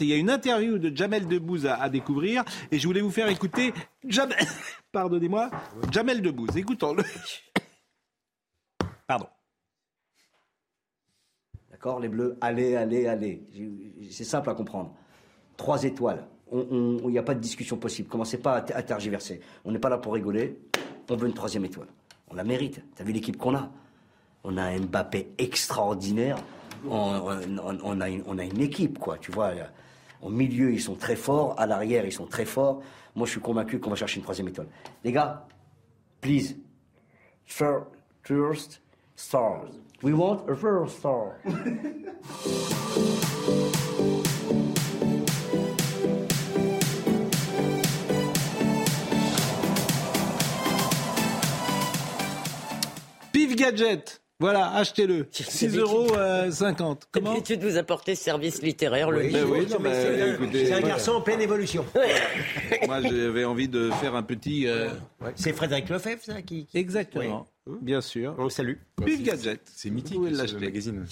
Et 0.00 0.04
il 0.04 0.08
y 0.08 0.12
a 0.12 0.16
une 0.16 0.30
interview 0.30 0.78
de 0.78 0.94
Jamel 0.94 1.26
Debbouze 1.28 1.66
à, 1.66 1.76
à 1.76 1.88
découvrir. 1.88 2.44
Et 2.70 2.78
je 2.78 2.86
voulais 2.86 3.00
vous 3.00 3.10
faire 3.10 3.28
écouter 3.28 3.72
Jamel, 4.06 4.38
pardonnez-moi, 4.92 5.50
Jamel 5.92 6.22
Debbouze. 6.22 6.56
Écoutons-le. 6.56 7.04
Pardon. 9.06 9.26
Les 12.00 12.08
bleus, 12.08 12.36
allez, 12.40 12.76
allez, 12.76 13.06
allez. 13.06 13.42
C'est 14.10 14.24
simple 14.24 14.50
à 14.50 14.54
comprendre. 14.54 14.92
Trois 15.56 15.82
étoiles. 15.84 16.26
Il 16.52 17.06
n'y 17.08 17.18
a 17.18 17.22
pas 17.22 17.34
de 17.34 17.40
discussion 17.40 17.76
possible. 17.76 18.08
Commencez 18.08 18.38
pas 18.38 18.56
à, 18.56 18.82
tergiverser. 18.82 19.40
On 19.64 19.72
n'est 19.72 19.78
pas 19.78 19.88
là 19.88 19.98
pour 19.98 20.14
rigoler. 20.14 20.58
On 21.10 21.16
veut 21.16 21.26
une 21.28 21.34
troisième 21.34 21.64
étoile. 21.64 21.88
On 22.30 22.34
la 22.34 22.44
mérite. 22.44 22.82
T'as 22.94 23.04
vu 23.04 23.12
l'équipe 23.12 23.36
qu'on 23.36 23.54
a? 23.54 23.70
On 24.44 24.56
a 24.56 24.62
un 24.62 24.80
Mbappé 24.80 25.28
extraordinaire. 25.38 26.36
On, 26.88 27.28
a 27.28 27.42
une, 28.08 28.22
on 28.26 28.38
a 28.38 28.44
une 28.44 28.60
équipe, 28.60 28.98
quoi. 28.98 29.18
Tu 29.18 29.32
vois, 29.32 29.52
au 30.22 30.28
milieu, 30.30 30.72
ils 30.72 30.80
sont 30.80 30.94
très 30.94 31.16
forts. 31.16 31.58
À 31.58 31.66
l'arrière, 31.66 32.04
ils 32.04 32.12
sont 32.12 32.26
très 32.26 32.44
forts. 32.44 32.82
Moi, 33.14 33.26
je 33.26 33.32
suis 33.32 33.40
convaincu 33.40 33.78
qu'on 33.80 33.90
va 33.90 33.96
chercher 33.96 34.16
une 34.16 34.22
troisième 34.22 34.48
étoile. 34.48 34.68
Les 35.02 35.12
gars, 35.12 35.46
please, 36.20 36.56
fir- 37.46 37.86
first 38.22 38.80
stars. 39.16 39.70
We 40.02 40.12
want 40.12 40.48
a 40.50 40.54
first 40.56 40.98
star. 40.98 41.36
Pif 53.32 53.56
Gadget. 53.56 54.20
Voilà, 54.40 54.72
achetez-le. 54.74 55.24
6,50 55.32 55.78
euros. 55.78 56.06
Comment 57.12 57.30
L'habitude 57.32 57.60
de 57.60 57.68
vous 57.68 57.76
apporter 57.76 58.14
service 58.16 58.62
littéraire 58.62 59.10
le 59.10 59.20
Oui, 59.20 59.28
dimanche. 59.28 59.44
oui, 59.50 59.66
non, 59.70 59.78
mais, 59.80 59.94
c'est 59.94 60.30
écoutez, 60.34 60.66
c'est 60.66 60.72
un 60.72 60.80
garçon 60.80 61.12
en 61.12 61.20
pleine 61.20 61.40
évolution. 61.40 61.84
Moi, 62.86 63.00
j'avais 63.02 63.44
envie 63.44 63.68
de 63.68 63.90
faire 64.00 64.14
un 64.16 64.24
petit. 64.24 64.66
euh, 64.66 64.88
C'est 65.36 65.52
Frédéric 65.52 65.88
Lefebvre, 65.88 66.22
ça, 66.22 66.42
qui. 66.42 66.66
qui- 66.66 66.78
Exactement. 66.78 67.46
Bien 67.66 68.00
sûr. 68.02 68.34
On 68.38 68.44
le 68.44 68.50
salue. 68.50 68.74
Gadget. 69.00 69.60
C'est 69.74 69.90
mythique, 69.90 70.20
ce 70.46 70.56
magazine. 70.56 71.06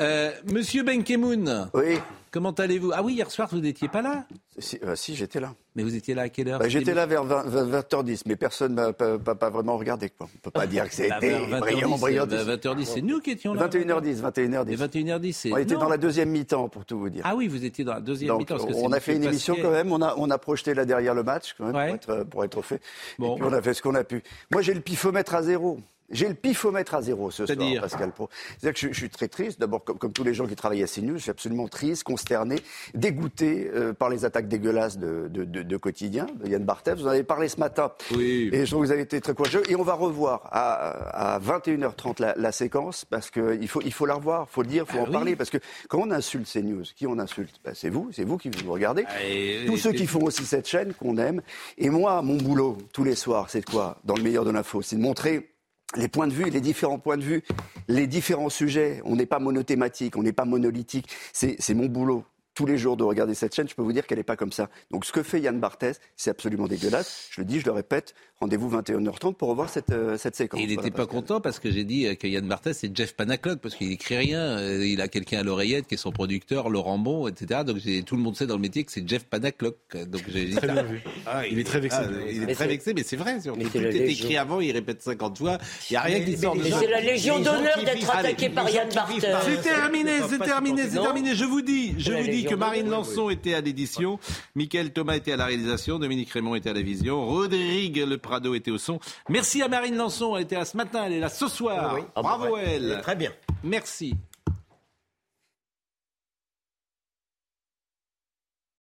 Euh, 0.00 0.30
Monsieur 0.52 0.82
Benkemoun, 0.82 1.70
Oui, 1.72 1.98
comment 2.30 2.50
allez-vous? 2.50 2.90
Ah 2.92 3.02
oui, 3.02 3.14
hier 3.14 3.30
soir, 3.30 3.48
vous 3.52 3.60
n'étiez 3.60 3.88
pas 3.88 4.02
là? 4.02 4.26
Si, 4.58 4.78
euh, 4.84 4.94
si, 4.96 5.14
j'étais 5.14 5.38
là. 5.40 5.54
Mais 5.74 5.82
vous 5.82 5.94
étiez 5.94 6.14
là 6.14 6.22
à 6.22 6.28
quelle 6.28 6.48
heure? 6.48 6.58
Bah, 6.58 6.68
j'étais 6.68 6.92
là 6.94 7.06
vers 7.06 7.22
20, 7.24 7.44
20h10, 7.70 8.22
mais 8.26 8.36
personne 8.36 8.74
n'a 8.74 8.92
pas, 8.92 9.18
pas- 9.18 9.34
pas 9.34 9.48
vraiment 9.50 9.76
regardé. 9.76 10.08
Quoi. 10.10 10.28
On 10.34 10.38
peut 10.38 10.50
pas 10.50 10.66
dire 10.66 10.84
que 10.88 10.96
Bah, 11.08 11.16
c'était 11.20 11.38
20h10, 11.38 11.60
brillant, 11.60 11.98
brillant. 11.98 12.26
bah, 12.26 12.44
20h10, 12.44 12.84
c'est 12.84 13.02
nous 13.02 13.20
qui 13.20 13.30
étions 13.32 13.54
là. 13.54 13.68
21h10, 13.68 14.18
Et 14.40 14.46
21h10. 14.48 14.76
21h10, 14.76 15.32
c'est. 15.32 15.52
On 15.52 15.56
était 15.58 15.74
non. 15.74 15.80
dans 15.80 15.88
la 15.90 15.98
deuxième 15.98 16.30
mi-temps, 16.30 16.68
pour 16.68 16.84
tout 16.84 16.98
vous 16.98 17.10
dire. 17.10 17.22
Ah 17.24 17.36
oui, 17.36 17.48
vous 17.48 17.64
étiez 17.64 17.84
dans 17.84 17.94
la 17.94 18.00
deuxième 18.00 18.28
Donc, 18.28 18.40
mi-temps. 18.50 18.66
on 18.74 18.92
a 18.92 19.00
fait 19.00 19.16
une 19.16 19.24
émission 19.24 19.56
quand 19.60 19.70
même, 19.70 19.92
on 19.92 20.00
a, 20.02 20.14
on 20.16 20.30
a 20.30 20.38
projeté 20.38 20.74
là 20.74 20.84
derrière 20.84 21.14
le 21.14 21.22
match 21.22 21.54
quand 21.56 21.66
même, 21.66 21.76
Ouais. 21.76 21.86
pour, 21.88 21.94
être, 21.96 22.10
euh, 22.10 22.24
pour 22.24 22.44
être 22.44 22.58
au 22.58 22.62
fait. 22.62 22.80
Bon. 23.18 23.36
Et 23.36 23.40
puis 23.40 23.48
on 23.48 23.52
a 23.52 23.62
fait 23.62 23.74
ce 23.74 23.82
qu'on 23.82 23.94
a 23.94 24.04
pu. 24.04 24.22
Moi 24.50 24.62
j'ai 24.62 24.74
le 24.74 24.80
pifomètre 24.80 25.34
à 25.34 25.42
zéro. 25.42 25.75
J'ai 26.08 26.28
le 26.28 26.34
pifomètre 26.34 26.94
à 26.94 27.02
zéro 27.02 27.32
ce 27.32 27.46
soir, 27.46 27.58
Pascal 27.80 28.12
Pro. 28.12 28.28
C'est-à-dire 28.60 28.74
que 28.80 28.86
je, 28.86 28.92
je 28.92 28.98
suis 29.00 29.10
très 29.10 29.26
triste. 29.26 29.58
D'abord, 29.58 29.82
comme, 29.82 29.98
comme 29.98 30.12
tous 30.12 30.22
les 30.22 30.34
gens 30.34 30.46
qui 30.46 30.54
travaillent 30.54 30.84
à 30.84 30.86
CNews, 30.86 31.16
je 31.16 31.22
suis 31.22 31.30
absolument 31.32 31.66
triste, 31.66 32.04
consterné, 32.04 32.60
dégoûté 32.94 33.68
euh, 33.74 33.92
par 33.92 34.08
les 34.08 34.24
attaques 34.24 34.46
dégueulasses 34.48 34.98
de, 34.98 35.26
de, 35.28 35.44
de- 35.44 35.62
de 35.62 35.76
quotidien 35.76 36.26
de 36.42 36.48
Yann 36.48 36.62
Barthès. 36.64 36.94
Vous 36.96 37.06
en 37.06 37.10
avez 37.10 37.24
parlé 37.24 37.48
ce 37.48 37.58
matin. 37.58 37.90
Oui. 38.14 38.50
Et 38.52 38.64
je 38.64 38.70
trouve 38.70 38.82
que 38.82 38.86
vous 38.86 38.92
avez 38.92 39.02
été 39.02 39.20
très 39.20 39.34
courageux. 39.34 39.62
Et 39.68 39.74
on 39.74 39.82
va 39.82 39.94
revoir 39.94 40.48
à, 40.52 41.34
à 41.34 41.40
21h30 41.40 42.20
la, 42.22 42.34
la 42.36 42.52
séquence 42.52 43.04
parce 43.04 43.30
qu'il 43.32 43.66
faut, 43.66 43.82
il 43.84 43.92
faut 43.92 44.06
la 44.06 44.14
revoir, 44.14 44.48
faut 44.48 44.62
le 44.62 44.68
dire, 44.68 44.86
faut 44.86 44.98
Ah 44.98 45.02
en 45.02 45.06
oui. 45.06 45.12
parler. 45.12 45.34
Parce 45.36 45.50
que 45.50 45.58
quand 45.88 45.98
on 45.98 46.10
insulte 46.12 46.48
CNews, 46.50 46.84
qui 46.94 47.08
on 47.08 47.18
insulte? 47.18 47.60
Ben, 47.64 47.72
C'est 47.74 47.90
vous, 47.90 48.10
c'est 48.12 48.22
vous 48.24 48.38
qui 48.38 48.48
vous 48.48 48.72
regardez. 48.72 49.04
Ah, 49.08 49.24
et- 49.24 49.64
Tous 49.66 49.74
et- 49.74 49.78
ceux 49.78 49.92
qui 49.92 50.06
font 50.06 50.22
aussi 50.22 50.44
cette 50.46 50.68
chaîne 50.68 50.94
qu'on 50.94 51.16
aime. 51.18 51.42
Et 51.78 51.90
moi, 51.90 52.22
mon 52.22 52.36
boulot, 52.36 52.78
tous 52.92 53.02
les 53.02 53.16
soirs, 53.16 53.50
c'est 53.50 53.66
de 53.66 53.70
quoi? 53.70 53.98
Dans 54.04 54.14
le 54.14 54.22
meilleur 54.22 54.44
de 54.44 54.52
l'info, 54.52 54.82
c'est 54.82 54.94
de 54.94 55.00
montrer 55.02 55.50
les 55.94 56.08
points 56.08 56.26
de 56.26 56.32
vue, 56.32 56.50
les 56.50 56.60
différents 56.60 56.98
points 56.98 57.16
de 57.16 57.22
vue, 57.22 57.42
les 57.88 58.06
différents 58.06 58.50
sujets. 58.50 59.00
On 59.04 59.16
n'est 59.16 59.26
pas 59.26 59.38
monothématique, 59.38 60.16
on 60.16 60.22
n'est 60.22 60.32
pas 60.32 60.44
monolithique. 60.44 61.08
C'est 61.32 61.74
mon 61.74 61.86
boulot. 61.86 62.24
Tous 62.56 62.64
les 62.66 62.78
jours 62.78 62.96
de 62.96 63.04
regarder 63.04 63.34
cette 63.34 63.54
chaîne, 63.54 63.68
je 63.68 63.74
peux 63.74 63.82
vous 63.82 63.92
dire 63.92 64.06
qu'elle 64.06 64.16
n'est 64.16 64.24
pas 64.24 64.34
comme 64.36 64.50
ça. 64.50 64.70
Donc 64.90 65.04
ce 65.04 65.12
que 65.12 65.22
fait 65.22 65.40
Yann 65.40 65.60
Barthès, 65.60 66.00
c'est 66.16 66.30
absolument 66.30 66.66
dégueulasse. 66.66 67.28
Je 67.30 67.42
le 67.42 67.44
dis, 67.46 67.60
je 67.60 67.66
le 67.66 67.72
répète, 67.72 68.14
rendez-vous 68.40 68.70
21h30 68.70 69.34
pour 69.34 69.50
revoir 69.50 69.68
cette, 69.68 69.90
euh, 69.90 70.16
cette 70.16 70.36
séquence. 70.36 70.58
Et 70.58 70.62
il 70.62 70.70
n'était 70.70 70.88
Voilà, 70.88 70.94
pas 70.96 71.06
content 71.06 71.40
parce 71.42 71.58
que 71.58 71.70
j'ai 71.70 71.84
dit 71.84 72.06
euh, 72.06 72.14
que 72.14 72.26
Yann 72.26 72.48
Barthès, 72.48 72.72
c'est 72.78 72.96
Jeff 72.96 73.14
Panaclock, 73.14 73.58
parce 73.60 73.74
qu'il 73.74 73.92
écrit 73.92 74.16
rien. 74.16 74.40
Euh, 74.40 74.86
Il 74.86 75.02
a 75.02 75.08
quelqu'un 75.08 75.40
à 75.40 75.42
l'oreillette 75.42 75.86
qui 75.86 75.94
est 75.94 75.98
son 75.98 76.12
producteur, 76.12 76.70
Laurent 76.70 76.96
Bon, 76.96 77.28
etc. 77.28 77.60
Donc 77.66 77.76
tout 78.06 78.16
le 78.16 78.22
monde 78.22 78.36
sait 78.36 78.46
dans 78.46 78.54
le 78.56 78.62
métier 78.62 78.84
que 78.84 78.90
c'est 78.92 79.06
Jeff 79.06 79.24
Panaclock. 79.26 79.76
Donc 80.06 80.22
j'ai 80.26 80.46
dit 80.46 80.54
Très 80.56 80.66
ça. 80.66 80.72
bien 80.72 80.82
vu. 80.84 81.02
Ah, 81.26 81.46
Il 81.46 81.58
est 81.58 81.64
très 81.64 81.80
vexé. 81.80 81.98
ah, 82.00 82.06
il 82.30 82.42
est 82.42 82.46
Mais 82.46 82.54
très 82.54 82.64
c'est- 82.64 82.70
vexé, 82.70 82.94
mais 82.94 83.02
c'est 83.02 83.16
vrai. 83.16 83.36
mais 83.54 83.64
Tout 83.64 83.76
est 83.76 83.90
Légion. 83.92 84.24
écrit 84.28 84.36
avant, 84.38 84.60
il 84.62 84.72
répète 84.72 85.02
50 85.02 85.36
fois. 85.36 85.58
Il 85.90 85.92
n'y 85.92 85.96
a 85.98 86.00
rien 86.00 86.18
Mais- 86.20 86.24
qui 86.24 86.36
sort 86.38 86.56
de 86.56 86.62
C'est 86.62 86.86
la 86.86 87.00
Légion 87.02 87.38
d'honneur 87.38 87.84
d'être 87.84 88.16
attaqué 88.16 88.48
par 88.48 88.70
Yann 88.70 88.88
Barthès. 88.94 89.26
C'est 89.44 89.60
terminé, 89.62 90.12
c'est 90.26 90.38
terminé, 90.38 90.82
c'est 90.88 91.00
terminé. 91.02 91.34
Je 91.34 91.44
vous 91.44 91.60
dis, 91.60 91.94
je 91.98 92.12
vous 92.12 92.22
dis 92.22 92.45
que 92.48 92.54
Marine 92.54 92.88
Lançon 92.88 93.30
était 93.30 93.54
à 93.54 93.60
l'édition, 93.60 94.18
Michael 94.54 94.92
Thomas 94.92 95.16
était 95.16 95.32
à 95.32 95.36
la 95.36 95.46
réalisation, 95.46 95.98
Dominique 95.98 96.30
Raymond 96.30 96.54
était 96.54 96.70
à 96.70 96.74
la 96.74 96.82
vision, 96.82 97.26
Rodrigue 97.26 98.04
Le 98.06 98.18
Prado 98.18 98.54
était 98.54 98.70
au 98.70 98.78
son. 98.78 98.98
Merci 99.28 99.62
à 99.62 99.68
Marine 99.68 99.96
Lançon, 99.96 100.36
elle 100.36 100.44
était 100.44 100.56
là 100.56 100.64
ce 100.64 100.76
matin, 100.76 101.04
elle 101.06 101.14
est 101.14 101.20
là 101.20 101.28
ce 101.28 101.48
soir. 101.48 101.94
Oui. 101.94 102.02
Bravo 102.14 102.56
elle. 102.56 103.00
Très 103.02 103.16
bien. 103.16 103.32
Merci. 103.64 104.14